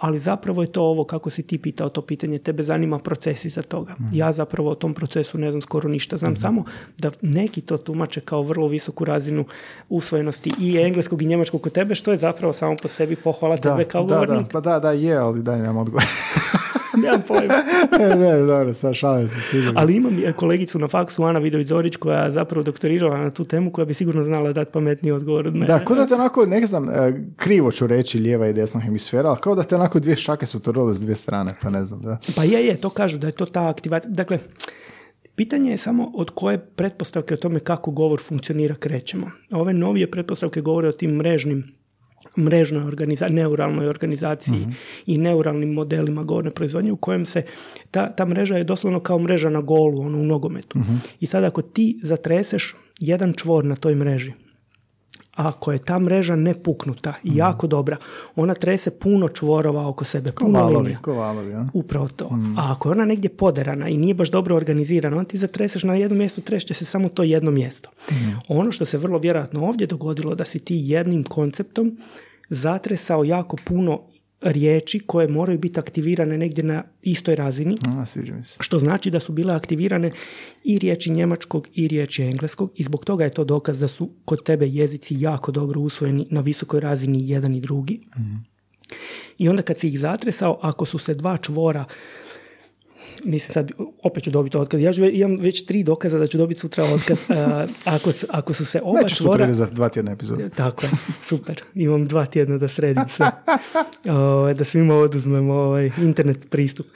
[0.00, 3.62] ali zapravo je to ovo kako si ti pitao to pitanje, tebe zanima proces iza
[3.62, 3.92] toga.
[3.92, 4.06] Mhm.
[4.12, 6.40] Ja zapravo o tom procesu ne znam skoro ništa, znam mhm.
[6.40, 6.64] samo
[6.98, 9.44] da neki to tumače kao vrlo visoku razinu
[9.88, 13.62] usvojenosti i engleskog i njemačkog kod tebe, što je zapravo samo po sebi pohvala da,
[13.62, 14.46] tebe kao da, govornik.
[14.46, 16.04] Da, pa da, da, je, ali daj nam odgovor.
[17.02, 17.54] Nemam pojma.
[17.98, 19.34] ne, ne, dobro, sad šalim se
[19.74, 23.84] Ali imam kolegicu na faksu, Ana Vidović-Zorić, koja je zapravo doktorirala na tu temu, koja
[23.84, 25.66] bi sigurno znala dati pametniji odgovor od mene.
[25.66, 29.28] Da, kao da te onako, ne znam, e, krivo ću reći lijeva i desna hemisfera,
[29.28, 32.00] ali kao da te onako dvije šake su to s dvije strane, pa ne znam,
[32.00, 32.18] da.
[32.36, 34.10] Pa je, je, to kažu da je to ta aktivacija.
[34.10, 34.38] Dakle,
[35.34, 39.30] Pitanje je samo od koje pretpostavke o tome kako govor funkcionira krećemo.
[39.50, 41.79] Ove novije pretpostavke govore o tim mrežnim
[42.40, 44.70] mrežnoj organizaciji, neuralnoj organizaciji mhm.
[45.06, 47.42] i neuralnim modelima govorne proizvodnje u kojem se
[47.90, 50.78] ta, ta mreža je doslovno kao mreža na golu, ono u nogometu.
[50.78, 50.94] Mhm.
[51.20, 54.32] I sad ako ti zatreseš jedan čvor na toj mreži,
[55.34, 57.38] ako je ta mreža nepuknuta i mhm.
[57.38, 57.96] jako dobra,
[58.36, 60.98] ona trese puno čvorova oko sebe, puno valovi, linija.
[61.50, 61.66] ja?
[61.74, 62.28] Upravo to.
[62.58, 65.94] A ako je ona negdje poderana i nije baš dobro organizirana, on ti zatreseš na
[65.94, 67.90] jednom mjestu, trešće se samo to jedno mjesto.
[68.48, 71.98] Ono što se vrlo vjerojatno ovdje dogodilo, da si ti jednim konceptom
[72.50, 74.02] zatresao jako puno
[74.40, 77.76] riječi koje moraju biti aktivirane negdje na istoj razini.
[77.86, 78.06] A,
[78.44, 78.56] se.
[78.60, 80.10] Što znači da su bile aktivirane
[80.64, 84.44] i riječi njemačkog i riječi engleskog i zbog toga je to dokaz da su kod
[84.44, 88.00] tebe jezici jako dobro usvojeni na visokoj razini jedan i drugi.
[88.18, 88.34] Mhm.
[89.38, 91.84] I onda kad si ih zatresao, ako su se dva čvora
[93.24, 93.70] mislim sad,
[94.02, 94.80] opet ću dobiti otkaz.
[94.80, 97.18] Ja imam već tri dokaza da ću dobiti sutra otkaz.
[97.96, 99.52] ako, ako su se oba Neću čvora...
[99.52, 100.48] za dva tjedna epizoda.
[100.56, 100.90] Tako je,
[101.22, 101.62] super.
[101.74, 103.30] Imam dva tjedna da sredim sve.
[104.10, 106.86] Ovaj, da svima oduzmemo ovaj, internet pristup.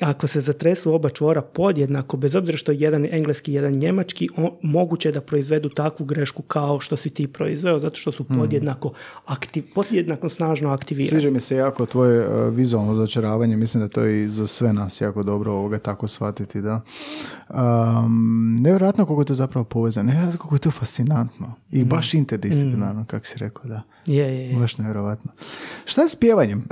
[0.00, 4.28] ako se zatresu oba čvora podjednako, bez obzira što je jedan engleski, jedan njemački,
[4.62, 8.38] moguće je da proizvedu takvu grešku kao što si ti proizveo, zato što su hmm.
[8.38, 8.92] podjednako,
[9.24, 11.10] aktiv, podjednako snažno aktivirani.
[11.10, 15.00] Sviđa mi se jako tvoje uh, vizualno dočaravanje, mislim da to i za sve nas
[15.00, 16.80] jako dobro ovoga tako shvatiti, da.
[17.48, 21.88] Um, nevjerojatno koliko je to zapravo povezano, nevjerojatno koliko je to fascinantno i mm.
[21.88, 23.06] baš interdisciplinarno, mm.
[23.06, 23.82] kako si rekao, da.
[24.06, 24.56] Je, je, je.
[24.58, 25.32] Baš nevjerojatno.
[25.84, 26.64] Šta je s pjevanjem?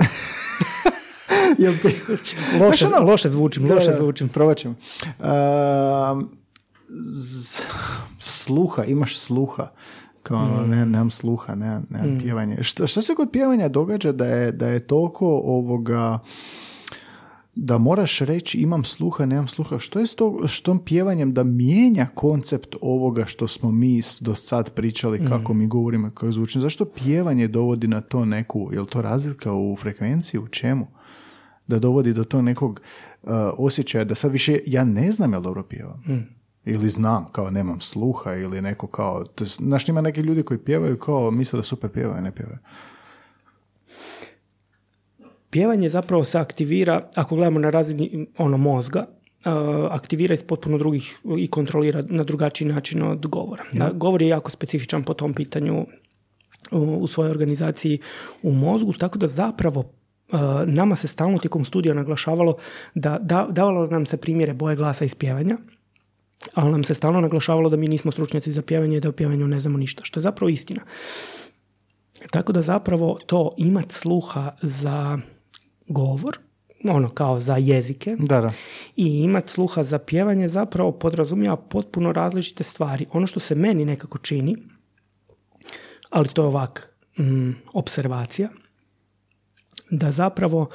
[2.61, 4.29] loše, ono, loše zvučim, loše da, zvučim.
[4.29, 4.75] Probat ćemo.
[8.19, 9.67] sluha, imaš sluha
[10.25, 10.69] kao mm.
[10.69, 12.19] ne, nemam sluha, nemam, nemam mm.
[12.19, 12.63] pjevanje.
[12.63, 16.19] Šta, šta se kod pjevanja događa da je, da je toliko ovoga
[17.55, 19.79] da moraš reći imam sluha, nemam sluha.
[19.79, 24.35] Što je s, to, s tom pjevanjem da mijenja koncept ovoga što smo mi do
[24.35, 25.27] sad pričali, mm.
[25.27, 26.59] kako mi govorimo, kako zvuči.
[26.59, 30.87] Zašto pjevanje dovodi na to neku, je li to razlika u frekvenciji, u čemu?
[31.67, 32.81] Da dovodi do tog nekog
[33.23, 36.03] uh, osjećaja da sad više ja ne znam jel dobro pjevam.
[36.07, 36.35] Mm.
[36.65, 39.25] Ili znam, kao nemam sluha, ili neko kao...
[39.39, 42.57] Znaš, ima neki ljudi koji pjevaju kao misle da super pjevaju, ne pjevaju.
[45.55, 49.05] Pjevanje zapravo se aktivira, ako gledamo na razini ono mozga,
[49.89, 53.63] aktivira iz potpuno drugih i kontrolira na drugačiji način od govora.
[53.71, 55.85] Da, govor je jako specifičan po tom pitanju
[56.71, 57.99] u svojoj organizaciji
[58.43, 59.93] u mozgu, tako da zapravo
[60.65, 62.57] nama se stalno tijekom studija naglašavalo
[62.95, 65.57] da, da davalo nam se primjere boje glasa iz pjevanja,
[66.53, 69.47] ali nam se stalno naglašavalo da mi nismo stručnjaci za pjevanje i da o pjevanju
[69.47, 70.81] ne znamo ništa, što je zapravo istina.
[72.31, 75.19] Tako da zapravo to imat sluha za
[75.87, 76.37] govor,
[76.89, 78.53] ono kao za jezike da, da.
[78.95, 83.05] i imati sluha za pjevanje zapravo podrazumijeva potpuno različite stvari.
[83.11, 84.57] Ono što se meni nekako čini,
[86.09, 88.49] ali to je ovak mm, observacija,
[89.91, 90.67] da zapravo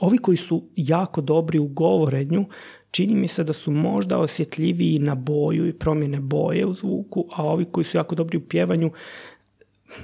[0.00, 2.46] ovi koji su jako dobri u govorenju,
[2.90, 7.42] čini mi se da su možda osjetljiviji na boju i promjene boje u zvuku, a
[7.44, 8.90] ovi koji su jako dobri u pjevanju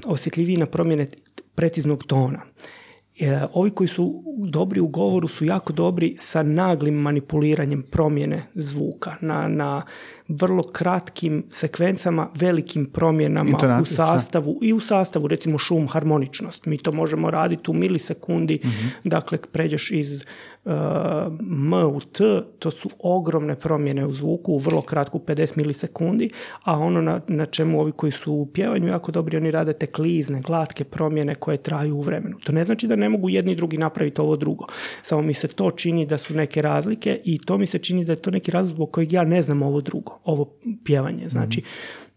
[0.06, 1.06] osjetljiviji na promjene
[1.54, 2.42] preciznog tona.
[3.20, 9.16] E, ovi koji su dobri u govoru su jako dobri sa naglim manipuliranjem promjene zvuka
[9.20, 9.82] na, na
[10.28, 16.66] vrlo kratkim sekvencama, velikim promjenama u sastavu i u sastavu recimo šum, harmoničnost.
[16.66, 18.88] Mi to možemo raditi u milisekundi, mhm.
[19.04, 20.24] dakle pređeš iz
[21.40, 22.24] M u T,
[22.58, 26.30] to su ogromne promjene u zvuku u vrlo kratku 50 milisekundi,
[26.64, 29.86] a ono na, na čemu ovi koji su u pjevanju jako dobri, oni rade te
[29.86, 32.38] klizne, glatke promjene koje traju u vremenu.
[32.38, 34.66] To ne znači da ne mogu jedni drugi napraviti ovo drugo.
[35.02, 38.12] Samo mi se to čini da su neke razlike i to mi se čini da
[38.12, 40.50] je to neki razlog zbog kojeg ja ne znam ovo drugo, ovo
[40.84, 41.28] pjevanje.
[41.28, 41.62] Znači,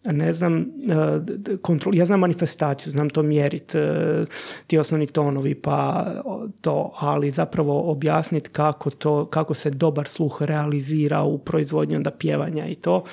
[0.05, 4.25] ne znam, e, kontrol, ja znam manifestaciju, znam to mjeriti, e,
[4.67, 6.05] ti osnovni tonovi, pa
[6.61, 12.67] to, ali zapravo objasniti kako, to, kako se dobar sluh realizira u proizvodnji onda pjevanja
[12.67, 13.03] i to,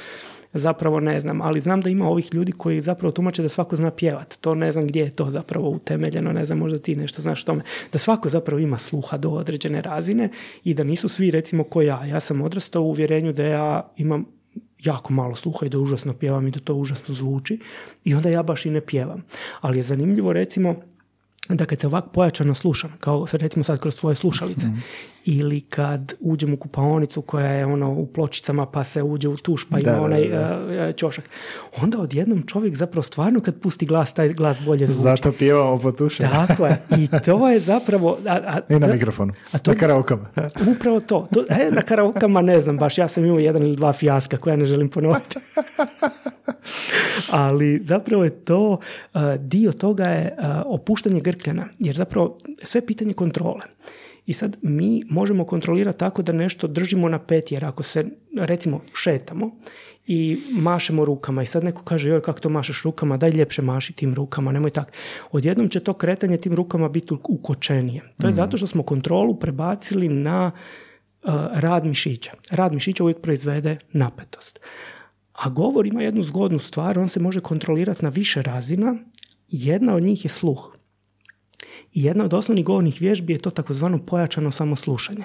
[0.53, 3.91] zapravo ne znam, ali znam da ima ovih ljudi koji zapravo tumače da svako zna
[3.91, 4.39] pjevat.
[4.41, 7.63] To ne znam gdje je to zapravo utemeljeno, ne znam, možda ti nešto znaš tome.
[7.93, 10.29] Da svako zapravo ima sluha do određene razine
[10.65, 12.05] i da nisu svi recimo ko ja.
[12.05, 14.38] Ja sam odrastao u uvjerenju da ja imam
[14.79, 17.61] jako malo sluha i da užasno pjevam i da to užasno zvuči
[18.05, 19.25] i onda ja baš i ne pjevam.
[19.61, 20.75] Ali je zanimljivo recimo
[21.49, 24.79] da kad se ovako pojačano slušam, kao recimo sad kroz svoje slušalice, mhm
[25.31, 29.69] ili kad uđem u kupaonicu koja je ono u pločicama pa se uđe u tuš
[29.71, 31.31] pa ima onaj da, čošak.
[31.83, 35.03] Onda odjednom čovjek zapravo stvarno kad pusti glas, taj glas bolje zvuči.
[35.03, 36.23] Zato pjevamo po tušu.
[36.23, 36.83] Tako je.
[36.99, 38.19] I to je zapravo...
[38.27, 39.33] A, a, I na mikrofonu.
[39.53, 40.31] A to, na karaokama.
[40.77, 41.27] upravo to.
[41.35, 42.99] to e, na karaokama ne znam baš.
[42.99, 45.39] Ja sam imao jedan ili dva fijaska koja ne želim ponoviti.
[47.31, 48.79] Ali zapravo je to,
[49.39, 50.37] dio toga je
[50.67, 51.69] opuštanje grkljana.
[51.79, 53.63] Jer zapravo sve pitanje kontrole.
[54.29, 58.05] I sad mi možemo kontrolirati tako da nešto držimo na pet, jer ako se
[58.39, 59.51] recimo šetamo
[60.07, 63.93] i mašemo rukama i sad neko kaže joj kako to mašeš rukama, daj ljepše maši
[63.93, 64.93] tim rukama, nemoj tak.
[65.33, 68.03] Odjednom će to kretanje tim rukama biti ukočenije.
[68.21, 68.37] To je mhm.
[68.37, 72.33] zato što smo kontrolu prebacili na uh, rad mišića.
[72.51, 74.61] Rad mišića uvijek proizvede napetost.
[75.33, 78.97] A govor ima jednu zgodnu stvar, on se može kontrolirati na više razina.
[79.49, 80.78] Jedna od njih je sluh.
[81.95, 85.25] I jedna od osnovnih govornih vježbi je to takozvano pojačano samoslušanje.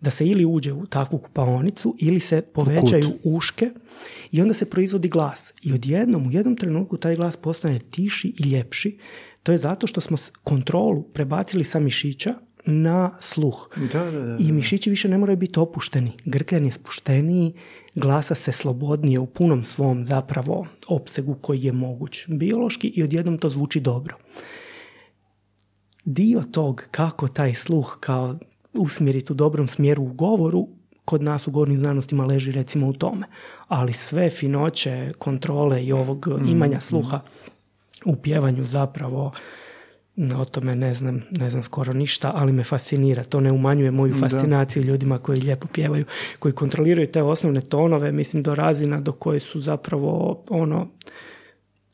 [0.00, 3.70] Da se ili uđe u takvu kupaonicu ili se povećaju uške
[4.32, 5.52] i onda se proizvodi glas.
[5.62, 8.98] I odjednom, u jednom trenutku taj glas postane tiši i ljepši.
[9.42, 12.34] To je zato što smo kontrolu prebacili sa mišića
[12.64, 13.68] na sluh.
[13.92, 16.12] Da, da, da, I mišići više ne moraju biti opušteni.
[16.24, 17.52] Grkljan je spušteniji,
[17.94, 23.48] glasa se slobodnije u punom svom zapravo opsegu koji je moguć biološki i odjednom to
[23.48, 24.16] zvuči dobro
[26.04, 28.38] dio tog kako taj sluh kao
[28.74, 30.68] usmjeriti u dobrom smjeru u govoru
[31.04, 33.26] kod nas u govornim znanostima leži recimo u tome.
[33.68, 37.20] Ali sve finoće, kontrole i ovog mm, imanja sluha
[38.04, 39.32] u pjevanju zapravo
[40.36, 43.24] o tome ne znam, ne znam skoro ništa, ali me fascinira.
[43.24, 46.04] To ne umanjuje moju fascinaciju ljudima koji lijepo pjevaju,
[46.38, 50.88] koji kontroliraju te osnovne tonove, mislim do razina do koje su zapravo ono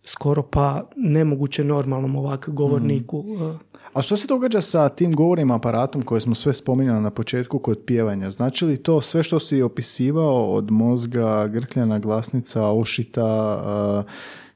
[0.08, 3.22] skoro pa nemoguće normalnom ovak govorniku.
[3.22, 3.58] Mm.
[3.92, 7.78] A što se događa sa tim govornim aparatom koje smo sve spominjali na početku kod
[7.86, 8.30] pjevanja?
[8.30, 13.24] Znači li to sve što si opisivao od mozga, grkljana, glasnica, ošita,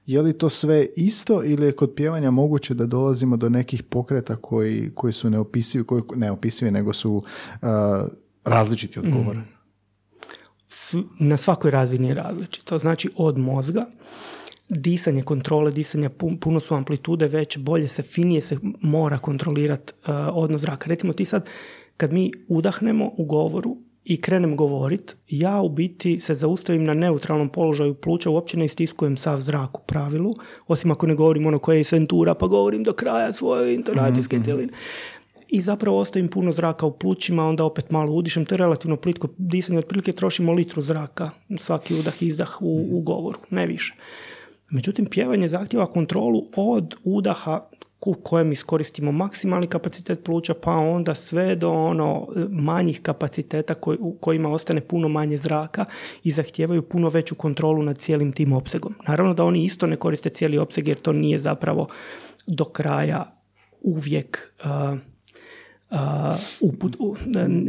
[0.07, 4.37] je li to sve isto ili je kod pjevanja moguće da dolazimo do nekih pokreta
[4.37, 7.23] koji, koji su neopisivi, koji, neopisivi nego su
[8.45, 9.41] različiti od govora?
[9.41, 9.53] Mm.
[11.19, 12.79] Na svakoj razini je različito.
[12.79, 13.87] Znači od mozga
[14.77, 20.61] disanje, kontrole disanja, puno su amplitude već, bolje se, finije se mora kontrolirati uh, odnos
[20.61, 20.89] zraka.
[20.89, 21.47] Recimo ti sad,
[21.97, 27.49] kad mi udahnemo u govoru i krenem govorit, ja u biti se zaustavim na neutralnom
[27.49, 30.35] položaju pluća, uopće ne istiskujem sav zrak u pravilu,
[30.67, 34.69] osim ako ne govorim ono koje je sventura, pa govorim do kraja svoje intonacijske mm
[35.49, 39.29] I zapravo ostavim puno zraka u plućima, onda opet malo udišem, to je relativno plitko
[39.39, 43.95] disanje, otprilike trošimo litru zraka svaki udah izdah u, u govoru, ne više.
[44.73, 47.69] Međutim, pjevanje zahtjeva kontrolu od udaha
[48.07, 54.13] u kojem iskoristimo maksimalni kapacitet pluća, pa onda sve do ono manjih kapaciteta koji, u
[54.21, 55.85] kojima ostane puno manje zraka
[56.25, 58.95] i zahtijevaju puno veću kontrolu nad cijelim tim opsegom.
[59.09, 61.87] Naravno da oni isto ne koriste cijeli opseg jer to nije zapravo
[62.47, 63.39] do kraja
[63.85, 64.55] uvijek
[66.61, 66.97] uput,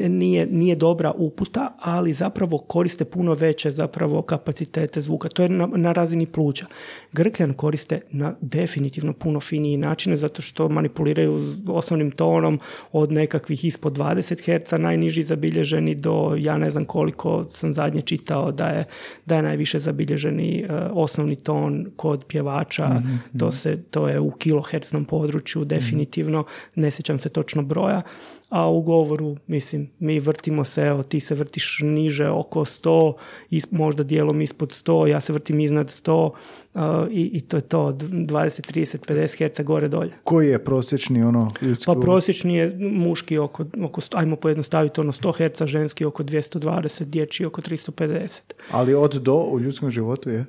[0.09, 5.29] nije, nije dobra uputa, ali zapravo koriste puno veće zapravo kapacitete zvuka.
[5.29, 6.65] To je na, na razini pluća.
[7.13, 12.59] Grkljan koriste na definitivno puno finiji načine zato što manipuliraju osnovnim tonom
[12.91, 18.51] od nekakvih ispod 20 Hz najniži zabilježeni do ja ne znam koliko sam zadnje čitao
[18.51, 18.85] da je,
[19.25, 22.87] da je najviše zabilježeni e, osnovni ton kod pjevača.
[22.89, 23.55] Mhm, to, mhm.
[23.55, 26.45] se, to je u kilohertznom području definitivno.
[26.75, 28.01] Ne sjećam se točno broja
[28.53, 33.13] a u govoru, mislim, mi vrtimo se, evo, ti se vrtiš niže oko 100,
[33.49, 36.81] is, možda dijelom ispod 100, ja se vrtim iznad 100 uh,
[37.11, 40.11] i, i to je to, 20, 30, 50 Hz gore dolje.
[40.23, 45.33] Koji je prosječni ono ljudski Pa prosječni je muški oko, oko ajmo pojednostaviti ono 100
[45.37, 48.41] Hz, ženski oko 220, dječji oko 350.
[48.71, 50.45] Ali od do u ljudskom životu je?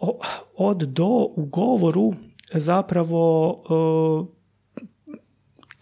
[0.00, 0.18] O,
[0.56, 2.14] od do u govoru
[2.52, 4.26] zapravo uh,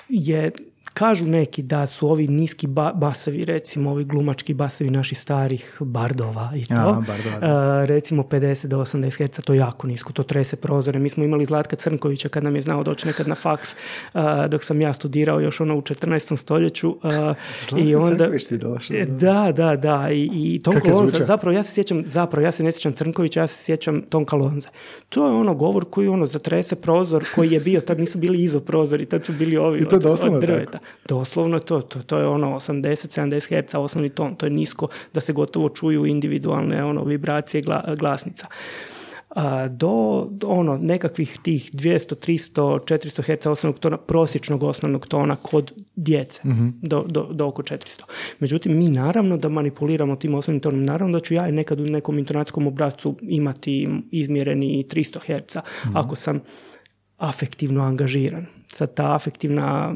[0.08, 0.52] je
[0.98, 6.52] Kažu neki da su ovi niski ba- basevi, recimo ovi glumački basevi naših starih bardova
[6.56, 6.74] i to,
[7.06, 10.98] bardova, uh, recimo 50 do 80 Hz, to je jako nisko, to trese prozore.
[10.98, 13.76] Mi smo imali Zlatka Crnkovića kad nam je znao doći nekad na faks,
[14.14, 16.36] uh, dok sam ja studirao još ono u 14.
[16.36, 16.90] stoljeću.
[16.90, 18.96] Uh, i onda, Crnković ti došao.
[19.06, 20.10] Da, da, da.
[20.10, 23.46] I, i Tom Kalonza, zapravo ja se sjećam, zapravo ja se ne sjećam Crnkovića, ja
[23.46, 24.68] se sjećam Tom Kalonze.
[25.08, 28.60] To je ono govor koji ono zatrese prozor koji je bio, tad nisu bili izo
[28.60, 30.78] prozori, tad su bili ovi I to od, od drveta.
[31.08, 35.32] Doslovno to, to, to je ono 80-70 Hz osnovni ton, to je nisko da se
[35.32, 37.62] gotovo čuju individualne ono vibracije
[37.98, 38.46] glasnica.
[39.36, 45.72] A, do, ono nekakvih tih 200, 300, 400 Hz osnovnog tona, prosječnog osnovnog tona kod
[45.96, 46.68] djece, mhm.
[46.82, 48.02] do, do, do, oko 400.
[48.38, 52.18] Međutim, mi naravno da manipuliramo tim osnovnim tonom, naravno da ću ja nekad u nekom
[52.18, 55.96] intonacijskom obrazcu imati izmjereni 300 Hz, mhm.
[55.96, 56.40] ako sam
[57.18, 58.46] afektivno angažiran
[58.76, 59.94] sad ta afektivna,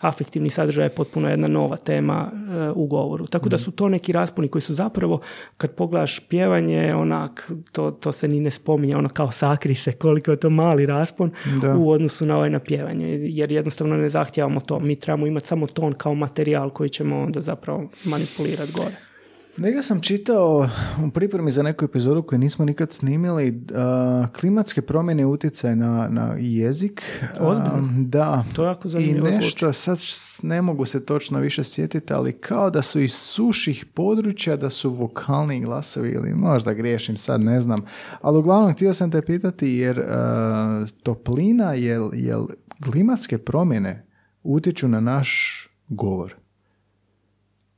[0.00, 3.26] afektivni sadržaj je potpuno jedna nova tema e, u govoru.
[3.26, 3.64] Tako da mhm.
[3.64, 5.20] su to neki rasponi koji su zapravo,
[5.56, 10.30] kad pogledaš pjevanje, onak, to, to se ni ne spominje, ono kao sakri se koliko
[10.30, 11.30] je to mali raspon
[11.78, 14.80] u odnosu na ovaj na pjevanje, jer jednostavno ne zahtijevamo to.
[14.80, 19.07] Mi trebamo imati samo ton kao materijal koji ćemo onda zapravo manipulirati gore.
[19.60, 20.68] Nega sam čitao
[21.06, 23.62] u pripremi za neku epizodu koju nismo nikad snimili
[24.40, 27.02] klimatske promjene utjecaj na, na jezik.
[27.40, 27.88] Ozbiljno?
[27.96, 28.44] da.
[28.54, 29.98] To je jako I nešto, sad
[30.42, 34.90] ne mogu se točno više sjetiti, ali kao da su iz suših područja, da su
[34.90, 37.84] vokalni glasovi ili možda griješim sad, ne znam.
[38.20, 40.04] Ali uglavnom htio sam te pitati jer
[41.02, 42.46] toplina, jel, jel
[42.84, 44.06] klimatske promjene
[44.42, 46.34] utječu na naš govor?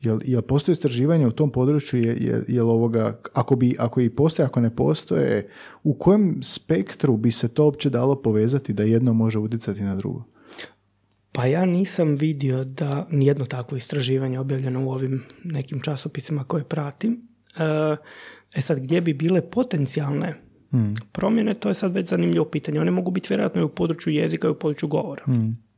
[0.03, 4.47] Jel, jel postoje istraživanje u tom području, je, je, ovoga, ako, bi, ako i postoje,
[4.47, 5.49] ako ne postoje,
[5.83, 10.25] u kojem spektru bi se to uopće dalo povezati da jedno može utjecati na drugo?
[11.33, 17.29] Pa ja nisam vidio da nijedno takvo istraživanje objavljeno u ovim nekim časopisima koje pratim.
[17.57, 17.97] E,
[18.55, 20.35] e sad, gdje bi bile potencijalne
[20.71, 20.95] hmm.
[21.13, 22.81] promjene, to je sad već zanimljivo pitanje.
[22.81, 25.23] One mogu biti vjerojatno i u području jezika i u području govora.
[25.25, 25.70] Hmm.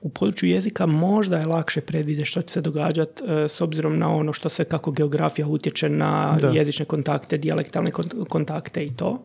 [0.00, 4.14] U području jezika možda je lakše predvidjeti što će se događati e, s obzirom na
[4.14, 7.90] ono što se kako geografija utječe na jezične kontakte, dijalektalne
[8.28, 9.24] kontakte i to.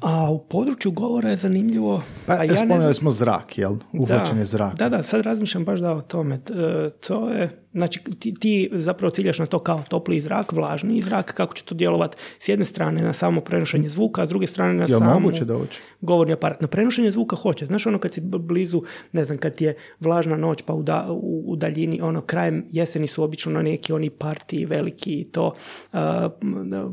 [0.00, 2.02] A u području govora je zanimljivo...
[2.26, 3.76] Pa, ja spomenuli smo zrak, jel?
[3.92, 4.76] Uhvaćanje zraka.
[4.76, 6.34] Da, da, sad razmišljam baš da o tome.
[6.34, 11.34] E, to je Znači, ti, ti zapravo ciljaš na to kao topli zrak, vlažni zrak,
[11.34, 14.74] kako će to djelovati s jedne strane na samo prenošenje zvuka, a s druge strane
[14.74, 15.58] na samo moguće da
[16.00, 16.60] govorni aparat.
[16.60, 17.66] Na prenošenje zvuka hoće.
[17.66, 18.82] Znaš ono kad si blizu,
[19.12, 20.84] ne znam, kad ti je vlažna noć pa u,
[21.46, 25.54] u, daljini, ono, krajem jeseni su obično na neki oni partiji veliki i to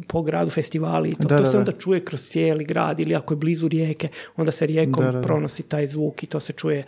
[0.08, 1.28] po gradu festivali i to.
[1.28, 5.06] to se onda čuje kroz cijeli grad ili ako je blizu rijeke, onda se rijekom
[5.24, 6.84] pronosi taj zvuk i to se čuje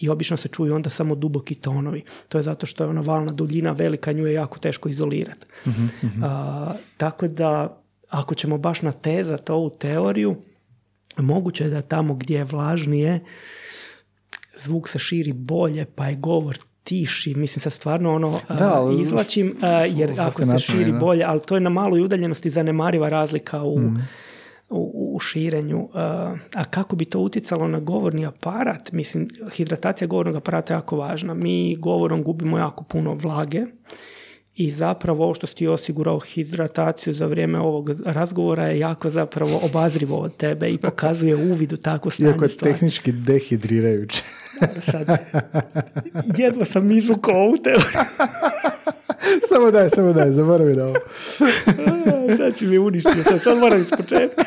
[0.00, 2.04] i obično se čuju onda samo duboki tonovi.
[2.28, 5.46] To je zato što je ona valna duljina velika, nju je jako teško izolirati.
[5.66, 6.22] Mhm, mhm.
[6.96, 10.36] tako da, ako ćemo baš natezati ovu teoriju,
[11.18, 13.20] moguće je da tamo gdje je vlažnije,
[14.58, 19.56] zvuk se širi bolje, pa je govor tiši, mislim sad stvarno ono da, izvlačim,
[19.90, 24.00] jer ako se širi bolje, ali to je na maloj udaljenosti zanemariva razlika u, mhm
[24.68, 25.88] u, u širenju.
[26.54, 28.92] A kako bi to utjecalo na govorni aparat?
[28.92, 31.34] Mislim, hidratacija govornog aparata je jako važna.
[31.34, 33.62] Mi govorom gubimo jako puno vlage
[34.54, 39.60] i zapravo ovo što si ti osigurao hidrataciju za vrijeme ovog razgovora je jako zapravo
[39.62, 44.22] obazrivo od tebe i pokazuje uvid u takvo stanje Iako je tehnički dehidrirajuće.
[44.80, 45.06] Sad,
[46.38, 47.56] jedva sam izvukao ovu
[49.48, 50.96] samo daj, samo daj, zaboravi na ovo.
[52.38, 54.44] sad si mi uništio, sad, sad moram ispočetka.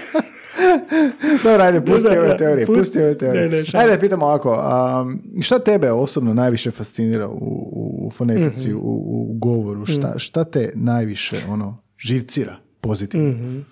[1.44, 3.50] Dobro, ajde, pusti ove teorije, pusti- pusti ove teorije.
[3.50, 4.64] Ne, ne, ajde, pitamo ovako,
[5.02, 7.38] um, šta tebe osobno najviše fascinira u,
[7.72, 8.78] u, u fonetici, Mhm.
[8.78, 9.86] u, u govoru?
[9.86, 13.30] Šta, šta te najviše ono, živcira pozitivno?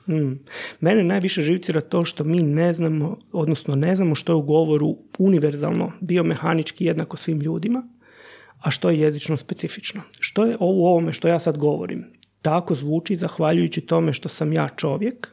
[0.07, 0.39] Mm.
[0.79, 4.87] Mene najviše živcira to što mi ne znamo, odnosno ne znamo što je u govoru
[5.19, 7.83] univerzalno, biomehanički jednako svim ljudima,
[8.59, 10.01] a što je jezično specifično.
[10.19, 12.05] Što je ovo u ovome što ja sad govorim?
[12.41, 15.27] Tako zvuči zahvaljujući tome što sam ja čovjek,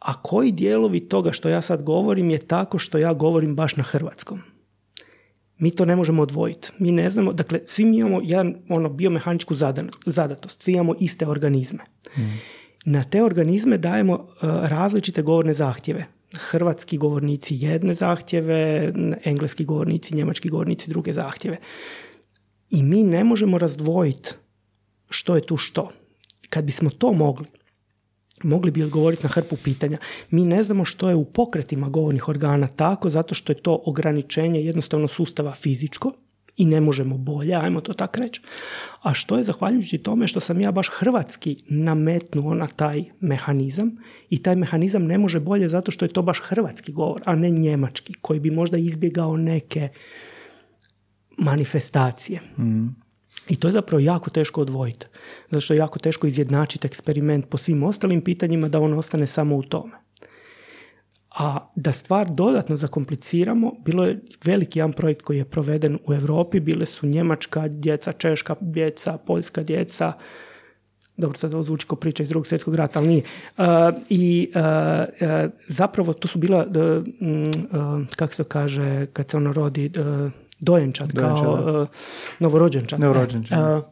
[0.00, 3.82] a koji dijelovi toga što ja sad govorim je tako što ja govorim baš na
[3.82, 4.42] hrvatskom.
[5.58, 6.70] Mi to ne možemo odvojiti.
[6.78, 11.26] Mi ne znamo, dakle, svi mi imamo jedan ono, biomehaničku zadan, zadatost, svi imamo iste
[11.26, 11.78] organizme.
[12.84, 16.06] Na te organizme dajemo uh, različite govorne zahtjeve.
[16.34, 18.92] Hrvatski govornici jedne zahtjeve,
[19.24, 21.56] engleski govornici, njemački govornici druge zahtjeve.
[22.70, 24.30] I mi ne možemo razdvojiti
[25.10, 25.90] što je tu što.
[26.50, 27.46] Kad bismo to mogli,
[28.42, 29.98] mogli bi odgovoriti na hrpu pitanja.
[30.30, 34.60] Mi ne znamo što je u pokretima govornih organa tako, zato što je to ograničenje
[34.60, 36.12] jednostavno sustava fizičko
[36.58, 38.40] i ne možemo bolje, ajmo to tako reći.
[39.02, 43.96] A što je zahvaljujući tome što sam ja baš hrvatski nametnuo na taj mehanizam
[44.30, 47.50] i taj mehanizam ne može bolje zato što je to baš hrvatski govor, a ne
[47.50, 49.88] njemački, koji bi možda izbjegao neke
[51.38, 52.40] manifestacije.
[53.48, 55.06] I to je zapravo jako teško odvojiti.
[55.50, 59.56] Zato što je jako teško izjednačiti eksperiment po svim ostalim pitanjima da on ostane samo
[59.56, 59.92] u tome.
[61.30, 66.60] A da stvar dodatno zakompliciramo, bilo je veliki jedan projekt koji je proveden u Europi,
[66.60, 70.12] bile su njemačka djeca, češka djeca, poljska djeca,
[71.16, 73.22] dobro sad ovo zvuči kao priča iz drugog svjetskog rata, ali nije.
[73.58, 73.64] Uh,
[74.08, 76.66] I uh, uh, zapravo to su bila,
[78.16, 79.92] kako se kaže, kad se ono rodi,
[80.60, 81.80] uh, dojenčad, Dojenčad, kao da.
[81.80, 81.88] uh,
[82.38, 83.00] novorođenčad.
[83.00, 83.82] Novorođenčad, E, uh,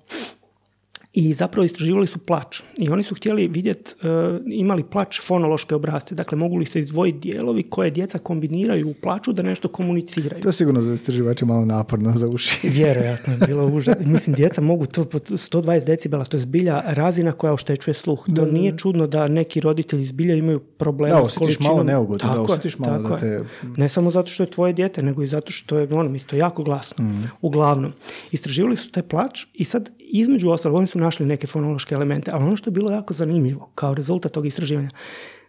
[1.19, 2.61] I zapravo istraživali su plač.
[2.79, 4.09] I oni su htjeli vidjeti, uh,
[4.47, 9.33] imali plač fonološke obraste, dakle mogu li se izdvojiti dijelovi koje djeca kombiniraju u plaču
[9.33, 10.43] da nešto komuniciraju.
[10.43, 12.69] To je sigurno za istraživače malo naporno za uši.
[12.79, 14.07] Vjerojatno je bilo užasno.
[14.07, 18.27] Mislim, djeca mogu to pod 120 decibela, to je zbilja razina koja oštećuje sluh.
[18.37, 21.73] To nije čudno da neki roditelji zbilja imaju problema Da, s količinom.
[21.73, 23.45] malo neugodu, da, Tako osjetiš malo tako da te-
[23.77, 26.63] Ne samo zato što je tvoje dijete, nego i zato što je ono, isto jako
[26.63, 27.05] glasno.
[27.05, 27.25] Mm.
[27.41, 27.93] Uglavnom,
[28.33, 32.45] istraživali su taj plač i sad između ostalog, oni su našli neke fonološke elemente, ali
[32.45, 34.91] ono što je bilo jako zanimljivo kao rezultat tog istraživanja,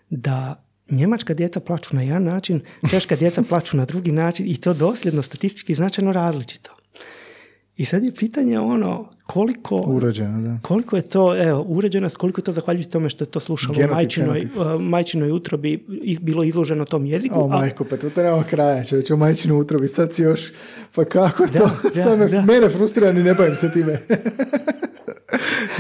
[0.10, 4.74] da njemačka djeca plaču na jedan način, češka djeca plaču na drugi način i to
[4.74, 6.77] dosljedno statistički značajno različito.
[7.78, 10.60] I sad je pitanje ono koliko Urođeno, da.
[10.62, 13.88] koliko je to, evo, uređenost, koliko je to zahvaljujući tome što je to slušalo u
[13.90, 14.58] majčinoj, genotip.
[14.58, 17.36] uh, majčinoj utrobi iz- bilo izloženo tom jeziku.
[17.36, 20.52] O, a- majko, pa tu nema kraja, čovječe, u majčinu utrobi, sad si još,
[20.96, 21.54] pa kako to,
[21.86, 22.42] da, sad me, da.
[22.42, 24.00] mene frustrira, ni ne bavim se time.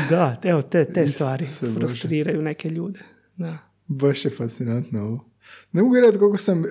[0.09, 1.45] Da, evo, te, te stvari
[1.75, 2.99] frustriraju neke ljude.
[3.37, 3.57] Da.
[3.87, 5.25] Baš je fascinantno ovo.
[5.71, 6.67] Ne mogu vjerovati koliko sam, e,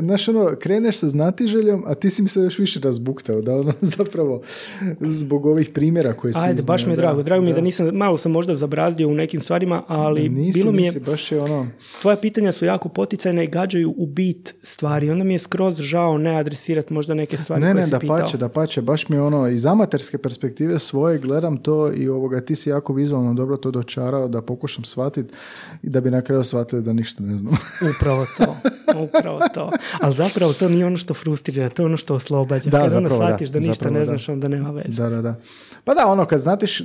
[0.00, 3.72] znaš ono, kreneš sa znatiželjom, a ti si mi se još više razbuktao, da ono
[3.96, 4.42] zapravo
[5.00, 7.22] zbog ovih primjera koje si Ajde, baš mi je drago.
[7.22, 10.72] Drago mi je da nisam, malo sam možda zabrazdio u nekim stvarima, ali Nisi, bilo
[10.72, 11.66] mi je, nisi, baš je ono,
[12.02, 15.10] tvoja pitanja su jako poticajna i gađaju u bit stvari.
[15.10, 17.98] Onda mi je skroz žao ne adresirati možda neke stvari ne, koje ne, si da
[17.98, 18.18] pitao.
[18.18, 22.40] pače, da pače, baš mi je ono, iz amaterske perspektive svoje gledam to i ovoga,
[22.40, 25.34] ti si jako vizualno dobro to dočarao da pokušam shvatiti
[25.82, 27.54] i da bi na kraju shvatili da ništa ne znam.
[27.96, 28.56] Upravo to,
[28.98, 29.70] upravo to.
[30.00, 32.70] Ali zapravo to nije ono što frustrira, to je ono što oslobađa.
[32.70, 34.06] Da, Kad ono zapravo da, shvatiš da ništa zapravo ne da.
[34.06, 35.02] znaš, onda nema veze.
[35.02, 35.34] Da, da, da.
[35.84, 36.82] Pa da, ono, kad znatiš,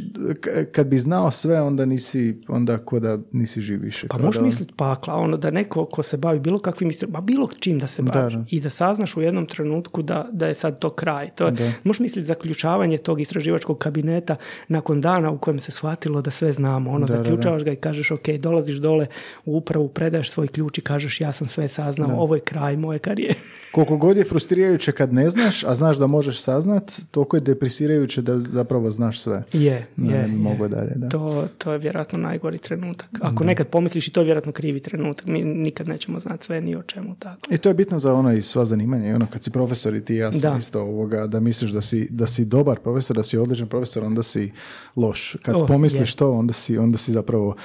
[0.72, 4.08] kad bi znao sve, onda nisi, onda ko da nisi živ više.
[4.08, 7.22] Pa možeš da- misliti pakla, ono da neko ko se bavi bilo kakvim istraživanjem, ma
[7.24, 8.44] bilo čim da se bavi da.
[8.50, 11.30] i da saznaš u jednom trenutku da, da je sad to kraj.
[11.30, 11.72] To je, Da.
[11.84, 14.36] možeš misliti zaključavanje tog istraživačkog kabineta
[14.68, 16.92] nakon dana u kojem se shvatilo da sve znamo.
[16.92, 19.08] Ono, Da, da, zaključavaš ga i kažeš ok, dolaziš dole
[19.46, 23.00] u upravu, predaješ svoj ključ i kažeš ja sam sve saznao, ovo je kraj moje
[23.00, 23.36] karijere.
[23.72, 28.22] Koliko god je frustrirajuće kad ne znaš, a znaš da možeš saznat, toliko je depresirajuće
[28.22, 29.44] da zapravo znaš sve.
[29.54, 30.28] je, Ne, je, ne je.
[30.30, 31.10] mogu dalje, da.
[31.10, 33.10] To, to je vjerojatno najgori trenutak.
[33.22, 36.76] Ako nekad pomisliš i to je vjerojatno krivi trenutak, mi nikad nećemo znati sve ni
[36.76, 37.40] o čemu tako.
[37.50, 39.10] I to je bitno za ono i sva zanimanja.
[39.10, 40.58] I ono kad si profesor i ti i ja sam Da.
[40.60, 44.24] isto ovoga, da misliš da si, da si dobar profesor, da si odličan profesor, onda
[44.24, 44.52] si
[44.96, 45.36] loš.
[45.42, 47.56] Kad Oh, pomisliš to, onda si, onda si zapravo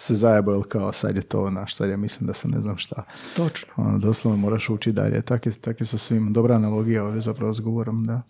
[0.00, 2.76] se zajebao ili kao sad je to naš, sad ja mislim da sam ne znam
[2.76, 3.02] šta.
[3.36, 3.72] Točno.
[3.76, 5.22] Ono, doslovno moraš ući dalje.
[5.22, 6.32] Tak je, tak je sa svim.
[6.32, 8.22] Dobra analogija ovdje zapravo s govorom, da.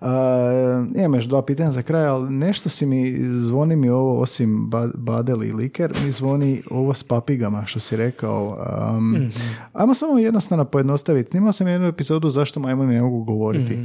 [0.00, 4.70] A, imam još dva pitanja za kraj, ali nešto si mi, zvoni mi ovo, osim
[4.70, 8.58] ba, Badel i Liker, mi zvoni ovo s papigama, što si rekao.
[8.96, 9.30] Um,
[9.72, 11.36] Ajmo samo jednostavno pojednostaviti.
[11.36, 13.78] Imao sam jednu epizodu zašto majmuni ne mogu govoriti.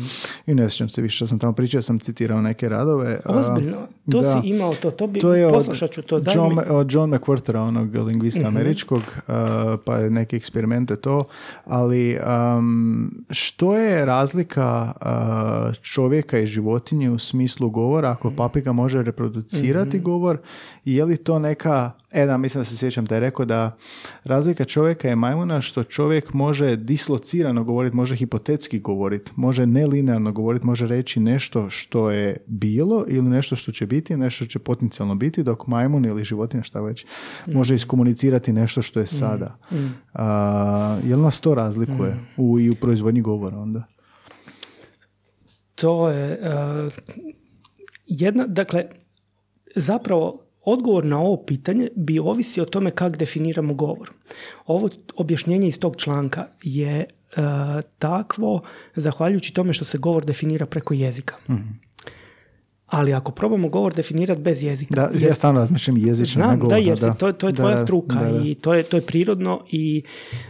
[0.46, 3.20] I ne sjećam se više sam tamo pričao, sam citirao neke radove.
[3.26, 3.78] Ozbiljno,
[4.12, 4.42] to da.
[4.42, 6.20] si imao to, to bi, To je poslušat ću to.
[6.20, 8.48] Daj John, mi- od John Quartera, onog lingvista Mhm.
[8.48, 9.34] američkog, uh,
[9.86, 11.24] pa je neke eksperimente to,
[11.66, 12.18] ali
[12.58, 20.00] um, što je razlika uh, čovjeka i životinje u smislu govora, ako papiga može reproducirati
[20.00, 20.38] govor,
[20.86, 23.78] i je li to neka, e da, mislim da se sjećam da je rekao da
[24.24, 30.66] razlika čovjeka i majmuna što čovjek može dislocirano govoriti, može hipotetski govoriti, može nelinearno govoriti,
[30.66, 35.16] može reći nešto što je bilo ili nešto što će biti, nešto što će potencijalno
[35.16, 37.06] biti, dok majmun ili životinja, šta već,
[37.46, 39.58] može iskomunicirati nešto što je sada.
[40.14, 43.84] A, jel nas to razlikuje u, i u proizvodnji govora onda?
[45.76, 46.90] To je e,
[48.06, 48.86] jedna, dakle,
[49.76, 54.12] zapravo odgovor na ovo pitanje bi ovisi o tome kako definiramo govor.
[54.66, 57.06] Ovo objašnjenje iz tog članka je e,
[58.00, 58.62] takvo
[58.96, 61.36] zahvaljujući tome što se govor definira preko jezika.
[62.88, 66.60] Ali ako probamo govor definirati bez jezika, Da, jer- ja stalno razmišljam jezično na Znam,
[66.60, 66.70] govor.
[66.72, 68.42] da, jer se, to, to je Da, tvoja da, struka da, da.
[68.42, 70.04] i to je, to je prirodno i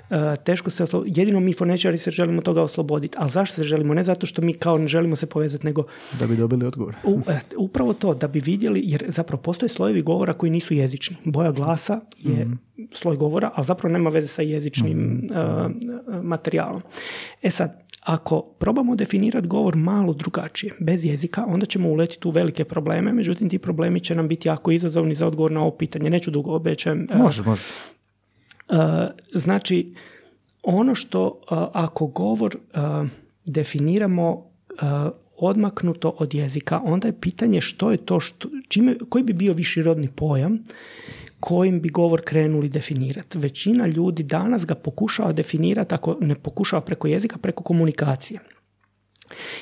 [0.09, 1.03] e, teško se oslo...
[1.07, 3.17] jedino mi fonečari se želimo toga osloboditi.
[3.17, 3.93] Ali zašto se želimo?
[3.93, 5.83] Ne zato što mi kao ne želimo se povezati, nego
[6.19, 6.95] Da bi dobili odgovor.
[7.03, 11.15] u, e, upravo to, da bi vidjeli, jer zapravo postoje slojevi govora koji nisu jezični.
[11.25, 12.53] Boja glasa je Mhm.
[12.93, 15.67] sloj govora, ali zapravo nema veze sa jezičnim e, e,
[16.21, 16.81] materijalom.
[17.43, 22.65] E sad, ako probamo definirati govor malo drugačije, bez jezika, onda ćemo uletiti u velike
[22.65, 26.09] probleme, međutim ti problemi će nam biti jako izazovni za odgovor na ovo pitanje.
[26.09, 27.07] Neću dugo obećajem.
[27.11, 27.63] e, Može, može.
[28.69, 28.77] Uh,
[29.33, 29.93] znači,
[30.63, 32.57] ono što uh, ako govor
[33.45, 34.47] definiramo
[35.37, 40.07] odmaknuto od jezika, onda je pitanje što je to, što, čime, koji bi bio viširodni
[40.15, 40.63] pojam
[41.39, 43.37] kojim bi govor krenuli definirati.
[43.37, 48.39] Većina ljudi danas ga pokušava definirati, ako ne pokušava preko jezika, preko komunikacije.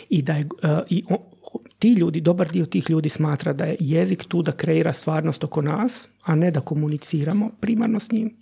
[0.09, 3.65] I da je, uh, i o- o- ti ljudi, dobar dio tih ljudi smatra da
[3.65, 8.37] je jezik tu da kreira stvarnost oko nas, a ne da komuniciramo primarno s njim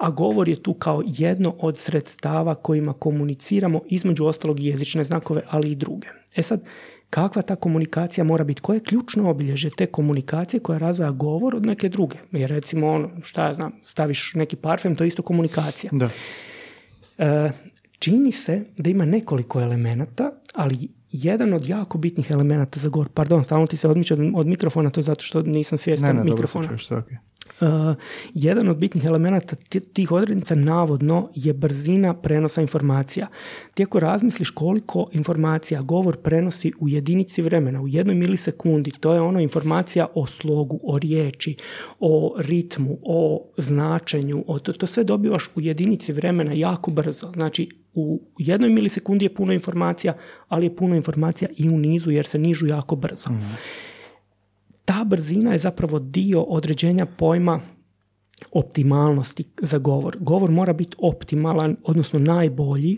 [0.00, 5.70] a govor je tu kao jedno od sredstava kojima komuniciramo između ostalog jezične znakove, ali
[5.70, 6.08] i druge.
[6.36, 6.64] E sad,
[7.10, 8.60] kakva ta komunikacija mora biti?
[8.60, 12.16] Koje je ključno obilježje te komunikacije koja razvaja govor od neke druge?
[12.32, 15.90] Jer recimo, ono, šta ja znam, staviš neki parfem, to je isto komunikacija.
[15.92, 16.08] Da.
[17.18, 17.52] E,
[17.98, 23.44] čini se da ima nekoliko elemenata, ali jedan od jako bitnih elemenata za govor, pardon,
[23.44, 26.24] stalno ti se odmiče od, od mikrofona, to je zato što nisam Ne, svjestan ne,
[26.24, 26.66] dobro se mikrofona.
[26.68, 27.16] čuješ, sve okej.
[27.16, 27.29] Uh,
[28.34, 33.26] jedan od bitnih elemenata ti- tih odrednica navodno je brzina prenosa informacija.
[33.74, 39.20] Ti ako razmisliš koliko informacija govor prenosi u jedinici vremena, u jednoj milisekundi, to je
[39.20, 41.56] ono informacija o slogu, o riječi,
[42.00, 47.32] o ritmu, o značenju, o to, to sve dobivaš u jedinici vremena jako brzo.
[47.32, 50.16] Znači, u jednoj milisekundi je puno informacija,
[50.48, 53.28] ali je puno informacija i u nizu jer se nižu jako brzo
[54.84, 57.60] ta brzina je zapravo dio određenja pojma
[58.52, 60.16] optimalnosti za govor.
[60.20, 62.96] Govor mora biti optimalan, odnosno najbolji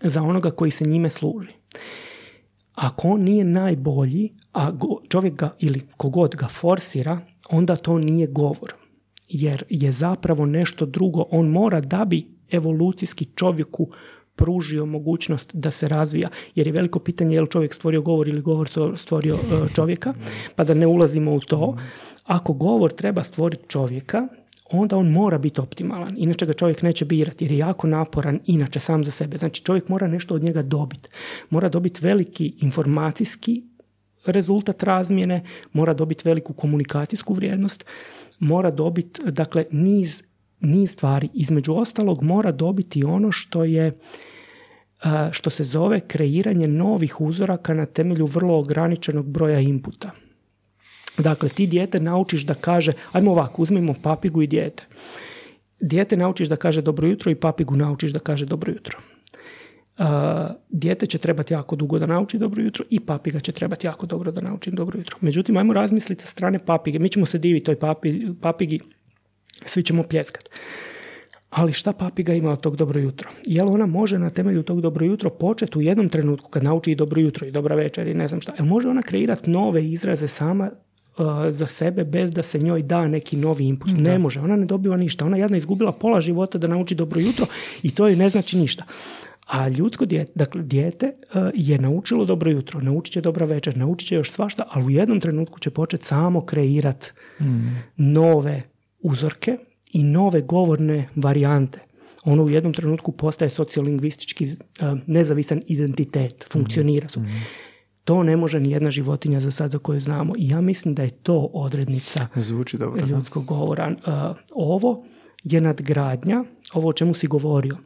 [0.00, 1.48] za onoga koji se njime služi.
[2.74, 4.72] Ako on nije najbolji, a
[5.08, 8.74] čovjek ga ili kogod ga forsira, onda to nije govor.
[9.28, 11.24] Jer je zapravo nešto drugo.
[11.30, 13.90] On mora da bi evolucijski čovjeku
[14.36, 16.28] pružio mogućnost da se razvija.
[16.54, 20.14] Jer je veliko pitanje je li čovjek stvorio govor ili govor stvorio e, čovjeka,
[20.56, 21.76] pa da ne ulazimo u to.
[22.24, 24.28] Ako govor treba stvoriti čovjeka,
[24.70, 26.14] onda on mora biti optimalan.
[26.18, 29.36] Inače ga čovjek neće birati jer je jako naporan inače sam za sebe.
[29.36, 31.08] Znači čovjek mora nešto od njega dobiti.
[31.50, 33.62] Mora dobiti veliki informacijski
[34.26, 37.84] rezultat razmjene, mora dobiti veliku komunikacijsku vrijednost,
[38.38, 40.22] mora dobiti dakle niz,
[40.60, 41.28] niz stvari.
[41.34, 43.98] Između ostalog mora dobiti ono što je
[45.02, 50.10] a, što se zove kreiranje novih uzoraka na temelju vrlo ograničenog broja inputa.
[51.18, 54.86] Dakle, ti dijete naučiš da kaže, ajmo ovako, uzmimo papigu i dijete.
[55.80, 58.98] Dijete naučiš da kaže dobro jutro i papigu naučiš da kaže dobro jutro.
[59.98, 60.04] Uh,
[60.68, 64.30] dijete će trebati jako dugo da nauči dobro jutro i papiga će trebati jako dobro
[64.30, 65.16] da nauči dobro jutro.
[65.20, 66.98] Međutim, ajmo razmisliti sa strane papige.
[66.98, 68.80] Mi ćemo se diviti toj papi, papigi,
[69.64, 70.50] svi ćemo pljeskati.
[71.50, 73.30] Ali šta papiga ima od tog dobro jutro?
[73.46, 76.94] Jel ona može na temelju tog dobro jutro početi u jednom trenutku kad nauči i
[76.94, 78.52] dobro jutro i dobra večer i ne znam šta?
[78.58, 83.08] Jel može ona kreirati nove izraze sama uh, za sebe bez da se njoj da
[83.08, 83.90] neki novi input?
[83.96, 85.24] Ne može, ona ne dobiva ništa.
[85.24, 87.46] Ona je jadna izgubila pola života da nauči dobro jutro
[87.82, 88.84] i to joj ne znači ništa.
[89.46, 94.08] A ljudsko dijete, dakle dijete uh, je naučilo dobro jutro, naučit će dobra večer, naučit
[94.08, 97.12] će još svašta, ali u jednom trenutku će početi samo kreirati
[97.96, 98.62] nove
[99.00, 99.58] uzorke
[99.92, 101.80] i nove govorne varijante.
[102.24, 107.20] Ono u jednom trenutku postaje sociolingvistički uh, nezavisan identitet, funkcionira su.
[108.04, 110.34] To ne može ni jedna životinja za sad za koju znamo.
[110.38, 113.02] I ja mislim da je to odrednica Zvuči dobro.
[113.02, 113.06] da.
[113.06, 113.88] ljudskog govora.
[113.88, 115.04] Uh, ovo
[115.44, 117.76] je nadgradnja, ovo o čemu si govorio,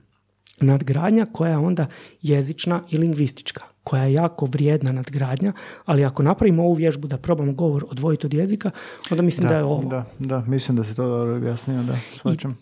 [0.61, 1.87] nadgradnja koja je onda
[2.23, 5.53] jezična i lingvistička, koja je jako vrijedna nadgradnja,
[5.85, 8.71] ali ako napravimo ovu vježbu da probamo govor odvojiti od jezika,
[9.11, 9.89] onda mislim da, je ovo.
[9.89, 12.59] Da, da, mislim da se to dobro objasnio, da, shvaćam.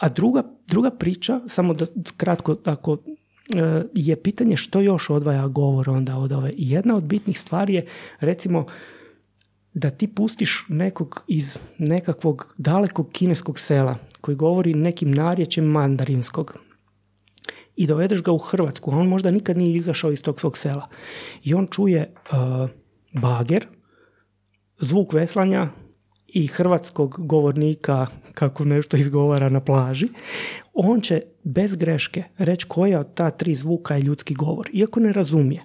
[0.00, 2.96] A druga, druga priča, samo da kratko, ako
[3.54, 6.50] e, je pitanje što još odvaja govor onda od ove.
[6.50, 7.86] I jedna od bitnih stvari je,
[8.20, 8.66] recimo,
[9.74, 16.65] da ti pustiš nekog iz nekakvog dalekog kineskog sela koji govori nekim narječjem mandarinskog
[17.76, 20.88] i dovedeš ga u Hrvatsku, on možda nikad nije izašao iz tog svog sela.
[21.44, 22.12] I on čuje e,
[23.12, 23.66] bager,
[24.78, 25.68] zvuk veslanja
[26.28, 30.08] i hrvatskog govornika kako nešto izgovara na plaži,
[30.74, 35.12] on će bez greške reći koja od ta tri zvuka je ljudski govor, iako ne
[35.12, 35.64] razumije.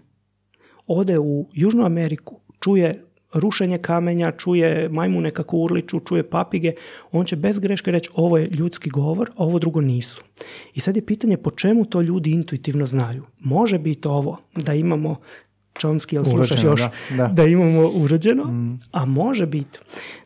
[0.87, 6.73] Ode u Južnu Ameriku, čuje rušenje kamenja, čuje majmune kako urliču, čuje papige,
[7.11, 10.21] on će bez greške reći ovo je ljudski govor, a ovo drugo nisu.
[10.73, 13.23] I sad je pitanje po čemu to ljudi intuitivno znaju.
[13.39, 15.15] Može biti ovo da imamo
[15.79, 16.81] Chomsky, jel slušaš još,
[17.17, 17.43] da, da.
[17.43, 19.79] imamo urođeno, a može biti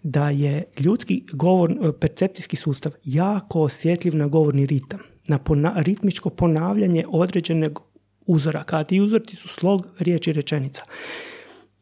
[0.03, 7.05] da je ljudski govor, percepcijski sustav jako osjetljiv na govorni ritam, na pona- ritmičko ponavljanje
[7.07, 7.81] određenog
[8.25, 10.81] uzoraka, a ti uzorci su slog riječi i rečenica.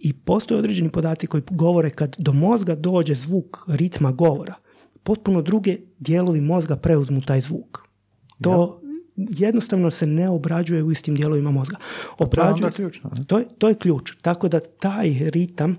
[0.04, 4.56] I postoje određeni podaci koji govore kad do mozga dođe zvuk ritma govora,
[5.04, 7.80] potpuno druge dijelovi mozga preuzmu taj zvuk.
[8.42, 8.82] To
[9.16, 11.78] jednostavno se ne obrađuje u istim dijelovima mozga.
[12.18, 13.24] Obrađuje, onda ključno, ne?
[13.26, 14.12] to, je, to je ključ.
[14.22, 15.78] Tako da taj ritam,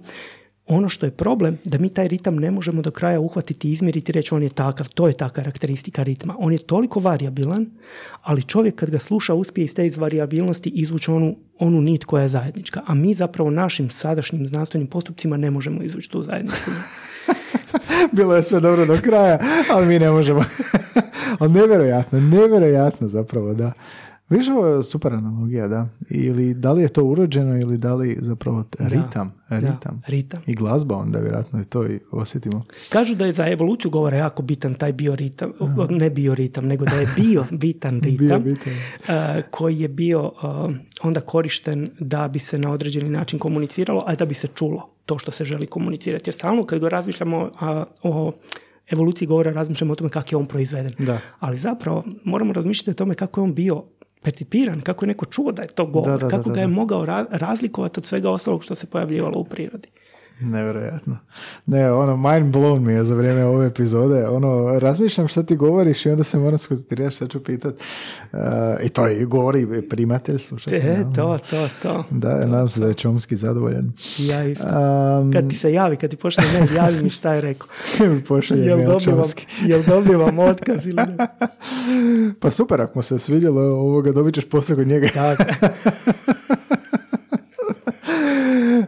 [0.67, 4.15] ono što je problem, da mi taj ritam ne možemo do kraja uhvatiti izmjeriti i
[4.15, 6.35] reći on je takav, to je ta karakteristika ritma.
[6.39, 7.67] On je toliko variabilan,
[8.23, 12.23] ali čovjek kad ga sluša uspije iz te iz variabilnosti izvući onu, onu nit koja
[12.23, 12.83] je zajednička.
[12.87, 16.71] A mi zapravo našim sadašnjim znanstvenim postupcima ne možemo izvući tu zajedničku.
[18.17, 19.39] Bilo je sve dobro do kraja,
[19.71, 20.45] ali mi ne možemo.
[21.39, 23.73] ali nevjerojatno, nevjerojatno zapravo, da.
[24.31, 25.89] Viš ovo je super analogija, da.
[26.11, 30.03] Ili da li je to urođeno ili da li zapravo ritam, Da, ritam.
[30.07, 30.41] ritam.
[30.47, 32.65] I glazba onda vjerojatno je to i osjetimo.
[32.89, 35.53] Kažu da je za evoluciju govora jako bitan taj bioritam,
[35.91, 38.73] ne bioritam, nego da je bio bitan ritam, bitan.
[39.09, 40.47] eh, koji je bio eh,
[41.03, 45.19] onda korišten da bi se na određeni način komuniciralo, a da bi se čulo to
[45.19, 46.29] što se želi komunicirati.
[46.29, 48.33] Jer stalno kad go razmišljamo a, o
[48.91, 50.93] evoluciji govora, razmišljamo o tome kako je on proizveden.
[50.99, 51.19] Da.
[51.41, 53.83] Ali zapravo moramo razmišljati o tome kako je on bio
[54.25, 57.07] percipiran, kako je neko čuo da je to govor, Da, da, kako ga je mogao
[57.07, 59.89] ra- razlikovati od svega ostalog što se pojavljivalo u prirodi.
[60.41, 61.19] Nevjerojatno.
[61.67, 64.29] Ne, ono, mind blown mi je za vrijeme ove epizode.
[64.29, 67.75] Ono, razmišljam šta ti govoriš i onda se moram skoncentrirati šta ću pitat.
[68.33, 68.39] Uh,
[68.83, 70.87] I to je govori primatelj, slušajte.
[70.87, 72.05] E, to, to, to.
[72.11, 73.93] Da, nadam se da je Čomski zadovoljan.
[74.19, 74.67] Ja isto.
[74.67, 77.69] Um, Kad ti se javi, kad ti pošle mail, javi mi šta je rekao.
[78.29, 79.45] pošalje Jel mail dobivam, Chomsky.
[79.67, 81.17] jel dobivam otkaz ili ne?
[82.41, 85.09] Pa super, ako mu se svidjelo ovoga, dobit ćeš posao kod njega.
[85.15, 85.45] Tako.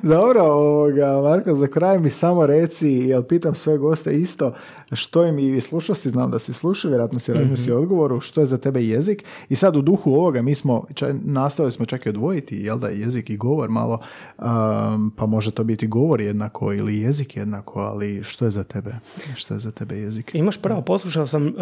[0.06, 4.52] Dobro, ovoga, Marko, za kraj mi samo reci, jel pitam sve goste isto,
[4.92, 8.46] što im i slušao si, znam da si slušao, vjerojatno si razmislio odgovoru, što je
[8.46, 9.24] za tebe jezik.
[9.48, 12.88] I sad u duhu ovoga mi smo, ča, nastavili smo čak i odvojiti, jel da,
[12.88, 13.98] jezik i govor malo,
[14.38, 18.94] um, pa može to biti govor jednako ili jezik jednako, ali što je za tebe?
[19.34, 20.30] Što je za tebe jezik?
[20.34, 21.52] Imaš pravo, poslušao sam uh,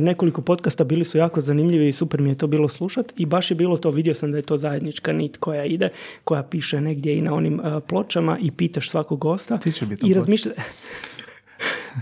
[0.00, 3.50] nekoliko podcasta, bili su jako zanimljivi i super mi je to bilo slušat i baš
[3.50, 5.88] je bilo to, vidio sam da je to zajednička nit koja ide,
[6.24, 9.58] koja piše negdje i na onim uh, pločama i pitaš svakog gosta.
[9.58, 10.52] Ti će biti I razmišlja...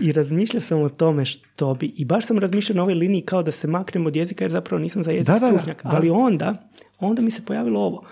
[0.01, 3.43] I razmišljao sam o tome što bi, i baš sam razmišljao na ovoj liniji kao
[3.43, 5.83] da se maknem od jezika jer zapravo nisam za jezik Da, stručnjak.
[5.83, 5.91] da.
[5.93, 6.69] Ali onda,
[6.99, 8.05] onda mi se pojavilo ovo.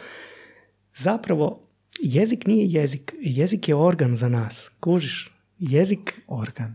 [0.96, 1.60] Zapravo,
[2.00, 3.14] jezik nije jezik.
[3.20, 4.70] Jezik je organ za nas.
[4.80, 5.30] Kužiš?
[5.58, 6.74] Jezik, Organ.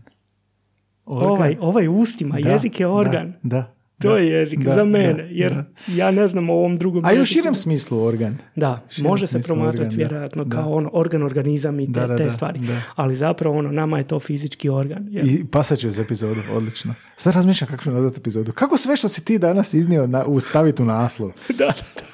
[1.04, 3.32] ovaj, ovaj ustima, jezik je organ.
[3.42, 5.64] Da, da, To da, je jezik da, za mene, da, jer da.
[5.94, 8.38] ja ne znam o ovom drugom A i u širem smislu organ.
[8.56, 10.56] Da, širem može se promatrati organ, da, vjerojatno da.
[10.56, 12.58] kao ono organ, organizam i te, Da, da, te da, stvari.
[12.58, 12.82] da.
[12.94, 15.06] Ali zapravo ono, nama je to fizički organ.
[15.10, 16.94] Jer, I pasat će uz epizodu, odlično.
[17.16, 18.52] Sad razmišljam kako ću nazvati epizodu.
[18.52, 21.30] Kako sve što si ti danas iznio na, u staviti u naslov?
[21.58, 22.11] da, Ma,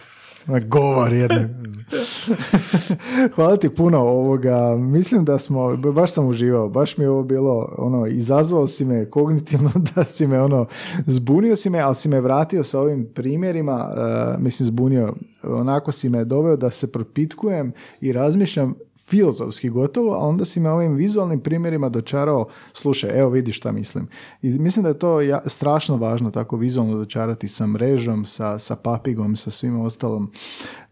[0.68, 1.48] Govor jedne.
[3.34, 4.76] Hvala ti puno ovoga.
[4.78, 6.68] Mislim da smo, baš sam uživao.
[6.68, 10.66] Baš mi je ovo bilo, ono, izazvao si me kognitivno da si me, ono,
[11.06, 13.90] zbunio si me, ali si me vratio sa ovim primjerima.
[13.96, 15.14] e, mislim, zbunio.
[15.42, 18.74] Onako si me doveo da se propitkujem i razmišljam
[19.08, 24.08] filozofski gotovo, a onda si me ovim vizualnim primjerima dočarao, slušaj, evo vidi šta mislim.
[24.42, 28.76] I mislim da je to ja, strašno važno tako vizualno dočarati sa mrežom, sa, sa
[28.76, 30.30] papigom, sa svim ostalom,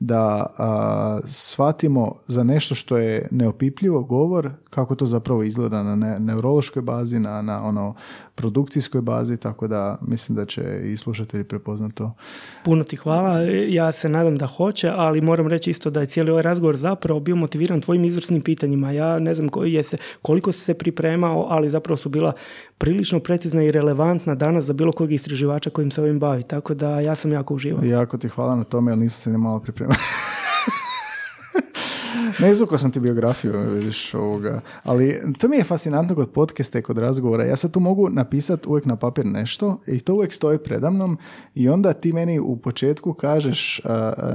[0.00, 6.16] da a, shvatimo za nešto što je neopipljivo govor, kako to zapravo izgleda na ne,
[6.18, 7.94] neurološkoj bazi, na, na ono
[8.36, 12.14] produkcijskoj bazi, tako da mislim da će i slušatelji prepoznati to.
[12.64, 16.30] Puno ti hvala, ja se nadam da hoće, ali moram reći isto da je cijeli
[16.30, 18.92] ovaj razgovor zapravo bio motiviran tvojim izvrsnim pitanjima.
[18.92, 22.32] Ja ne znam je se, koliko si se pripremao, ali zapravo su bila
[22.78, 26.42] prilično precizna i relevantna danas za bilo kojeg istraživača kojim se ovim bavi.
[26.42, 27.84] Tako da ja sam jako uživao.
[27.84, 29.96] Jako ti hvala na tome, jer nisam se ni malo pripremao.
[32.38, 34.60] ne izvukao sam ti biografiju, vidiš ovoga.
[34.84, 37.44] Ali to mi je fascinantno kod podcasta i kod razgovora.
[37.44, 41.18] Ja sad tu mogu napisati uvijek na papir nešto i to uvijek stoji predamnom
[41.54, 43.80] i onda ti meni u početku kažeš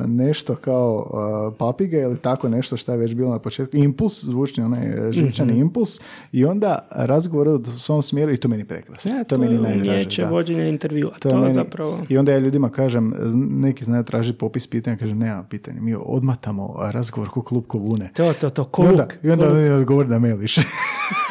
[0.07, 1.11] nešto kao
[1.57, 3.77] papige ili tako nešto što je već bilo na početku.
[3.77, 5.99] Impuls, zvučni onaj živčani mm impuls
[6.31, 9.11] i onda razgovor u svom smjeru i to meni prekrasno.
[9.11, 10.26] Ja, to, to meni najdraže.
[10.26, 11.11] vođenja intervjua.
[11.19, 11.99] To, to zapravo...
[12.09, 15.81] I onda ja ljudima kažem, neki znaju tražiti popis pitanja, kažem nema pitanja.
[15.81, 18.09] Mi odmatamo razgovor ko klub bune.
[18.13, 20.61] To, to, to, I onda, i onda odgovori na mail više.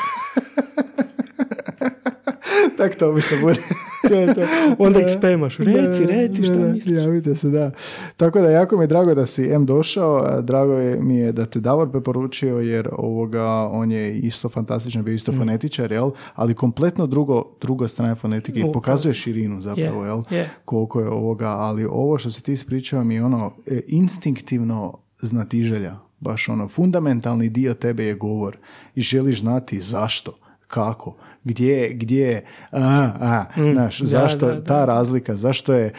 [2.81, 3.61] tak to obično bude.
[4.09, 4.41] to, to.
[4.79, 5.59] Onda ih spemaš.
[5.59, 6.97] Reci, reci što misliš.
[6.97, 7.71] Javite se, da.
[8.17, 10.43] Tako da jako mi je drago da si M došao.
[10.43, 15.15] Drago je mi je da te Davor preporučio jer ovoga, on je isto fantastičan, bio
[15.15, 15.37] isto mm.
[15.37, 16.11] fonetičar, jel?
[16.35, 20.23] Ali kompletno drugo, druga strana fonetike i pokazuje širinu zapravo, jel?
[20.65, 26.10] Koliko je ovoga, ali ovo što si ti ispričao mi je ono e, instinktivno znatiželja
[26.21, 28.57] baš ono, fundamentalni dio tebe je govor
[28.95, 35.73] i želiš znati zašto, kako, gdje, gdje, a, a, mm, znaš, zašto ta razlika, zašto
[35.73, 35.93] je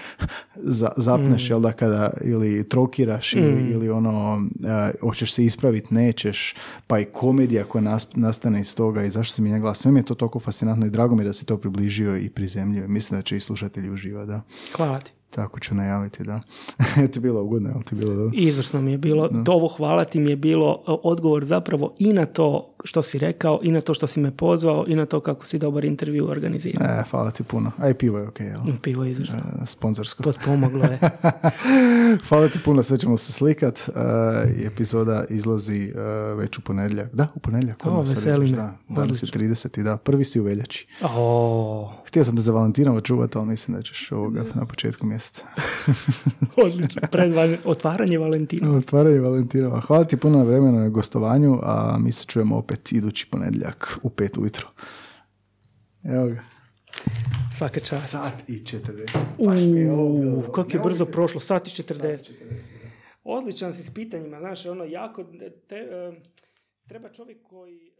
[0.55, 1.51] za, zapneš, mm.
[1.51, 3.71] jel da, kada ili trokiraš ili, mm.
[3.71, 4.47] ili ono,
[5.01, 6.55] hoćeš se ispraviti, nećeš,
[6.87, 10.03] pa i komedija koja nastane iz toga i zašto se mijenja glas, sve mi je
[10.03, 12.87] to toliko fascinantno i drago mi je da si to približio i prizemljio.
[12.87, 14.41] Mislim da će i slušatelji uživati, da.
[14.75, 15.20] Hvala ti.
[15.35, 16.39] Tako ću najaviti, da.
[16.95, 18.31] ti je bilo ugodno, ali ti bilo dobro?
[18.33, 19.27] Izvrsno mi je bilo.
[19.27, 19.51] Da.
[19.51, 23.59] Ovo hvala ti mi je bilo e, odgovor zapravo i na to što si rekao,
[23.63, 26.87] i na to što si me pozvao, i na to kako si dobar intervju organizirao.
[26.87, 27.71] E, hvala ti puno.
[27.77, 28.77] A i pivo je okej, okay, jel?
[28.81, 29.39] Pivo je izvrsno.
[29.39, 30.23] E, sponzorsko.
[30.23, 30.99] Potpomoglo je.
[32.29, 33.79] hvala ti puno, sve ćemo se slikat.
[33.79, 33.91] E,
[34.65, 36.01] epizoda izlazi e,
[36.35, 37.15] već u ponedjeljak.
[37.15, 37.85] Da, u ponedjeljak.
[37.85, 38.57] O, veseli me.
[38.57, 39.83] Da, danas je 30.
[39.83, 40.85] Da, prvi si u veljači.
[41.03, 41.89] Oh.
[42.07, 45.20] Htio sam te za Valentinovo čuvati, ali mislim da ćeš ovoga na početku mjeseca.
[46.65, 47.01] Odlično.
[47.11, 47.33] Pred
[47.65, 48.77] otvaranje Valentinova.
[48.77, 49.81] Otvaranje Valentinova.
[49.81, 54.09] Hvala ti puno na vremena na gostovanju, a mi se čujemo opet idući ponedjeljak u
[54.09, 54.67] pet ujutro.
[56.03, 56.41] Evo ga.
[57.57, 58.09] Svaka čast.
[58.09, 59.17] Sat i 40.
[59.37, 61.39] Uuu, kako je brzo prošlo.
[61.39, 62.31] Sat i 40.
[63.23, 64.39] Odličan si s pitanjima.
[64.39, 65.23] Znaš, ono, jako...
[65.67, 65.87] Te,
[66.87, 67.90] treba čovjek koji...